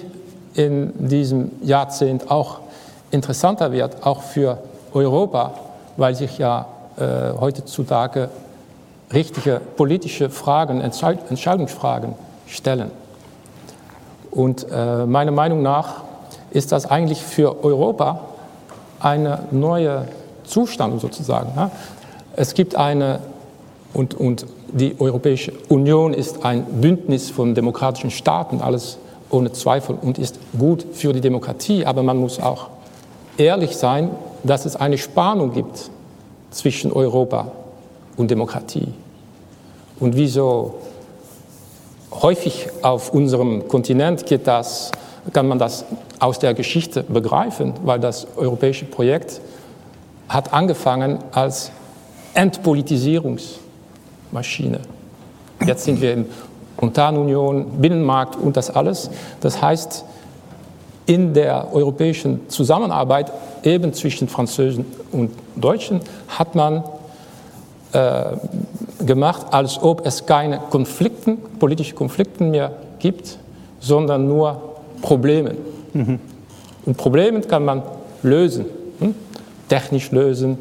in 0.53 0.93
diesem 1.07 1.51
Jahrzehnt 1.61 2.31
auch 2.31 2.59
interessanter 3.11 3.71
wird, 3.71 4.05
auch 4.05 4.21
für 4.21 4.59
Europa, 4.93 5.53
weil 5.97 6.15
sich 6.15 6.37
ja 6.37 6.67
äh, 6.97 7.37
heutzutage 7.37 8.29
richtige 9.13 9.59
politische 9.75 10.29
Fragen, 10.29 10.81
Entscheidungsfragen 10.81 12.13
stellen. 12.47 12.91
Und 14.31 14.67
äh, 14.71 15.05
meiner 15.05 15.31
Meinung 15.31 15.61
nach 15.61 16.04
ist 16.55 16.71
das 16.71 16.85
eigentlich 16.85 17.21
für 17.21 17.63
Europa 17.65 18.21
ein 19.01 19.37
neuer 19.51 20.05
Zustand 20.45 21.01
sozusagen. 21.01 21.51
Es 22.35 22.53
gibt 22.53 22.75
eine, 22.75 23.19
und, 23.93 24.13
und 24.13 24.45
die 24.71 24.95
Europäische 24.99 25.51
Union 25.67 26.13
ist 26.13 26.45
ein 26.45 26.63
Bündnis 26.81 27.29
von 27.29 27.55
demokratischen 27.55 28.09
Staaten, 28.09 28.61
alles 28.61 28.97
ohne 29.29 29.51
Zweifel 29.51 29.97
und 30.01 30.17
ist 30.17 30.39
gut 30.57 30.85
für 30.93 31.11
die 31.11 31.19
Demokratie, 31.19 31.85
aber 31.85 32.03
man 32.03 32.17
muss 32.17 32.39
auch 32.39 32.69
ehrlich 33.37 33.75
sein, 33.75 34.11
dass 34.43 34.65
es 34.65 34.77
eine 34.77 34.97
Spannung 34.97 35.51
gibt 35.51 35.89
zwischen 36.51 36.93
Europa 36.93 37.51
und 38.15 38.31
Demokratie. 38.31 38.87
Und 39.99 40.15
wie 40.15 40.27
so 40.27 40.75
häufig 42.11 42.69
auf 42.81 43.13
unserem 43.13 43.67
Kontinent 43.67 44.25
geht 44.25 44.47
das 44.47 44.91
kann 45.33 45.47
man 45.47 45.59
das 45.59 45.85
aus 46.19 46.39
der 46.39 46.53
Geschichte 46.53 47.03
begreifen, 47.03 47.73
weil 47.83 47.99
das 47.99 48.27
europäische 48.35 48.85
Projekt 48.85 49.41
hat 50.29 50.53
angefangen 50.53 51.19
als 51.31 51.71
Entpolitisierungsmaschine. 52.33 54.79
Jetzt 55.65 55.85
sind 55.85 56.01
wir 56.01 56.13
in 56.13 56.25
Montanunion, 56.79 57.79
Binnenmarkt 57.79 58.35
und 58.35 58.57
das 58.57 58.69
alles. 58.69 59.09
Das 59.39 59.61
heißt, 59.61 60.03
in 61.05 61.33
der 61.33 61.73
europäischen 61.73 62.49
Zusammenarbeit 62.49 63.31
eben 63.63 63.93
zwischen 63.93 64.27
Französen 64.27 64.85
und 65.11 65.31
Deutschen 65.55 66.01
hat 66.27 66.55
man 66.55 66.83
äh, 67.93 68.23
gemacht, 69.05 69.47
als 69.51 69.81
ob 69.81 70.05
es 70.05 70.25
keine 70.25 70.59
Konflikten, 70.69 71.37
politische 71.59 71.95
Konflikte 71.95 72.43
mehr 72.43 72.73
gibt, 72.99 73.37
sondern 73.79 74.27
nur 74.27 74.74
Problemen. 75.05 75.57
Mhm. 75.93 76.19
Und 76.85 76.97
Probleme 76.97 77.41
kann 77.41 77.63
man 77.63 77.83
lösen, 78.23 78.65
hm? 78.99 79.13
technisch 79.69 80.11
lösen, 80.11 80.57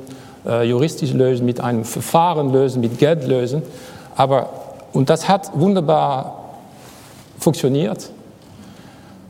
äh, 0.47 0.69
juristisch 0.69 1.15
lösen, 1.15 1.47
mit 1.47 1.61
einem 1.61 1.85
Verfahren 1.85 2.53
lösen, 2.53 2.81
mit 2.83 2.99
Geld 2.99 3.27
lösen. 3.27 3.63
Aber, 4.17 4.51
und 4.93 5.09
das 5.09 5.29
hat 5.29 5.51
wunderbar 5.55 6.45
funktioniert 7.39 8.11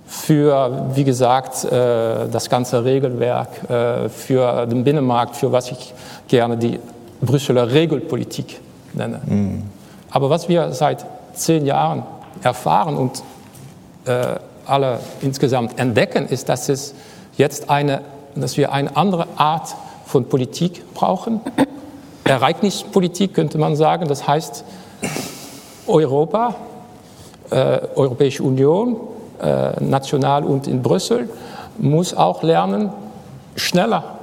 für, 0.07 0.91
wie 0.95 1.05
gesagt, 1.05 1.65
äh, 1.65 2.29
das 2.29 2.51
ganze 2.51 2.85
Regelwerk, 2.85 3.71
äh, 3.71 4.09
für 4.09 4.67
den 4.67 4.83
Binnenmarkt, 4.83 5.37
für 5.37 5.53
was 5.53 5.71
ich 5.71 5.95
gerne 6.27 6.57
die 6.57 6.81
Brüsseler 7.21 7.71
Regelpolitik 7.71 8.61
nenne. 8.95 9.21
Mhm. 9.25 9.63
Aber 10.11 10.29
was 10.29 10.49
wir 10.49 10.73
seit 10.73 11.07
zehn 11.35 11.67
Jahren 11.67 12.03
erfahren 12.43 12.97
und 12.97 13.23
äh, 14.07 14.37
alle 14.67 15.01
insgesamt 15.21 15.79
entdecken, 15.79 16.27
ist, 16.27 16.49
dass, 16.49 16.69
es 16.69 16.95
jetzt 17.37 17.71
eine, 17.71 18.03
dass 18.35 18.57
wir 18.57 18.73
eine 18.73 18.97
andere 18.97 19.27
Art 19.37 19.75
von 20.07 20.29
Politik 20.29 20.83
brauchen. 20.95 21.41
Ereignispolitik 22.25 23.35
könnte 23.35 23.59
man 23.59 23.77
sagen. 23.77 24.09
Das 24.09 24.27
heißt, 24.27 24.65
Europa, 25.87 26.55
äh, 27.51 27.81
Europäische 27.95 28.43
Union, 28.43 28.97
äh, 29.43 29.83
national 29.83 30.45
und 30.45 30.67
in 30.67 30.83
Brüssel, 30.83 31.29
muss 31.79 32.15
auch 32.15 32.43
lernen, 32.43 32.91
schneller 33.57 34.19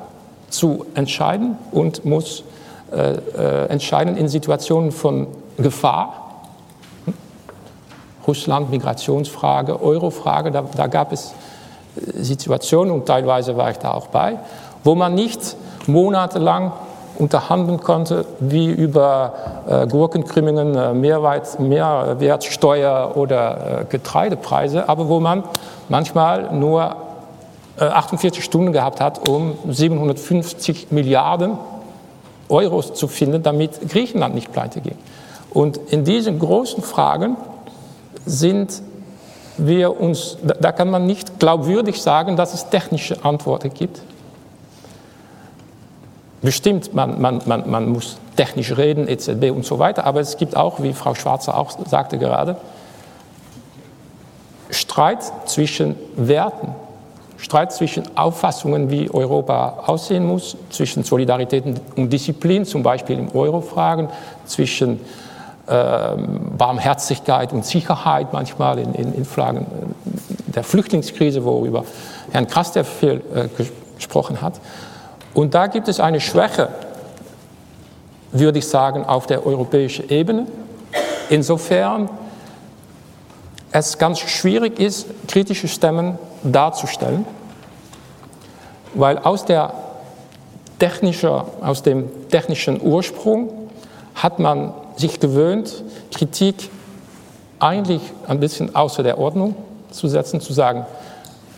zu 0.49 0.85
entscheiden 0.95 1.57
und 1.71 2.05
muss 2.05 2.43
äh, 2.91 3.13
äh 3.13 3.67
entscheiden 3.67 4.17
in 4.17 4.27
Situationen 4.27 4.91
von 4.91 5.27
Gefahr. 5.57 6.20
Russland, 8.27 8.69
Migrationsfrage, 8.69 9.81
Eurofrage, 9.81 10.51
da, 10.51 10.63
da 10.75 10.87
gab 10.87 11.11
es 11.11 11.33
Situationen 11.95 12.93
und 12.93 13.05
teilweise 13.05 13.57
war 13.57 13.71
ich 13.71 13.77
da 13.77 13.91
auch 13.91 14.07
bei, 14.07 14.39
wo 14.83 14.95
man 14.95 15.13
nicht 15.13 15.55
monatelang 15.87 16.71
unterhandeln 17.17 17.79
konnte, 17.79 18.25
wie 18.39 18.69
über 18.69 19.33
äh, 19.67 19.87
Gurkenkrümmungen, 19.87 20.75
äh, 20.75 20.93
Mehrwert, 20.93 21.59
Mehrwertsteuer 21.59 23.11
oder 23.15 23.81
äh, 23.81 23.85
Getreidepreise, 23.85 24.89
aber 24.89 25.07
wo 25.07 25.19
man 25.19 25.43
manchmal 25.89 26.53
nur 26.53 26.95
48 27.77 28.39
äh, 28.39 28.41
Stunden 28.41 28.71
gehabt 28.71 29.01
hat, 29.01 29.27
um 29.27 29.53
750 29.67 30.91
Milliarden 30.91 31.57
Euros 32.49 32.93
zu 32.93 33.07
finden, 33.07 33.43
damit 33.43 33.89
Griechenland 33.89 34.35
nicht 34.35 34.51
pleite 34.51 34.81
ging. 34.81 34.97
Und 35.53 35.77
in 35.77 36.03
diesen 36.03 36.39
großen 36.39 36.81
Fragen 36.81 37.37
sind 38.25 38.81
wir 39.57 39.99
uns, 39.99 40.37
da 40.43 40.71
kann 40.71 40.89
man 40.89 41.05
nicht 41.05 41.39
glaubwürdig 41.39 42.01
sagen, 42.01 42.35
dass 42.35 42.53
es 42.53 42.69
technische 42.69 43.23
Antworten 43.23 43.73
gibt. 43.73 44.01
Bestimmt, 46.41 46.93
man, 46.93 47.21
man, 47.21 47.41
man, 47.45 47.69
man 47.69 47.89
muss 47.89 48.17
technisch 48.35 48.75
reden, 48.75 49.07
EZB 49.07 49.51
und 49.51 49.65
so 49.65 49.77
weiter, 49.77 50.05
aber 50.05 50.19
es 50.21 50.37
gibt 50.37 50.55
auch, 50.55 50.81
wie 50.81 50.93
Frau 50.93 51.13
Schwarzer 51.13 51.55
auch 51.55 51.77
sagte 51.87 52.17
gerade, 52.17 52.55
Streit 54.71 55.19
zwischen 55.45 55.95
Werten, 56.15 56.73
Streit 57.37 57.73
zwischen 57.73 58.03
Auffassungen, 58.15 58.89
wie 58.89 59.11
Europa 59.11 59.83
aussehen 59.85 60.25
muss, 60.25 60.55
zwischen 60.69 61.03
Solidarität 61.03 61.63
und 61.95 62.11
Disziplin, 62.11 62.65
zum 62.65 62.81
Beispiel 62.81 63.19
im 63.19 63.35
Euro-Fragen, 63.35 64.09
zwischen 64.45 64.99
Barmherzigkeit 66.57 67.53
und 67.53 67.65
Sicherheit 67.65 68.33
manchmal 68.33 68.79
in, 68.79 68.93
in, 68.93 69.13
in 69.13 69.25
Fragen 69.25 69.65
der 70.47 70.63
Flüchtlingskrise, 70.63 71.45
worüber 71.45 71.85
Herrn 72.31 72.47
Kraster 72.47 72.83
viel 72.83 73.21
äh, 73.33 73.47
gesprochen 73.97 74.41
hat. 74.41 74.59
Und 75.33 75.53
da 75.53 75.67
gibt 75.67 75.87
es 75.87 75.99
eine 75.99 76.19
Schwäche, 76.19 76.69
würde 78.31 78.59
ich 78.59 78.67
sagen, 78.67 79.05
auf 79.05 79.27
der 79.27 79.45
europäischen 79.45 80.09
Ebene. 80.09 80.47
Insofern 81.29 82.09
es 83.71 83.97
ganz 83.97 84.19
schwierig 84.19 84.79
ist, 84.79 85.07
kritische 85.27 85.67
Stimmen 85.67 86.19
darzustellen, 86.43 87.25
weil 88.93 89.17
aus, 89.19 89.45
der 89.45 89.73
technischer, 90.79 91.45
aus 91.61 91.83
dem 91.83 92.09
technischen 92.29 92.81
Ursprung 92.81 93.69
hat 94.15 94.39
man 94.39 94.73
sich 94.95 95.19
gewöhnt, 95.19 95.83
Kritik 96.13 96.69
eigentlich 97.59 98.01
ein 98.27 98.39
bisschen 98.39 98.75
außer 98.75 99.03
der 99.03 99.17
Ordnung 99.17 99.55
zu 99.91 100.07
setzen, 100.07 100.41
zu 100.41 100.53
sagen, 100.53 100.85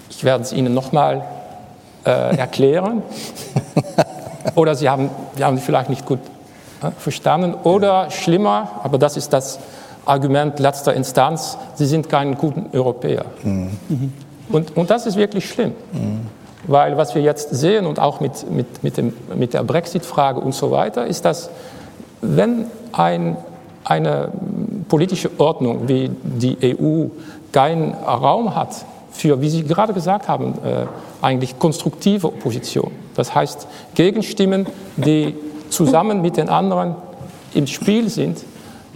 ich 0.09 0.23
werde 0.23 0.43
es 0.43 0.53
Ihnen 0.53 0.73
nochmal 0.73 1.23
äh, 2.05 2.37
erklären. 2.37 3.01
Oder 4.55 4.75
Sie 4.75 4.89
haben, 4.89 5.09
Sie 5.35 5.43
haben 5.43 5.57
vielleicht 5.57 5.89
nicht 5.89 6.05
gut 6.05 6.19
äh, 6.81 6.91
verstanden. 6.97 7.55
Oder 7.63 8.11
schlimmer, 8.11 8.81
aber 8.83 8.97
das 8.97 9.17
ist 9.17 9.33
das 9.33 9.59
Argument 10.05 10.59
letzter 10.59 10.93
Instanz, 10.93 11.57
Sie 11.75 11.85
sind 11.85 12.09
kein 12.09 12.37
guter 12.37 12.63
Europäer. 12.73 13.25
Mhm. 13.43 14.13
Und, 14.49 14.75
und 14.75 14.89
das 14.89 15.05
ist 15.05 15.15
wirklich 15.15 15.49
schlimm. 15.49 15.73
Mhm. 15.93 16.27
Weil 16.65 16.97
was 16.97 17.15
wir 17.15 17.21
jetzt 17.21 17.49
sehen 17.51 17.85
und 17.85 17.99
auch 17.99 18.19
mit, 18.19 18.49
mit, 18.49 18.83
mit, 18.83 18.97
dem, 18.97 19.13
mit 19.35 19.53
der 19.53 19.63
Brexit-Frage 19.63 20.39
und 20.39 20.53
so 20.53 20.71
weiter, 20.71 21.05
ist, 21.05 21.25
dass 21.25 21.49
wenn 22.21 22.65
ein, 22.93 23.37
eine 23.83 24.31
politische 24.87 25.31
Ordnung 25.37 25.87
wie 25.87 26.09
die 26.23 26.57
EU 26.79 27.07
keinen 27.51 27.93
Raum 27.93 28.55
hat 28.55 28.85
für, 29.11 29.39
wie 29.41 29.49
Sie 29.49 29.63
gerade 29.63 29.93
gesagt 29.93 30.27
haben, 30.27 30.55
äh, 30.65 30.85
eigentlich 31.21 31.59
konstruktive 31.59 32.27
Opposition. 32.27 32.91
Das 33.15 33.33
heißt, 33.33 33.67
Gegenstimmen, 33.93 34.65
die 34.97 35.35
zusammen 35.69 36.21
mit 36.21 36.37
den 36.37 36.49
anderen 36.49 36.95
im 37.53 37.67
Spiel 37.67 38.09
sind, 38.09 38.43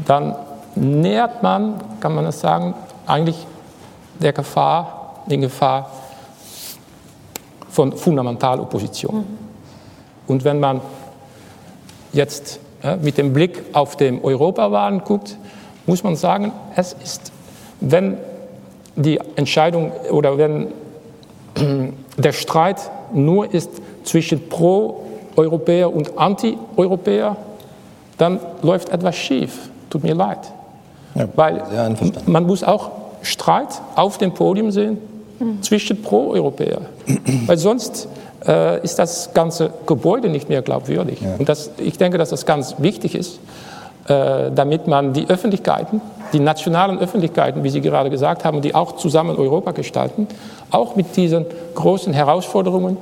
dann 0.05 0.35
nähert 0.75 1.43
man, 1.43 1.75
kann 1.99 2.15
man 2.15 2.25
das 2.25 2.39
sagen, 2.39 2.73
eigentlich 3.05 3.45
der 4.19 4.33
Gefahr, 4.33 5.23
den 5.27 5.41
Gefahr 5.41 5.91
von 7.69 7.93
Fundamentalopposition. 7.95 9.25
Und 10.27 10.43
wenn 10.43 10.59
man 10.59 10.81
jetzt 12.11 12.59
mit 13.01 13.17
dem 13.17 13.33
Blick 13.33 13.63
auf 13.73 13.95
den 13.95 14.23
Europawahlen 14.23 15.01
guckt, 15.03 15.37
muss 15.85 16.03
man 16.03 16.15
sagen, 16.15 16.51
es 16.75 16.93
ist, 16.93 17.31
wenn 17.79 18.17
die 18.95 19.19
Entscheidung 19.35 19.91
oder 20.11 20.37
wenn 20.37 20.67
der 22.17 22.33
Streit 22.33 22.89
nur 23.13 23.53
ist 23.53 23.69
zwischen 24.03 24.49
Pro-Europäer 24.49 25.93
und 25.93 26.17
Anti-Europäer, 26.17 27.37
dann 28.17 28.39
läuft 28.61 28.89
etwas 28.89 29.15
schief. 29.15 29.69
Tut 29.89 30.03
mir 30.03 30.15
leid. 30.15 30.39
Ja, 31.15 31.27
Weil 31.35 31.63
man 32.25 32.45
muss 32.45 32.63
auch 32.63 32.91
Streit 33.21 33.81
auf 33.95 34.17
dem 34.17 34.33
Podium 34.33 34.71
sehen 34.71 34.97
mhm. 35.39 35.61
zwischen 35.61 36.01
Pro-Europäer. 36.01 36.81
Weil 37.45 37.57
sonst 37.57 38.07
äh, 38.45 38.81
ist 38.83 38.99
das 38.99 39.33
ganze 39.33 39.71
Gebäude 39.85 40.29
nicht 40.29 40.49
mehr 40.49 40.61
glaubwürdig. 40.61 41.21
Ja. 41.21 41.35
Und 41.37 41.49
das, 41.49 41.71
ich 41.77 41.97
denke, 41.97 42.17
dass 42.17 42.29
das 42.29 42.45
ganz 42.45 42.75
wichtig 42.79 43.15
ist, 43.15 43.39
äh, 44.07 44.51
damit 44.53 44.87
man 44.87 45.13
die 45.13 45.29
Öffentlichkeiten, 45.29 46.01
die 46.33 46.39
nationalen 46.39 46.99
Öffentlichkeiten, 46.99 47.63
wie 47.63 47.69
Sie 47.69 47.81
gerade 47.81 48.09
gesagt 48.09 48.45
haben, 48.45 48.61
die 48.61 48.75
auch 48.75 48.97
zusammen 48.97 49.35
Europa 49.37 49.71
gestalten, 49.71 50.27
auch 50.71 50.95
mit 50.95 51.15
diesen 51.15 51.45
großen 51.75 52.13
Herausforderungen, 52.13 52.97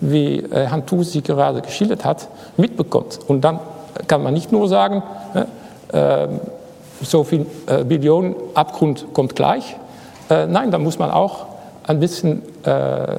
wie 0.00 0.38
äh, 0.38 0.66
Herrn 0.66 0.86
Thus 0.86 1.12
sie 1.12 1.22
gerade 1.22 1.60
geschildert 1.60 2.04
hat, 2.04 2.28
mitbekommt. 2.56 3.18
Und 3.28 3.42
dann 3.42 3.60
kann 4.06 4.22
man 4.22 4.32
nicht 4.32 4.50
nur 4.50 4.68
sagen, 4.68 5.02
äh, 5.92 6.28
so 7.02 7.24
viel 7.24 7.46
äh, 7.66 7.84
Billionen 7.84 8.34
Abgrund 8.54 9.06
kommt 9.12 9.36
gleich. 9.36 9.76
Äh, 10.28 10.46
nein, 10.46 10.70
da 10.70 10.78
muss 10.78 10.98
man 10.98 11.10
auch 11.10 11.46
ein 11.86 12.00
bisschen 12.00 12.42
äh, 12.64 13.16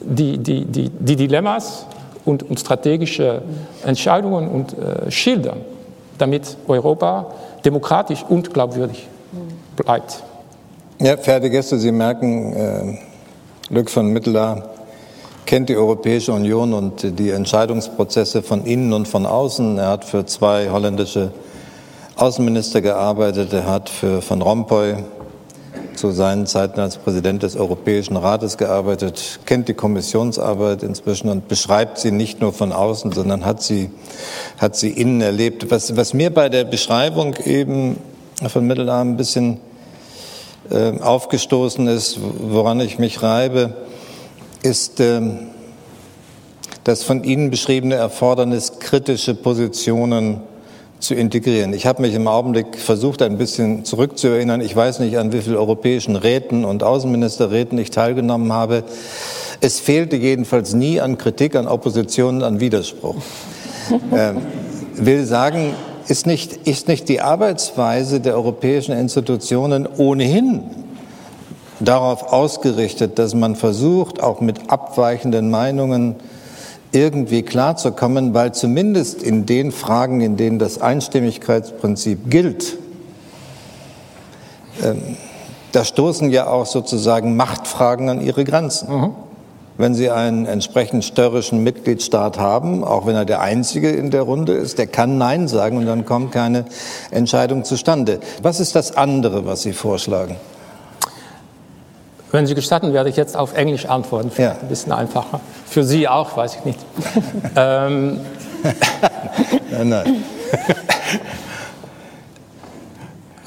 die, 0.00 0.38
die, 0.38 0.64
die, 0.64 0.90
die, 0.90 1.16
Dilemmas 1.16 1.86
und, 2.24 2.42
und, 2.42 2.60
strategische 2.60 3.42
Entscheidungen 3.84 4.48
und, 4.48 4.76
äh, 4.78 5.10
schildern, 5.10 5.60
damit 6.18 6.56
Europa 6.66 7.32
demokratisch 7.64 8.24
und 8.28 8.52
glaubwürdig 8.52 9.06
bleibt. 9.76 10.22
Ja, 11.00 11.16
verehrte 11.16 11.50
Gäste, 11.50 11.78
Sie 11.78 11.92
merken, 11.92 12.52
äh, 12.52 12.98
Lück 13.70 13.90
von 13.90 14.08
Mittler 14.08 14.70
kennt 15.46 15.68
die 15.68 15.76
Europäische 15.76 16.32
Union 16.32 16.74
und 16.74 17.18
die 17.18 17.30
Entscheidungsprozesse 17.30 18.42
von 18.42 18.64
innen 18.64 18.92
und 18.92 19.08
von 19.08 19.24
außen. 19.24 19.78
Er 19.78 19.88
hat 19.88 20.04
für 20.04 20.26
zwei 20.26 20.68
holländische 20.70 21.32
Außenminister 22.16 22.82
gearbeitet. 22.82 23.52
Er 23.52 23.64
hat 23.64 23.88
für 23.88 24.20
Van 24.28 24.42
Rompuy 24.42 24.96
zu 25.98 26.12
seinen 26.12 26.46
Zeiten 26.46 26.80
als 26.80 26.96
Präsident 26.96 27.42
des 27.42 27.56
Europäischen 27.56 28.16
Rates 28.16 28.56
gearbeitet, 28.56 29.40
kennt 29.44 29.68
die 29.68 29.74
Kommissionsarbeit 29.74 30.82
inzwischen 30.82 31.28
und 31.28 31.48
beschreibt 31.48 31.98
sie 31.98 32.10
nicht 32.10 32.40
nur 32.40 32.52
von 32.52 32.72
außen, 32.72 33.12
sondern 33.12 33.44
hat 33.44 33.62
sie, 33.62 33.90
hat 34.58 34.76
sie 34.76 34.90
innen 34.90 35.20
erlebt. 35.20 35.70
Was, 35.70 35.96
was 35.96 36.14
mir 36.14 36.32
bei 36.32 36.48
der 36.48 36.64
Beschreibung 36.64 37.34
eben 37.44 37.98
von 38.46 38.66
Mittelarm 38.66 39.10
ein 39.10 39.16
bisschen 39.16 39.60
äh, 40.70 40.98
aufgestoßen 41.00 41.86
ist, 41.88 42.18
woran 42.20 42.80
ich 42.80 42.98
mich 42.98 43.22
reibe, 43.22 43.74
ist 44.62 45.00
äh, 45.00 45.20
das 46.84 47.02
von 47.02 47.24
Ihnen 47.24 47.50
beschriebene 47.50 47.96
Erfordernis, 47.96 48.78
kritische 48.78 49.34
Positionen 49.34 50.40
zu 51.00 51.14
integrieren. 51.14 51.72
Ich 51.72 51.86
habe 51.86 52.02
mich 52.02 52.14
im 52.14 52.26
Augenblick 52.26 52.76
versucht, 52.78 53.22
ein 53.22 53.38
bisschen 53.38 53.84
zurückzuerinnern. 53.84 54.60
Ich 54.60 54.74
weiß 54.74 54.98
nicht, 55.00 55.18
an 55.18 55.32
wie 55.32 55.40
vielen 55.40 55.56
europäischen 55.56 56.16
Räten 56.16 56.64
und 56.64 56.82
Außenministerräten 56.82 57.78
ich 57.78 57.90
teilgenommen 57.90 58.52
habe. 58.52 58.84
Es 59.60 59.80
fehlte 59.80 60.16
jedenfalls 60.16 60.74
nie 60.74 61.00
an 61.00 61.18
Kritik, 61.18 61.56
an 61.56 61.68
Opposition, 61.68 62.42
an 62.42 62.60
Widerspruch. 62.60 63.16
ähm, 64.12 64.38
will 64.94 65.24
sagen, 65.24 65.74
ist 66.08 66.26
nicht, 66.26 66.66
ist 66.66 66.88
nicht 66.88 67.08
die 67.08 67.20
Arbeitsweise 67.20 68.20
der 68.20 68.34
europäischen 68.34 68.92
Institutionen 68.92 69.86
ohnehin 69.86 70.62
darauf 71.80 72.32
ausgerichtet, 72.32 73.18
dass 73.18 73.34
man 73.34 73.56
versucht, 73.56 74.22
auch 74.22 74.40
mit 74.40 74.70
abweichenden 74.70 75.50
Meinungen 75.50 76.16
irgendwie 76.92 77.42
klarzukommen, 77.42 78.34
weil 78.34 78.52
zumindest 78.52 79.22
in 79.22 79.46
den 79.46 79.72
Fragen, 79.72 80.20
in 80.20 80.36
denen 80.36 80.58
das 80.58 80.80
Einstimmigkeitsprinzip 80.80 82.30
gilt, 82.30 82.78
ähm, 84.82 85.16
da 85.72 85.84
stoßen 85.84 86.30
ja 86.30 86.46
auch 86.46 86.66
sozusagen 86.66 87.36
Machtfragen 87.36 88.08
an 88.08 88.20
ihre 88.20 88.44
Grenzen. 88.44 88.88
Mhm. 88.90 89.10
wenn 89.80 89.94
Sie 89.94 90.10
einen 90.10 90.46
entsprechend 90.46 91.04
störrischen 91.04 91.62
Mitgliedstaat 91.62 92.36
haben, 92.36 92.82
auch 92.82 93.06
wenn 93.06 93.14
er 93.14 93.24
der 93.24 93.40
einzige 93.40 93.90
in 93.90 94.10
der 94.10 94.22
Runde 94.22 94.54
ist, 94.54 94.76
der 94.78 94.88
kann 94.88 95.18
Nein 95.18 95.46
sagen 95.46 95.76
und 95.76 95.86
dann 95.86 96.04
kommt 96.04 96.32
keine 96.32 96.64
Entscheidung 97.12 97.62
zustande. 97.62 98.18
Was 98.42 98.58
ist 98.58 98.74
das 98.74 98.96
andere, 98.96 99.46
was 99.46 99.62
Sie 99.62 99.72
vorschlagen? 99.72 100.34
Wenn 102.30 102.46
Sie 102.46 102.54
gestatten, 102.54 102.92
werde 102.92 103.08
ich 103.08 103.16
jetzt 103.16 103.36
auf 103.36 103.56
Englisch 103.56 103.86
antworten. 103.86 104.30
Ja. 104.36 104.52
Ein 104.60 104.68
bisschen 104.68 104.92
einfacher. 104.92 105.40
Für 105.66 105.82
Sie 105.82 106.06
auch, 106.08 106.36
weiß 106.36 106.56
ich 106.56 106.64
nicht. 106.64 106.78
ähm, 107.56 108.20
nein, 109.70 109.88
nein. 109.88 110.24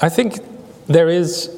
I 0.02 0.10
think 0.10 0.42
there 0.88 1.12
is 1.12 1.48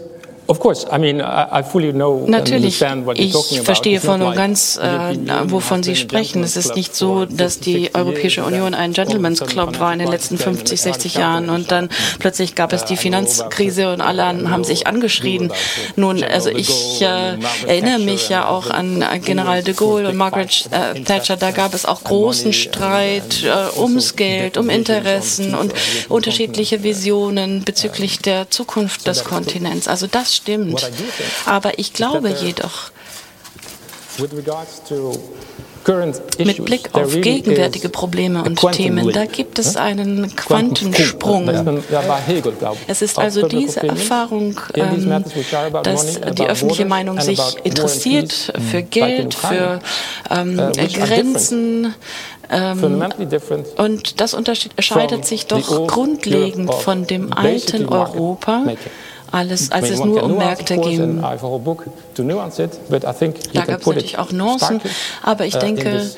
Natürlich, 2.27 2.83
ich 3.15 3.61
verstehe 3.63 4.01
voll 4.01 4.21
und 4.23 4.35
ganz, 4.35 4.77
äh, 4.77 5.17
wovon 5.47 5.83
Sie 5.83 5.97
sprechen. 5.97 6.43
Es 6.43 6.57
ist 6.57 6.77
nicht 6.77 6.95
so, 6.95 7.25
dass 7.25 7.61
die 7.61 7.95
Europäische 7.95 8.45
Union 8.45 8.75
ein 8.75 8.93
Gentleman's 8.93 9.41
Club 9.41 9.79
war 9.81 9.93
in 9.93 10.01
den 10.01 10.09
letzten 10.09 10.37
50, 10.37 10.81
60 10.81 11.15
Jahren 11.15 11.49
und 11.49 11.71
dann 11.71 11.89
plötzlich 12.19 12.55
gab 12.55 12.73
es 12.73 12.85
die 12.85 12.97
Finanzkrise 12.97 13.93
und 13.93 14.01
alle 14.01 14.25
haben 14.25 14.65
sich 14.65 14.87
angeschrien. 14.87 15.53
Nun, 15.97 16.23
also 16.23 16.51
ich 16.51 17.01
äh, 17.01 17.39
erinnere 17.67 17.99
mich 18.01 18.29
ja 18.29 18.49
auch 18.49 18.71
an 18.71 19.05
General 19.25 19.63
de 19.63 19.75
Gaulle 19.75 20.11
und 20.11 20.17
Margaret 20.17 20.69
äh, 20.71 21.01
Thatcher. 21.01 21.37
Da 21.37 21.51
gab 21.53 21.75
es 21.75 21.87
auch 21.87 22.05
großen 22.05 22.53
Streit 22.53 23.45
äh, 23.45 23.79
ums 23.79 24.17
Geld, 24.17 24.57
um 24.57 24.69
Interessen 24.69 25.55
und 25.55 25.73
unterschiedliche 26.09 26.83
Visionen 26.83 27.65
bezüglich 27.65 28.19
der 28.19 28.51
Zukunft 28.51 29.07
des 29.07 29.25
Kontinents. 29.25 29.89
Also 29.89 30.07
das 30.07 30.34
stimmt. 30.35 30.91
Aber 31.47 31.79
ich 31.79 31.93
glaube 31.93 32.31
jedoch, 32.31 32.91
mit 36.39 36.65
Blick 36.65 36.95
auf 36.95 37.21
gegenwärtige 37.21 37.89
Probleme 37.89 38.43
und 38.43 38.61
Themen, 38.73 39.13
da 39.13 39.27
gibt 39.27 39.59
es 39.59 39.77
einen 39.77 40.35
Quantensprung. 40.35 41.51
Es 42.87 43.03
ist 43.03 43.19
also 43.19 43.47
diese 43.47 43.83
Erfahrung, 43.83 44.59
ähm, 44.75 45.25
dass 45.83 46.21
die 46.21 46.47
öffentliche 46.47 46.87
Meinung 46.87 47.21
sich 47.21 47.41
interessiert 47.65 48.53
für 48.71 48.83
Geld, 48.83 49.35
für 49.35 49.81
ähm, 50.31 50.57
Grenzen. 50.57 51.95
Ähm, 52.51 53.03
und 53.77 54.21
das 54.21 54.35
unterscheidet 54.35 55.25
sich 55.25 55.47
doch 55.47 55.87
grundlegend 55.87 56.73
von 56.73 57.07
dem 57.07 57.33
alten 57.33 57.89
Europa, 57.89 58.65
alles, 59.35 59.71
als 59.73 59.91
es 59.91 60.03
nur 60.05 60.23
um 60.23 60.39
Märkte 60.39 60.79
ging. 60.79 61.21
Da 61.21 61.37
gab 63.65 63.81
es 63.81 63.87
natürlich 63.87 64.19
auch 64.19 64.33
Nuancen, 64.33 64.81
aber 65.23 65.47
ich 65.47 65.57
uh, 65.57 65.59
denke, 65.59 66.11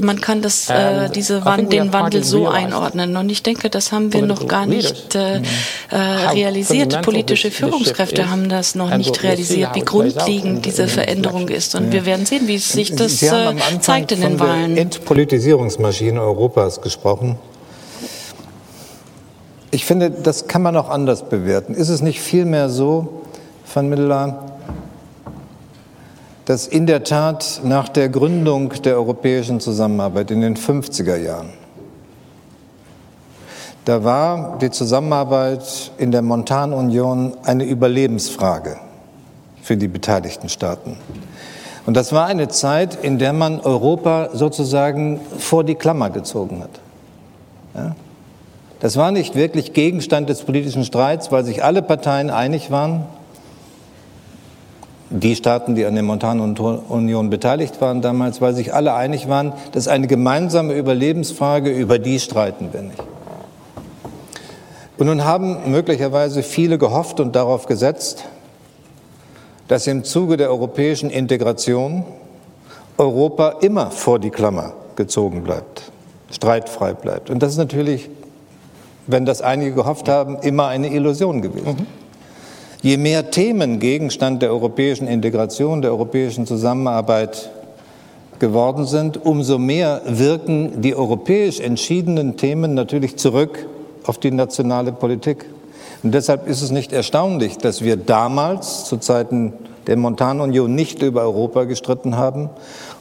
man 0.00 0.20
kann 0.20 0.42
das, 0.42 0.68
äh, 0.68 1.08
diese 1.10 1.44
Wand, 1.44 1.72
den 1.72 1.92
Wandel 1.92 2.24
so 2.24 2.48
einordnen. 2.48 3.16
Und 3.16 3.30
ich 3.30 3.42
denke, 3.42 3.70
das 3.70 3.92
haben 3.92 4.12
wir 4.12 4.22
noch 4.22 4.48
gar 4.48 4.66
nicht 4.66 5.14
äh, 5.14 5.36
äh, 5.90 5.96
realisiert. 6.32 7.02
Politische 7.02 7.50
Führungskräfte 7.50 8.28
haben 8.30 8.48
das 8.48 8.74
noch 8.74 8.94
nicht 8.96 9.22
realisiert, 9.22 9.74
wie 9.74 9.80
grundlegend 9.80 10.66
diese 10.66 10.88
Veränderung 10.88 11.48
ist. 11.48 11.74
Und 11.74 11.92
wir 11.92 12.04
werden 12.04 12.26
sehen, 12.26 12.48
wie 12.48 12.58
sich 12.58 12.94
das 12.94 13.22
äh, 13.22 13.54
zeigt 13.80 14.12
in 14.12 14.20
den 14.20 14.40
Wahlen. 14.40 14.74
Der 14.74 14.82
Entpolitisierungsmaschine 14.82 16.20
Europas 16.20 16.80
gesprochen. 16.80 17.38
Ich 19.70 19.84
finde, 19.84 20.10
das 20.10 20.46
kann 20.46 20.62
man 20.62 20.76
auch 20.76 20.88
anders 20.88 21.28
bewerten. 21.28 21.74
Ist 21.74 21.88
es 21.88 22.02
nicht 22.02 22.20
vielmehr 22.20 22.68
so, 22.68 23.22
Van 23.72 23.88
Middelaar, 23.88 24.44
dass 26.44 26.68
in 26.68 26.86
der 26.86 27.02
Tat 27.02 27.60
nach 27.64 27.88
der 27.88 28.08
Gründung 28.08 28.70
der 28.84 28.94
europäischen 28.94 29.58
Zusammenarbeit 29.58 30.30
in 30.30 30.40
den 30.40 30.56
50er 30.56 31.16
Jahren, 31.16 31.50
da 33.84 34.02
war 34.02 34.58
die 34.58 34.70
Zusammenarbeit 34.70 35.92
in 35.98 36.10
der 36.10 36.22
Montanunion 36.22 37.36
eine 37.44 37.64
Überlebensfrage 37.64 38.78
für 39.62 39.76
die 39.76 39.88
beteiligten 39.88 40.48
Staaten. 40.48 40.96
Und 41.86 41.96
das 41.96 42.12
war 42.12 42.26
eine 42.26 42.48
Zeit, 42.48 42.96
in 43.04 43.18
der 43.18 43.32
man 43.32 43.60
Europa 43.60 44.30
sozusagen 44.32 45.20
vor 45.38 45.62
die 45.62 45.76
Klammer 45.76 46.10
gezogen 46.10 46.62
hat. 46.62 46.80
Ja? 47.74 47.96
Das 48.80 48.96
war 48.96 49.10
nicht 49.10 49.34
wirklich 49.34 49.72
Gegenstand 49.72 50.28
des 50.28 50.42
politischen 50.42 50.84
Streits, 50.84 51.32
weil 51.32 51.44
sich 51.44 51.64
alle 51.64 51.82
Parteien 51.82 52.30
einig 52.30 52.70
waren, 52.70 53.04
die 55.08 55.36
Staaten, 55.36 55.74
die 55.74 55.86
an 55.86 55.94
der 55.94 56.02
Montanunion 56.02 57.30
beteiligt 57.30 57.80
waren 57.80 58.02
damals, 58.02 58.40
weil 58.40 58.54
sich 58.54 58.74
alle 58.74 58.94
einig 58.94 59.28
waren, 59.28 59.52
das 59.72 59.84
ist 59.84 59.88
eine 59.88 60.08
gemeinsame 60.08 60.74
Überlebensfrage, 60.74 61.70
über 61.70 61.98
die 61.98 62.18
streiten 62.18 62.72
wir 62.72 62.82
nicht. 62.82 63.02
Und 64.98 65.06
nun 65.06 65.24
haben 65.24 65.70
möglicherweise 65.70 66.42
viele 66.42 66.78
gehofft 66.78 67.20
und 67.20 67.36
darauf 67.36 67.66
gesetzt, 67.66 68.24
dass 69.68 69.86
im 69.86 70.04
Zuge 70.04 70.36
der 70.36 70.50
europäischen 70.50 71.10
Integration 71.10 72.04
Europa 72.98 73.56
immer 73.60 73.90
vor 73.90 74.18
die 74.18 74.30
Klammer 74.30 74.72
gezogen 74.96 75.42
bleibt, 75.42 75.92
streitfrei 76.30 76.94
bleibt. 76.94 77.30
Und 77.30 77.42
das 77.42 77.52
ist 77.52 77.58
natürlich 77.58 78.08
wenn 79.06 79.24
das 79.24 79.42
einige 79.42 79.72
gehofft 79.72 80.08
haben, 80.08 80.38
immer 80.40 80.66
eine 80.66 80.92
Illusion 80.92 81.42
gewesen. 81.42 81.76
Mhm. 81.78 81.86
Je 82.82 82.96
mehr 82.96 83.30
Themen 83.30 83.80
Gegenstand 83.80 84.42
der 84.42 84.50
europäischen 84.50 85.08
Integration, 85.08 85.82
der 85.82 85.90
europäischen 85.90 86.46
Zusammenarbeit 86.46 87.50
geworden 88.38 88.86
sind, 88.86 89.24
umso 89.24 89.58
mehr 89.58 90.02
wirken 90.06 90.82
die 90.82 90.94
europäisch 90.94 91.60
entschiedenen 91.60 92.36
Themen 92.36 92.74
natürlich 92.74 93.16
zurück 93.16 93.66
auf 94.04 94.18
die 94.18 94.30
nationale 94.30 94.92
Politik. 94.92 95.46
Und 96.02 96.12
deshalb 96.14 96.46
ist 96.46 96.62
es 96.62 96.70
nicht 96.70 96.92
erstaunlich, 96.92 97.58
dass 97.58 97.82
wir 97.82 97.96
damals 97.96 98.84
zu 98.84 98.98
Zeiten 98.98 99.54
der 99.86 99.96
Montanunion 99.96 100.74
nicht 100.74 101.02
über 101.02 101.22
Europa 101.22 101.64
gestritten 101.64 102.16
haben, 102.16 102.50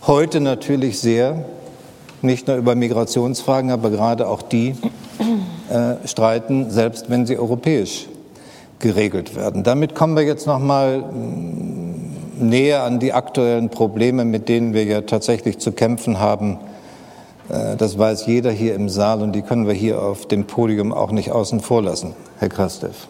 heute 0.07 0.39
natürlich 0.39 0.99
sehr, 0.99 1.45
nicht 2.21 2.47
nur 2.47 2.57
über 2.57 2.75
Migrationsfragen, 2.75 3.71
aber 3.71 3.89
gerade 3.89 4.27
auch 4.27 4.41
die 4.41 4.75
äh, 5.69 6.07
streiten, 6.07 6.69
selbst 6.69 7.09
wenn 7.09 7.25
sie 7.25 7.37
europäisch 7.37 8.07
geregelt 8.79 9.35
werden. 9.35 9.63
Damit 9.63 9.95
kommen 9.95 10.15
wir 10.15 10.23
jetzt 10.23 10.47
noch 10.47 10.59
mal 10.59 10.99
mm, 10.99 12.49
näher 12.49 12.83
an 12.83 12.99
die 12.99 13.13
aktuellen 13.13 13.69
Probleme, 13.69 14.25
mit 14.25 14.49
denen 14.49 14.73
wir 14.73 14.83
ja 14.83 15.01
tatsächlich 15.01 15.59
zu 15.59 15.71
kämpfen 15.71 16.19
haben. 16.19 16.59
Äh, 17.49 17.75
das 17.77 17.97
weiß 17.97 18.25
jeder 18.27 18.51
hier 18.51 18.75
im 18.75 18.89
Saal 18.89 19.21
und 19.21 19.33
die 19.33 19.41
können 19.41 19.67
wir 19.67 19.73
hier 19.73 20.01
auf 20.01 20.27
dem 20.27 20.45
Podium 20.45 20.93
auch 20.93 21.11
nicht 21.11 21.31
außen 21.31 21.61
vor 21.61 21.81
lassen, 21.81 22.13
Herr 22.39 22.49
Krastev. 22.49 23.07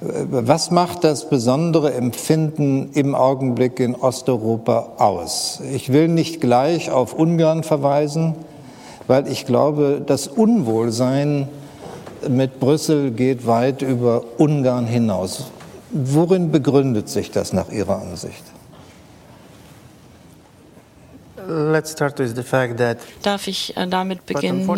Äh, 0.00 0.04
was 0.30 0.70
macht 0.70 1.04
das 1.04 1.28
besondere 1.28 1.92
Empfinden 1.94 2.90
im 2.94 3.14
Augenblick 3.14 3.80
in 3.80 3.94
Osteuropa 3.94 4.92
aus? 4.98 5.60
Ich 5.72 5.92
will 5.92 6.08
nicht 6.08 6.40
gleich 6.40 6.90
auf 6.90 7.14
Ungarn 7.14 7.64
verweisen, 7.64 8.34
weil 9.06 9.28
ich 9.28 9.46
glaube, 9.46 10.02
das 10.04 10.26
Unwohlsein 10.26 11.48
mit 12.28 12.60
Brüssel 12.60 13.10
geht 13.10 13.46
weit 13.46 13.82
über 13.82 14.24
Ungarn 14.38 14.86
hinaus. 14.86 15.50
Worin 15.90 16.50
begründet 16.50 17.08
sich 17.08 17.30
das 17.30 17.52
nach 17.52 17.70
Ihrer 17.70 18.00
Ansicht? 18.00 18.42
Darf 23.22 23.46
ich 23.46 23.76
äh, 23.76 23.86
damit 23.86 24.24
beginnen? 24.26 24.68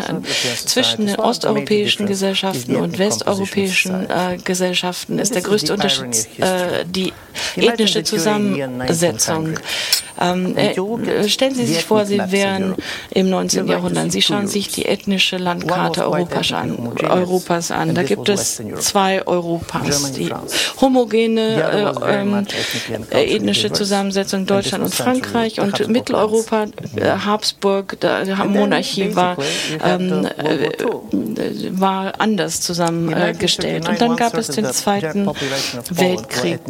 Zwischen 0.67 1.07
den 1.07 1.17
osteuropäischen 1.17 2.07
Gesellschaften 2.07 2.77
und 2.77 2.99
westeuropäischen 2.99 4.11
äh, 4.11 4.39
Gesellschaften 4.45 5.19
ist 5.19 5.35
der 5.35 5.43
größte 5.43 5.73
Unterschied 5.73 6.27
äh, 6.41 6.85
die 6.85 7.13
ethnische 7.57 8.03
Zusammensetzung. 8.03 9.55
Ähm, 10.21 10.57
äh, 10.57 11.29
stellen 11.29 11.55
Sie 11.55 11.67
sich 11.67 11.85
vor, 11.85 12.07
Sie 12.07 12.21
wären 12.31 12.75
im 13.11 13.31
19. 13.31 13.67
Jahrhundert. 13.67 14.13
Sie 14.13 14.23
schauen 14.23 14.47
sich 14.47 14.69
die 14.69 14.87
ethnische 14.87 15.37
Landkarte 15.37 16.05
Europas 16.05 16.53
an. 16.53 16.93
Europas 17.03 17.71
an. 17.71 17.95
Da 17.95 18.03
gibt 18.03 18.29
es 18.29 18.63
zwei 18.81 19.27
Europas. 19.27 20.13
Die 20.13 20.31
homogene 20.81 21.95
äh, 22.03 22.21
ähm, 22.21 22.47
ethnische 23.11 23.73
Zusammensetzung 23.73 24.47
Deutschland 24.47 24.85
und 24.85 24.95
Frankreich 24.95 25.61
und 25.61 25.89
Mitteleuropa 25.89 26.27
Europa, 26.27 26.67
äh, 26.97 27.19
Habsburg, 27.25 27.99
die 28.01 28.49
Monarchie 28.49 29.15
war, 29.15 29.37
ähm, 29.83 30.27
äh, 30.37 30.71
war 31.71 32.21
anders 32.21 32.61
zusammengestellt. 32.61 33.89
Und 33.89 34.01
dann 34.01 34.17
gab 34.17 34.35
es 34.37 34.49
den 34.49 34.67
Zweiten 34.67 35.31
Weltkrieg. 35.91 36.61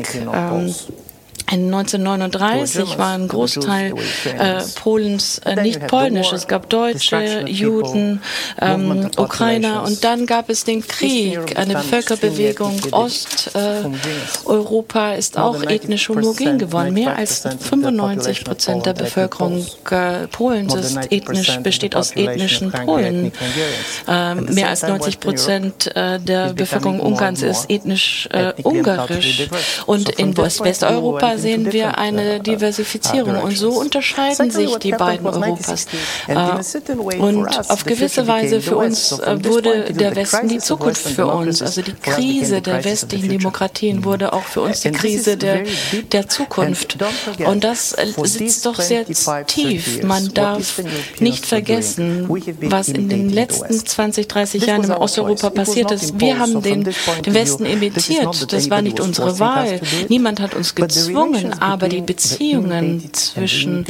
Ähm, 1.50 1.66
in 1.66 1.74
1939 1.74 2.98
war 2.98 3.14
ein 3.14 3.28
Großteil 3.28 3.94
äh, 4.38 4.62
Polens 4.76 5.38
äh, 5.44 5.62
nicht 5.62 5.86
polnisch. 5.86 6.32
Es 6.32 6.48
gab 6.48 6.68
Deutsche, 6.70 7.44
Juden, 7.46 8.22
ähm, 8.60 9.10
Ukrainer 9.16 9.82
und 9.84 10.04
dann 10.04 10.26
gab 10.26 10.50
es 10.50 10.64
den 10.64 10.86
Krieg, 10.86 11.58
eine 11.58 11.80
Völkerbewegung. 11.80 12.80
Osteuropa 12.92 14.02
äh, 15.12 15.18
ist 15.18 15.38
auch 15.38 15.62
ethnisch 15.62 16.08
homogen 16.08 16.58
geworden. 16.58 16.94
Mehr 16.94 17.16
als 17.16 17.42
95 17.42 18.44
Prozent 18.44 18.86
der 18.86 18.94
Bevölkerung 18.94 19.66
äh, 19.90 20.26
Polens 20.28 20.74
ist 20.74 20.98
ethnisch, 21.10 21.58
besteht 21.62 21.96
aus 21.96 22.12
ethnischen 22.12 22.70
Polen. 22.72 23.32
Mehr 24.06 24.68
als 24.68 24.82
90 24.82 25.20
Prozent 25.20 25.96
äh, 25.96 26.18
der 26.20 26.52
Bevölkerung 26.54 27.00
Ungarns 27.00 27.42
ist 27.42 27.70
ethnisch 27.70 28.28
äh, 28.32 28.52
ungarisch. 28.62 29.48
Und 29.86 30.08
in 30.10 30.36
Westeuropa 30.36 31.35
sehen 31.38 31.72
wir 31.72 31.98
eine 31.98 32.40
Diversifizierung. 32.40 33.36
Und 33.42 33.56
so 33.56 33.70
unterscheiden 33.70 34.50
sich 34.50 34.76
die 34.76 34.92
beiden 34.92 35.26
Europas. 35.26 35.86
Äh, 36.26 37.16
und 37.18 37.70
auf 37.70 37.84
gewisse 37.84 38.26
Weise 38.26 38.60
für 38.60 38.76
uns 38.76 39.12
äh, 39.12 39.44
wurde 39.44 39.92
der 39.92 40.14
Westen 40.16 40.48
die 40.48 40.58
Zukunft 40.58 41.08
für 41.08 41.26
uns. 41.26 41.62
Also 41.62 41.82
die 41.82 41.94
Krise 41.94 42.60
der 42.60 42.84
westlichen 42.84 43.28
Demokratien 43.28 44.04
wurde 44.04 44.32
auch 44.32 44.44
für 44.44 44.62
uns 44.62 44.80
die 44.80 44.92
Krise 44.92 45.36
der, 45.36 45.64
der 46.12 46.28
Zukunft. 46.28 46.98
Und 47.44 47.64
das 47.64 47.92
äh, 47.92 48.06
sitzt 48.24 48.66
doch 48.66 48.80
sehr 48.80 49.04
tief. 49.46 50.02
Man 50.02 50.32
darf 50.34 50.82
nicht 51.20 51.46
vergessen, 51.46 52.28
was 52.62 52.88
in 52.88 53.08
den 53.08 53.30
letzten 53.30 53.74
20, 53.84 54.28
30 54.28 54.66
Jahren 54.66 54.84
in 54.84 54.92
Osteuropa 54.92 55.50
passiert 55.50 55.90
ist. 55.90 56.18
Wir 56.20 56.38
haben 56.38 56.62
den, 56.62 56.84
den 56.84 57.34
Westen 57.34 57.66
imitiert. 57.66 58.52
Das 58.52 58.70
war 58.70 58.82
nicht 58.82 59.00
unsere 59.00 59.38
Wahl. 59.38 59.80
Niemand 60.08 60.40
hat 60.40 60.54
uns 60.54 60.74
gezwungen, 60.74 61.25
aber 61.60 61.88
die 61.88 62.00
Beziehungen 62.00 63.10
zwischen 63.12 63.84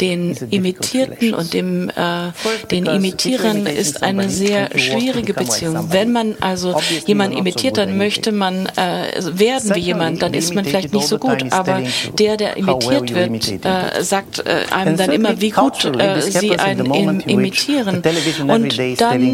den 0.00 0.36
Imitierten 0.50 1.34
und 1.34 1.52
dem, 1.52 1.90
äh, 1.90 2.30
den 2.70 2.86
Imitierern 2.86 3.66
ist 3.66 4.02
eine 4.02 4.28
sehr 4.28 4.70
schwierige 4.78 5.34
Beziehung. 5.34 5.88
Wenn 5.90 6.12
man 6.12 6.36
also 6.40 6.80
jemanden 7.06 7.38
imitiert, 7.38 7.78
dann 7.78 7.96
möchte 7.96 8.32
man 8.32 8.66
äh, 8.76 9.12
werden 9.32 9.74
wie 9.74 9.80
jemand, 9.80 10.22
dann 10.22 10.34
ist 10.34 10.54
man 10.54 10.64
vielleicht 10.64 10.92
nicht 10.92 11.06
so 11.06 11.18
gut. 11.18 11.44
Aber 11.50 11.82
der, 12.18 12.36
der 12.36 12.56
imitiert 12.56 13.14
wird, 13.14 13.64
äh, 13.64 14.02
sagt 14.02 14.40
äh, 14.40 14.64
einem 14.70 14.96
dann 14.96 15.12
immer, 15.12 15.40
wie 15.40 15.50
gut 15.50 15.84
äh, 15.84 16.20
sie 16.20 16.58
einen 16.58 16.86
im, 16.86 17.20
imitieren. 17.20 18.02
Und 18.48 18.78
dann 19.00 19.32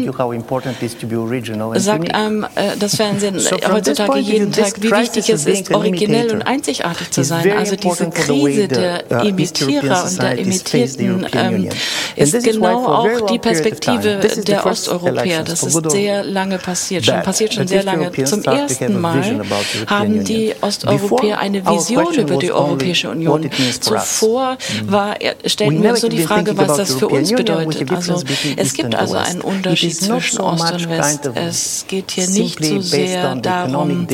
sagt 1.79 2.13
einem 2.15 2.43
äh, 2.43 2.77
das 2.79 2.95
Fernsehen 2.95 3.39
heutzutage 3.71 4.19
jeden 4.19 4.51
Tag, 4.51 4.81
wie 4.81 4.91
wichtig 4.91 5.29
es 5.29 5.45
ist, 5.45 5.73
originell 5.73 6.31
und 6.31 6.41
einzigartig 6.41 7.11
zu 7.11 7.23
sein. 7.23 7.44
Also 7.51 7.75
diese 7.75 8.09
Krise 8.09 8.67
der 8.67 9.03
uh, 9.11 9.27
Imitierer 9.27 10.05
und 10.05 10.21
der 10.21 10.37
Imitierten 10.37 11.27
ähm, 11.33 11.69
ist 12.15 12.43
genau 12.43 12.85
auch 12.85 13.25
die 13.27 13.39
Perspektive 13.39 14.19
der 14.47 14.65
Osteuropäer. 14.65 15.43
Das 15.43 15.63
ist 15.63 15.91
sehr 15.91 16.23
lange 16.23 16.57
passiert, 16.57 17.05
schon 17.05 17.21
passiert 17.21 17.53
schon 17.53 17.67
sehr 17.67 17.83
lange. 17.83 18.11
Zum 18.23 18.43
ersten 18.43 18.99
Mal 18.99 19.41
haben 19.87 20.23
die 20.23 20.53
Osteuropäer 20.61 21.39
eine 21.39 21.65
Vision 21.65 22.13
über 22.13 22.37
die 22.37 22.51
Europäische 22.51 23.09
Union. 23.09 23.49
Zuvor 23.79 24.57
war, 24.85 25.15
stellten 25.45 25.83
wir 25.83 25.91
uns 25.91 26.01
nur 26.01 26.09
die 26.09 26.23
Frage, 26.23 26.57
was 26.57 26.77
das 26.77 26.93
für 26.95 27.07
uns 27.07 27.31
bedeutet. 27.31 27.91
Also 27.91 28.21
es 28.55 28.73
gibt 28.73 28.95
also 28.95 29.17
einen 29.17 29.41
Unterschied 29.41 29.95
zwischen 29.95 30.39
Ost 30.41 30.73
und 30.73 30.89
West. 30.89 31.29
Es 31.35 31.85
geht 31.87 32.11
hier 32.11 32.27
nicht 32.27 32.63
so 32.63 32.81
sehr 32.81 33.35
darum, 33.35 34.07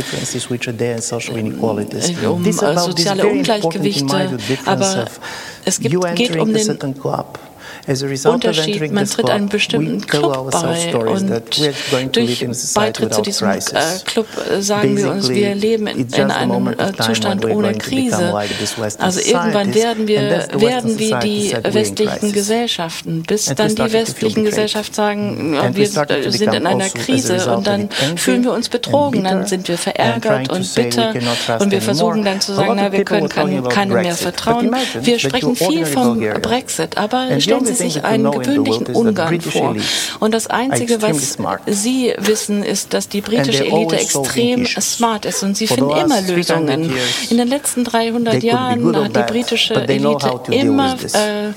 um 2.29 2.43
soziale 2.51 3.20
Ungleichgewichte, 3.27 4.37
aber 4.65 5.05
es 5.65 5.79
gibt, 5.79 6.15
geht 6.15 6.37
um 6.37 6.53
den 6.53 6.79
Unterschied. 8.25 8.91
Man 8.91 9.05
tritt 9.05 9.29
einem 9.29 9.49
bestimmten 9.49 10.05
Club 10.05 10.51
bei 10.51 10.95
und 11.05 12.15
durch 12.15 12.45
Beitritt 12.73 13.13
zu 13.13 13.21
diesem 13.21 13.49
äh, 13.49 13.59
Club 14.05 14.27
äh, 14.49 14.61
sagen 14.61 14.97
wir 14.97 15.11
uns, 15.11 15.29
wir 15.29 15.55
leben 15.55 15.87
in, 15.87 16.07
in 16.07 16.31
einem 16.31 16.67
äh, 16.67 16.93
Zustand 16.99 17.45
ohne 17.45 17.73
Krise. 17.73 18.33
Also 18.99 19.19
irgendwann 19.19 19.73
werden 19.73 20.07
wir 20.07 20.47
werden 20.53 20.99
wie 20.99 21.13
die 21.23 21.53
westlichen 21.63 22.31
Gesellschaften, 22.31 23.23
bis 23.23 23.45
dann 23.45 23.75
die 23.75 23.93
westlichen 23.93 24.45
Gesellschaften 24.45 24.93
sagen, 24.93 25.57
wir 25.73 25.87
sind 25.87 26.53
in 26.53 26.67
einer 26.67 26.89
Krise 26.89 27.55
und 27.55 27.67
dann 27.67 27.89
fühlen 28.15 28.43
wir 28.43 28.53
uns 28.53 28.69
betrogen, 28.69 29.23
dann 29.23 29.45
sind 29.45 29.67
wir 29.67 29.77
verärgert 29.77 30.51
und 30.51 30.75
bitter 30.75 31.13
und 31.59 31.71
wir 31.71 31.81
versuchen 31.81 32.23
dann 32.23 32.41
zu 32.41 32.53
sagen, 32.53 32.73
na, 32.75 32.91
wir 32.91 33.03
können 33.03 33.29
keinem 33.29 34.01
mehr 34.01 34.15
vertrauen. 34.15 34.75
Wir 35.01 35.19
sprechen 35.19 35.55
viel 35.55 35.85
vom 35.85 36.19
Brexit, 36.41 36.97
aber 36.97 37.39
stellen 37.39 37.65
Sie 37.65 37.70
sich 37.75 38.03
einen 38.03 38.29
gewöhnlichen 38.31 38.87
Ungarn 38.87 39.41
vor. 39.41 39.75
Und 40.19 40.33
das 40.33 40.47
Einzige, 40.47 41.01
was 41.01 41.37
Sie 41.67 42.13
wissen, 42.17 42.63
ist, 42.63 42.93
dass 42.93 43.09
die 43.09 43.21
britische 43.21 43.65
Elite 43.65 43.97
extrem 43.97 44.65
smart 44.65 45.25
ist 45.25 45.43
und 45.43 45.55
sie 45.57 45.67
finden 45.67 45.91
immer 45.91 46.21
Lösungen. 46.21 46.91
In 47.29 47.37
den 47.37 47.47
letzten 47.47 47.83
300 47.83 48.43
Jahren 48.43 48.95
hat 48.95 49.15
die 49.15 49.31
britische 49.31 49.75
Elite 49.75 50.41
immer 50.49 50.95
äh, 51.13 51.49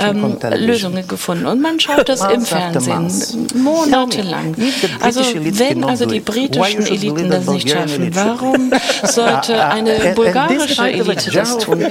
ähm, 0.00 0.38
Lösungen 0.56 1.06
gefunden. 1.06 1.46
Und 1.46 1.60
man 1.60 1.80
schaut 1.80 2.08
das 2.08 2.22
im 2.22 2.42
Fernsehen 2.42 3.46
monatelang. 3.54 4.54
Also 5.00 5.20
wenn 5.34 5.84
also 5.84 6.06
die 6.06 6.20
britischen 6.20 6.86
Eliten 6.86 7.30
das 7.30 7.46
nicht 7.46 7.70
schaffen, 7.70 8.10
warum 8.14 8.72
sollte 9.04 9.64
eine 9.64 10.14
bulgarische 10.14 10.90
Elite 10.90 11.30
das 11.30 11.58
tun? 11.58 11.84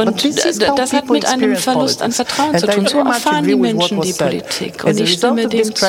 Und 0.00 0.24
das 0.78 0.92
hat 0.92 1.10
mit 1.10 1.26
einem 1.26 1.56
Verlust 1.72 2.02
an 2.02 2.12
Vertrauen 2.12 2.58
zu 2.58 2.66
tun. 2.66 2.86
So 2.86 2.98
erfahren 2.98 3.44
die 3.46 3.56
Menschen 3.56 4.00
die 4.00 4.12
Politik. 4.12 4.84
Und 4.84 5.00
ich 5.00 5.12
stimme 5.12 5.48
dem 5.48 5.74
zu. 5.74 5.86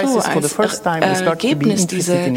Als 1.01 1.21
Ergebnis 1.21 1.87
dieser 1.87 2.29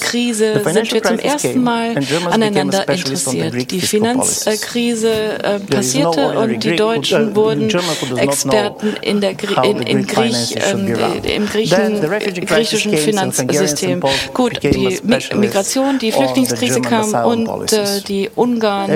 Krise 0.00 0.62
sind 0.64 0.92
wir 0.92 1.02
zum 1.02 1.18
ersten 1.18 1.62
Mal 1.62 1.94
aneinander 2.30 2.88
interessiert. 2.88 3.70
Die 3.70 3.80
Finanzkrise 3.80 5.12
äh, 5.42 5.60
passierte 5.60 6.38
und 6.38 6.62
die 6.62 6.76
Deutschen 6.76 7.34
wurden 7.34 7.70
Experten 8.16 8.94
in 9.00 9.20
der, 9.20 9.34
in, 9.64 9.82
in 9.82 10.06
Griech, 10.06 10.54
ähm, 10.56 10.94
im 11.24 11.46
Griechen, 11.46 12.00
griechischen 12.46 12.96
Finanzsystem. 12.96 14.00
Gut, 14.32 14.62
die 14.62 15.00
Migration, 15.02 15.98
die 15.98 16.12
Flüchtlingskrise 16.12 16.80
kam 16.80 17.12
und 17.24 17.72
äh, 17.72 18.00
die 18.06 18.30
Ungarn 18.34 18.90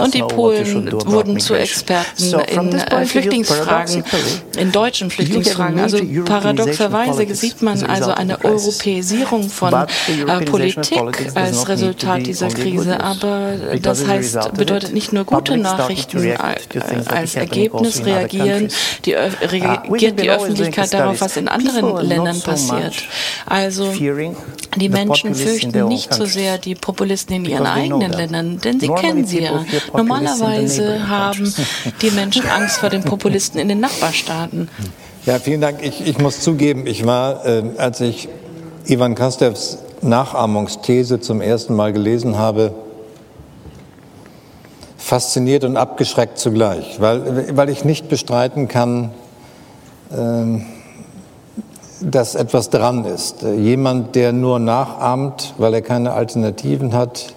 und 0.00 0.14
die 0.14 0.22
Polen 0.22 0.92
wurden 1.06 1.38
zu 1.38 1.54
Experten 1.54 2.34
in 2.48 2.74
äh, 2.74 3.06
Flüchtlingsfragen. 3.06 3.41
Flüchtlingsfragen, 3.44 4.04
in 4.58 4.72
deutschen 4.72 5.10
Flüchtlingsfragen. 5.10 5.80
Also 5.80 5.98
paradoxerweise 6.24 7.34
sieht 7.34 7.62
man 7.62 7.82
also 7.84 8.12
eine 8.12 8.44
Europäisierung 8.44 9.48
von 9.48 9.74
äh, 9.74 10.44
Politik 10.44 11.00
als 11.34 11.68
Resultat 11.68 12.26
dieser 12.26 12.48
Krise. 12.48 13.00
Aber 13.00 13.54
das 13.80 14.06
heißt, 14.06 14.54
bedeutet 14.54 14.92
nicht 14.92 15.12
nur 15.12 15.24
gute 15.24 15.56
Nachrichten. 15.56 16.22
Äh, 16.22 16.36
als 17.06 17.34
Ergebnis 17.34 18.04
reagieren 18.04 18.68
die, 19.04 19.14
uh, 19.14 19.18
reagiert 19.42 20.20
die 20.20 20.30
Öffentlichkeit 20.30 20.92
darauf, 20.92 21.20
was 21.20 21.36
in 21.36 21.48
anderen 21.48 22.06
Ländern 22.06 22.40
passiert. 22.40 22.94
Also 23.46 23.92
die 23.92 24.88
Menschen 24.88 25.34
fürchten 25.34 25.88
nicht 25.88 26.14
so 26.14 26.24
sehr 26.24 26.58
die 26.58 26.74
Populisten 26.74 27.36
in 27.36 27.44
ihren 27.44 27.66
eigenen 27.66 28.12
Ländern, 28.12 28.58
denn 28.60 28.80
sie 28.80 28.88
kennen 28.88 29.26
sie 29.26 29.42
ja. 29.42 29.64
Normalerweise 29.92 31.08
haben 31.08 31.52
die 32.00 32.10
Menschen 32.10 32.46
Angst 32.48 32.78
vor 32.78 32.88
den 32.88 33.02
Populisten 33.02 33.31
in 33.56 33.68
den 33.68 33.80
Nachbarstaaten. 33.80 34.68
Ja, 35.26 35.38
vielen 35.38 35.60
Dank. 35.60 35.78
Ich, 35.82 36.06
ich 36.06 36.18
muss 36.18 36.40
zugeben, 36.40 36.86
ich 36.86 37.06
war, 37.06 37.46
äh, 37.46 37.62
als 37.78 38.00
ich 38.00 38.28
Ivan 38.86 39.14
Kastevs 39.14 39.78
Nachahmungsthese 40.00 41.20
zum 41.20 41.40
ersten 41.40 41.74
Mal 41.74 41.92
gelesen 41.92 42.38
habe, 42.38 42.74
fasziniert 44.96 45.64
und 45.64 45.76
abgeschreckt 45.76 46.38
zugleich, 46.38 47.00
weil, 47.00 47.56
weil 47.56 47.68
ich 47.68 47.84
nicht 47.84 48.08
bestreiten 48.08 48.66
kann, 48.68 49.10
äh, 50.10 50.60
dass 52.00 52.34
etwas 52.34 52.70
dran 52.70 53.04
ist. 53.04 53.42
Jemand, 53.42 54.16
der 54.16 54.32
nur 54.32 54.58
nachahmt, 54.58 55.54
weil 55.58 55.74
er 55.74 55.82
keine 55.82 56.14
Alternativen 56.14 56.94
hat, 56.94 57.34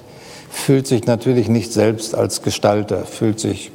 fühlt 0.49 0.87
sich 0.87 1.05
natürlich 1.05 1.49
nicht 1.49 1.71
selbst 1.71 2.15
als 2.15 2.41
Gestalter, 2.41 3.05
fühlt 3.05 3.39
sich 3.39 3.71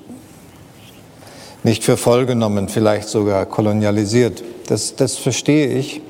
nicht 1.62 1.84
für 1.84 1.96
voll 1.96 2.26
genommen, 2.26 2.68
vielleicht 2.68 3.08
sogar 3.08 3.46
kolonialisiert. 3.46 4.42
Das, 4.66 4.96
das 4.96 5.16
verstehe 5.16 5.68
ich. 5.68 6.00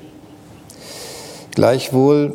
Gleichwohl 1.54 2.32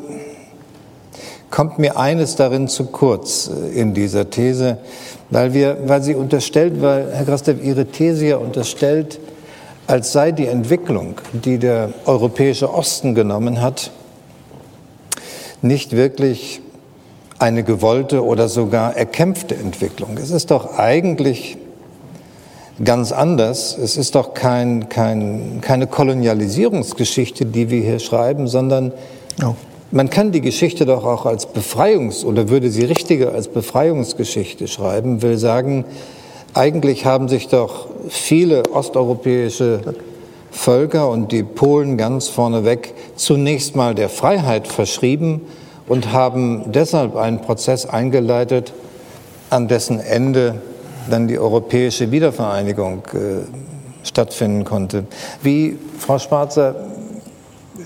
kommt 1.49 1.79
mir 1.79 1.97
eines 1.97 2.35
darin 2.35 2.67
zu 2.67 2.87
kurz 2.87 3.49
äh, 3.49 3.79
in 3.79 3.93
dieser 3.93 4.29
These, 4.29 4.77
weil, 5.29 5.53
wir, 5.53 5.77
weil 5.85 6.03
sie 6.03 6.15
unterstellt, 6.15 6.81
weil 6.81 7.11
Herr 7.13 7.25
Krastev 7.25 7.63
Ihre 7.63 7.85
These 7.85 8.25
ja 8.25 8.37
unterstellt, 8.37 9.19
als 9.87 10.11
sei 10.11 10.31
die 10.31 10.47
Entwicklung, 10.47 11.15
die 11.31 11.57
der 11.57 11.93
europäische 12.05 12.73
Osten 12.73 13.15
genommen 13.15 13.61
hat, 13.61 13.91
nicht 15.61 15.93
wirklich 15.93 16.61
eine 17.39 17.63
gewollte 17.63 18.23
oder 18.23 18.49
sogar 18.49 18.95
erkämpfte 18.95 19.55
Entwicklung. 19.55 20.17
Es 20.17 20.31
ist 20.31 20.51
doch 20.51 20.77
eigentlich 20.77 21.57
ganz 22.83 23.11
anders. 23.11 23.77
Es 23.77 23.97
ist 23.97 24.15
doch 24.15 24.33
kein, 24.33 24.89
kein, 24.89 25.59
keine 25.61 25.87
Kolonialisierungsgeschichte, 25.87 27.45
die 27.45 27.69
wir 27.69 27.81
hier 27.81 27.99
schreiben, 27.99 28.47
sondern 28.47 28.91
oh. 29.43 29.55
man 29.91 30.09
kann 30.09 30.31
die 30.31 30.41
Geschichte 30.41 30.85
doch 30.85 31.05
auch 31.05 31.25
als 31.25 31.47
Befreiungs- 31.47 32.25
oder 32.25 32.49
würde 32.49 32.69
sie 32.69 32.83
richtiger 32.83 33.33
als 33.33 33.47
Befreiungsgeschichte 33.47 34.67
schreiben, 34.67 35.21
will 35.21 35.37
sagen, 35.37 35.85
eigentlich 36.53 37.05
haben 37.05 37.27
sich 37.27 37.47
doch 37.47 37.87
viele 38.09 38.63
osteuropäische 38.71 39.81
Völker 40.51 41.09
und 41.09 41.33
die 41.33 41.43
Polen 41.43 41.97
ganz 41.97 42.29
vorneweg 42.29 42.93
zunächst 43.17 43.75
mal 43.75 43.93
der 43.93 44.07
Freiheit 44.07 44.67
verschrieben 44.67 45.41
und 45.87 46.13
haben 46.13 46.71
deshalb 46.71 47.17
einen 47.17 47.41
Prozess 47.41 47.85
eingeleitet, 47.85 48.73
an 49.49 49.67
dessen 49.67 49.99
Ende 49.99 50.61
dann 51.09 51.27
die 51.27 51.39
europäische 51.39 52.11
Wiedervereinigung 52.11 53.03
äh, 53.13 54.05
stattfinden 54.05 54.63
konnte. 54.63 55.05
Wie, 55.41 55.77
Frau 55.97 56.19
Schwarzer, 56.19 56.75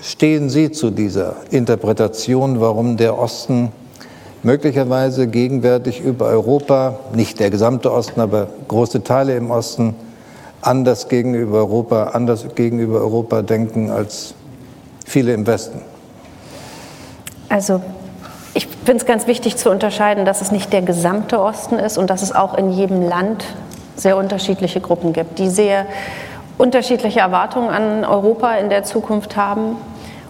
stehen 0.02 0.48
Sie 0.50 0.70
zu 0.70 0.90
dieser 0.90 1.36
Interpretation, 1.50 2.60
warum 2.60 2.96
der 2.96 3.18
Osten 3.18 3.72
möglicherweise 4.42 5.26
gegenwärtig 5.26 6.00
über 6.00 6.26
Europa, 6.26 6.98
nicht 7.14 7.40
der 7.40 7.50
gesamte 7.50 7.92
Osten, 7.92 8.20
aber 8.20 8.48
große 8.68 9.02
Teile 9.02 9.36
im 9.36 9.50
Osten, 9.50 9.94
anders 10.62 11.08
gegenüber 11.08 11.58
Europa, 11.58 12.04
anders 12.14 12.46
gegenüber 12.54 13.00
Europa 13.00 13.42
denken 13.42 13.90
als 13.90 14.34
viele 15.04 15.32
im 15.34 15.46
Westen? 15.46 15.80
Also 17.48 17.80
ich 18.54 18.66
finde 18.66 18.96
es 18.96 19.06
ganz 19.06 19.26
wichtig 19.26 19.56
zu 19.56 19.70
unterscheiden, 19.70 20.24
dass 20.24 20.40
es 20.40 20.50
nicht 20.50 20.72
der 20.72 20.82
gesamte 20.82 21.40
Osten 21.40 21.78
ist 21.78 21.98
und 21.98 22.10
dass 22.10 22.22
es 22.22 22.34
auch 22.34 22.54
in 22.54 22.70
jedem 22.72 23.02
Land 23.02 23.44
sehr 23.96 24.16
unterschiedliche 24.16 24.80
Gruppen 24.80 25.12
gibt, 25.12 25.38
die 25.38 25.48
sehr 25.48 25.86
unterschiedliche 26.58 27.20
Erwartungen 27.20 27.70
an 27.70 28.04
Europa 28.04 28.54
in 28.54 28.68
der 28.68 28.82
Zukunft 28.82 29.36
haben 29.36 29.76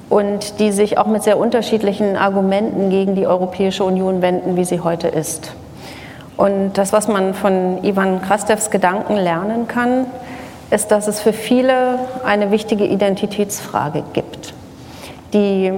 und 0.08 0.58
die 0.58 0.72
sich 0.72 0.98
auch 0.98 1.06
mit 1.06 1.22
sehr 1.22 1.38
unterschiedlichen 1.38 2.16
Argumenten 2.16 2.90
gegen 2.90 3.14
die 3.14 3.26
Europäische 3.26 3.84
Union 3.84 4.22
wenden, 4.22 4.56
wie 4.56 4.64
sie 4.64 4.80
heute 4.80 5.08
ist. 5.08 5.52
Und 6.36 6.72
das, 6.74 6.92
was 6.92 7.06
man 7.06 7.34
von 7.34 7.84
Ivan 7.84 8.22
Krastevs 8.22 8.70
Gedanken 8.70 9.16
lernen 9.16 9.68
kann, 9.68 10.06
ist, 10.70 10.90
dass 10.90 11.06
es 11.06 11.20
für 11.20 11.32
viele 11.32 11.98
eine 12.24 12.50
wichtige 12.50 12.86
Identitätsfrage 12.86 14.02
gibt, 14.12 14.54
die 15.32 15.72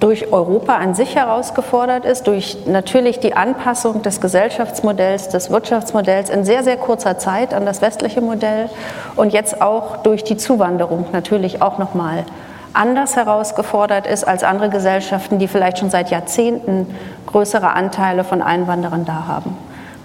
durch 0.00 0.32
Europa 0.32 0.76
an 0.76 0.94
sich 0.94 1.16
herausgefordert 1.16 2.04
ist, 2.04 2.26
durch 2.28 2.58
natürlich 2.66 3.18
die 3.18 3.34
Anpassung 3.34 4.02
des 4.02 4.20
Gesellschaftsmodells, 4.20 5.28
des 5.28 5.50
Wirtschaftsmodells 5.50 6.30
in 6.30 6.44
sehr, 6.44 6.62
sehr 6.62 6.76
kurzer 6.76 7.18
Zeit 7.18 7.52
an 7.52 7.66
das 7.66 7.82
westliche 7.82 8.20
Modell 8.20 8.70
und 9.16 9.32
jetzt 9.32 9.60
auch 9.60 9.98
durch 9.98 10.22
die 10.22 10.36
Zuwanderung 10.36 11.06
natürlich 11.12 11.62
auch 11.62 11.78
nochmal 11.78 12.24
anders 12.74 13.16
herausgefordert 13.16 14.06
ist 14.06 14.24
als 14.24 14.44
andere 14.44 14.70
Gesellschaften, 14.70 15.38
die 15.38 15.48
vielleicht 15.48 15.78
schon 15.78 15.90
seit 15.90 16.10
Jahrzehnten 16.10 16.86
größere 17.26 17.70
Anteile 17.70 18.22
von 18.22 18.40
Einwanderern 18.40 19.04
da 19.04 19.26
haben. 19.26 19.56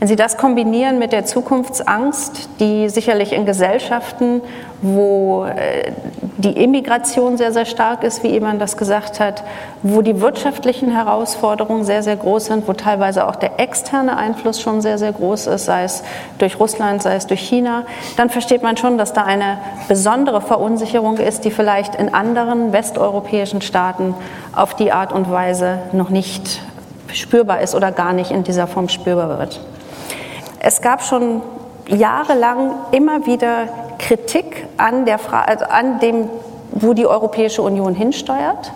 Wenn 0.03 0.09
Sie 0.09 0.17
das 0.17 0.35
kombinieren 0.35 0.99
mit 0.99 1.13
der 1.13 1.23
Zukunftsangst, 1.23 2.49
die 2.59 2.89
sicherlich 2.89 3.31
in 3.31 3.45
Gesellschaften, 3.45 4.41
wo 4.81 5.45
äh, 5.45 5.93
die 6.35 6.61
Immigration 6.61 7.37
sehr, 7.37 7.53
sehr 7.53 7.63
stark 7.63 8.03
ist, 8.03 8.21
wie 8.21 8.27
jemand 8.27 8.61
das 8.61 8.75
gesagt 8.75 9.21
hat, 9.21 9.45
wo 9.81 10.01
die 10.01 10.19
wirtschaftlichen 10.19 10.91
Herausforderungen 10.91 11.85
sehr, 11.85 12.03
sehr 12.03 12.17
groß 12.17 12.47
sind, 12.47 12.67
wo 12.67 12.73
teilweise 12.73 13.25
auch 13.25 13.37
der 13.37 13.61
externe 13.61 14.17
Einfluss 14.17 14.59
schon 14.59 14.81
sehr, 14.81 14.97
sehr 14.97 15.13
groß 15.13 15.47
ist, 15.47 15.63
sei 15.63 15.85
es 15.85 16.03
durch 16.37 16.59
Russland, 16.59 17.01
sei 17.01 17.15
es 17.15 17.25
durch 17.25 17.39
China, 17.39 17.83
dann 18.17 18.29
versteht 18.29 18.61
man 18.61 18.75
schon, 18.75 18.97
dass 18.97 19.13
da 19.13 19.23
eine 19.23 19.57
besondere 19.87 20.41
Verunsicherung 20.41 21.15
ist, 21.15 21.45
die 21.45 21.51
vielleicht 21.51 21.95
in 21.95 22.13
anderen 22.13 22.73
westeuropäischen 22.73 23.61
Staaten 23.61 24.15
auf 24.53 24.75
die 24.75 24.91
Art 24.91 25.13
und 25.13 25.31
Weise 25.31 25.79
noch 25.93 26.09
nicht 26.09 26.59
spürbar 27.13 27.61
ist 27.61 27.73
oder 27.73 27.93
gar 27.93 28.11
nicht 28.11 28.31
in 28.31 28.43
dieser 28.43 28.67
Form 28.67 28.89
spürbar 28.89 29.39
wird. 29.39 29.61
Es 30.65 30.81
gab 30.81 31.03
schon 31.03 31.41
jahrelang 31.87 32.71
immer 32.91 33.25
wieder 33.25 33.67
Kritik 33.99 34.65
an, 34.77 35.05
der 35.05 35.19
also 35.33 35.65
an 35.65 35.99
dem, 35.99 36.29
wo 36.71 36.93
die 36.93 37.05
Europäische 37.05 37.61
Union 37.61 37.93
hinsteuert. 37.93 38.71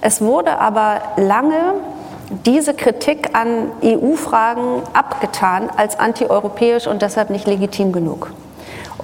Es 0.00 0.20
wurde 0.20 0.60
aber 0.60 1.00
lange 1.16 1.74
diese 2.46 2.72
Kritik 2.72 3.30
an 3.32 3.72
EU-Fragen 3.82 4.82
abgetan 4.92 5.70
als 5.76 5.98
antieuropäisch 5.98 6.86
und 6.86 7.02
deshalb 7.02 7.30
nicht 7.30 7.48
legitim 7.48 7.92
genug. 7.92 8.30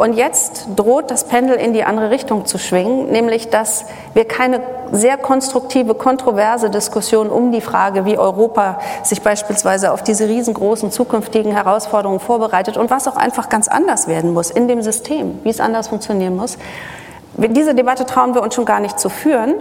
Und 0.01 0.15
jetzt 0.15 0.67
droht 0.77 1.11
das 1.11 1.25
Pendel 1.25 1.57
in 1.57 1.75
die 1.75 1.85
andere 1.85 2.09
Richtung 2.09 2.47
zu 2.47 2.57
schwingen, 2.57 3.11
nämlich 3.11 3.51
dass 3.51 3.85
wir 4.15 4.25
keine 4.25 4.63
sehr 4.93 5.19
konstruktive, 5.19 5.95
kontroverse 5.95 6.71
Diskussion 6.71 7.29
um 7.29 7.53
die 7.53 7.61
Frage, 7.61 8.07
wie 8.07 8.17
Europa 8.17 8.81
sich 9.03 9.21
beispielsweise 9.21 9.93
auf 9.93 10.03
diese 10.03 10.27
riesengroßen 10.27 10.91
zukünftigen 10.91 11.53
Herausforderungen 11.53 12.19
vorbereitet 12.19 12.79
und 12.79 12.91
was 12.91 13.09
auch 13.09 13.17
einfach 13.17 13.51
ganz 13.51 13.69
anders 13.69 14.09
werden 14.09 14.33
muss 14.33 14.51
in 14.51 14.69
dem 14.69 14.81
System, 14.81 15.39
wie 15.43 15.51
es 15.51 15.61
anders 15.61 15.89
funktionieren 15.89 16.35
muss. 16.35 16.57
Diese 17.37 17.75
Debatte 17.75 18.07
trauen 18.07 18.35
wir 18.35 18.43
uns 18.43 18.55
schon 18.55 18.65
gar 18.65 18.81
nicht 18.81 18.99
zu 18.99 19.11
führen, 19.11 19.57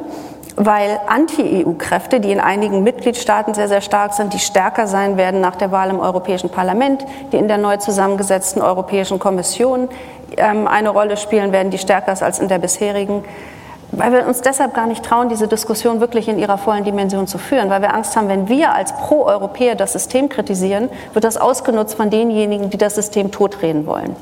weil 0.55 0.99
Anti-EU-Kräfte, 1.07 2.19
die 2.19 2.31
in 2.31 2.39
einigen 2.39 2.83
Mitgliedstaaten 2.83 3.53
sehr, 3.53 3.67
sehr 3.67 3.81
stark 3.81 4.13
sind, 4.13 4.33
die 4.33 4.39
stärker 4.39 4.87
sein 4.87 5.15
werden 5.15 5.39
nach 5.41 5.55
der 5.55 5.71
Wahl 5.71 5.89
im 5.89 5.99
Europäischen 5.99 6.49
Parlament, 6.49 7.05
die 7.31 7.37
in 7.37 7.47
der 7.47 7.57
neu 7.57 7.77
zusammengesetzten 7.77 8.61
Europäischen 8.61 9.19
Kommission 9.19 9.89
eine 10.37 10.89
Rolle 10.89 11.17
spielen 11.17 11.51
werden, 11.51 11.71
die 11.71 11.77
stärker 11.77 12.13
ist 12.13 12.23
als 12.23 12.39
in 12.39 12.47
der 12.47 12.59
bisherigen, 12.59 13.23
weil 13.91 14.11
wir 14.11 14.27
uns 14.27 14.41
deshalb 14.41 14.73
gar 14.73 14.85
nicht 14.85 15.03
trauen, 15.03 15.29
diese 15.29 15.47
Diskussion 15.47 15.99
wirklich 15.99 16.27
in 16.27 16.37
ihrer 16.37 16.57
vollen 16.57 16.83
Dimension 16.83 17.25
zu 17.27 17.37
führen, 17.37 17.69
weil 17.69 17.81
wir 17.81 17.93
Angst 17.93 18.15
haben, 18.15 18.27
wenn 18.27 18.47
wir 18.47 18.73
als 18.73 18.93
Pro-Europäer 18.93 19.75
das 19.75 19.93
System 19.93 20.29
kritisieren, 20.29 20.89
wird 21.13 21.25
das 21.25 21.37
ausgenutzt 21.37 21.95
von 21.95 22.09
denjenigen, 22.09 22.69
die 22.69 22.77
das 22.77 22.95
System 22.95 23.31
totreden 23.31 23.87
wollen. 23.87 24.15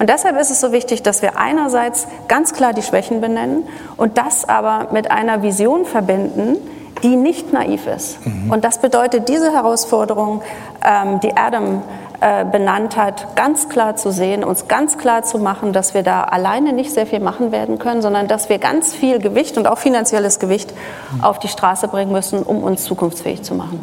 Und 0.00 0.08
deshalb 0.08 0.38
ist 0.40 0.50
es 0.50 0.60
so 0.60 0.72
wichtig, 0.72 1.02
dass 1.02 1.22
wir 1.22 1.38
einerseits 1.38 2.08
ganz 2.26 2.52
klar 2.52 2.72
die 2.72 2.82
Schwächen 2.82 3.20
benennen 3.20 3.64
und 3.96 4.18
das 4.18 4.48
aber 4.48 4.88
mit 4.92 5.10
einer 5.10 5.42
Vision 5.42 5.84
verbinden, 5.84 6.56
die 7.02 7.16
nicht 7.16 7.52
naiv 7.52 7.86
ist. 7.86 8.24
Mhm. 8.26 8.50
Und 8.50 8.64
das 8.64 8.78
bedeutet 8.78 9.28
diese 9.28 9.52
Herausforderung, 9.52 10.42
ähm, 10.84 11.20
die 11.20 11.36
Adam 11.36 11.82
äh, 12.22 12.44
benannt 12.44 12.96
hat, 12.96 13.34
ganz 13.34 13.68
klar 13.68 13.96
zu 13.96 14.12
sehen, 14.12 14.44
uns 14.44 14.68
ganz 14.68 14.96
klar 14.96 15.24
zu 15.24 15.38
machen, 15.38 15.72
dass 15.72 15.92
wir 15.92 16.04
da 16.04 16.22
alleine 16.22 16.72
nicht 16.72 16.92
sehr 16.92 17.04
viel 17.04 17.18
machen 17.18 17.50
werden 17.50 17.80
können, 17.80 18.00
sondern 18.00 18.28
dass 18.28 18.48
wir 18.48 18.58
ganz 18.58 18.94
viel 18.94 19.18
Gewicht 19.18 19.58
und 19.58 19.66
auch 19.66 19.78
finanzielles 19.78 20.38
Gewicht 20.38 20.72
auf 21.20 21.40
die 21.40 21.48
Straße 21.48 21.88
bringen 21.88 22.12
müssen, 22.12 22.44
um 22.44 22.62
uns 22.62 22.84
zukunftsfähig 22.84 23.42
zu 23.42 23.56
machen. 23.56 23.80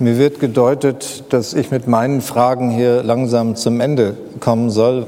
Mir 0.00 0.18
wird 0.18 0.40
gedeutet, 0.40 1.32
dass 1.32 1.54
ich 1.54 1.70
mit 1.70 1.86
meinen 1.86 2.20
Fragen 2.20 2.70
hier 2.70 3.04
langsam 3.04 3.54
zum 3.54 3.80
Ende 3.80 4.16
kommen 4.40 4.70
soll. 4.70 5.06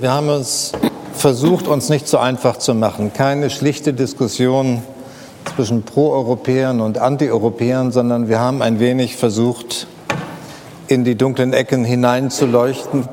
Wir 0.00 0.12
haben 0.12 0.30
es 0.30 0.72
versucht, 1.12 1.68
uns 1.68 1.90
nicht 1.90 2.08
so 2.08 2.16
einfach 2.16 2.56
zu 2.56 2.74
machen. 2.74 3.12
Keine 3.12 3.50
schlichte 3.50 3.92
Diskussion 3.92 4.82
zwischen 5.56 5.82
Pro-Europäern 5.82 6.80
und 6.80 6.96
Anti-Europäern, 6.96 7.92
sondern 7.92 8.30
wir 8.30 8.40
haben 8.40 8.62
ein 8.62 8.80
wenig 8.80 9.16
versucht, 9.16 9.86
in 10.90 11.04
die 11.04 11.14
dunklen 11.14 11.52
Ecken 11.52 11.84
hineinzuleuchten. 11.84 13.08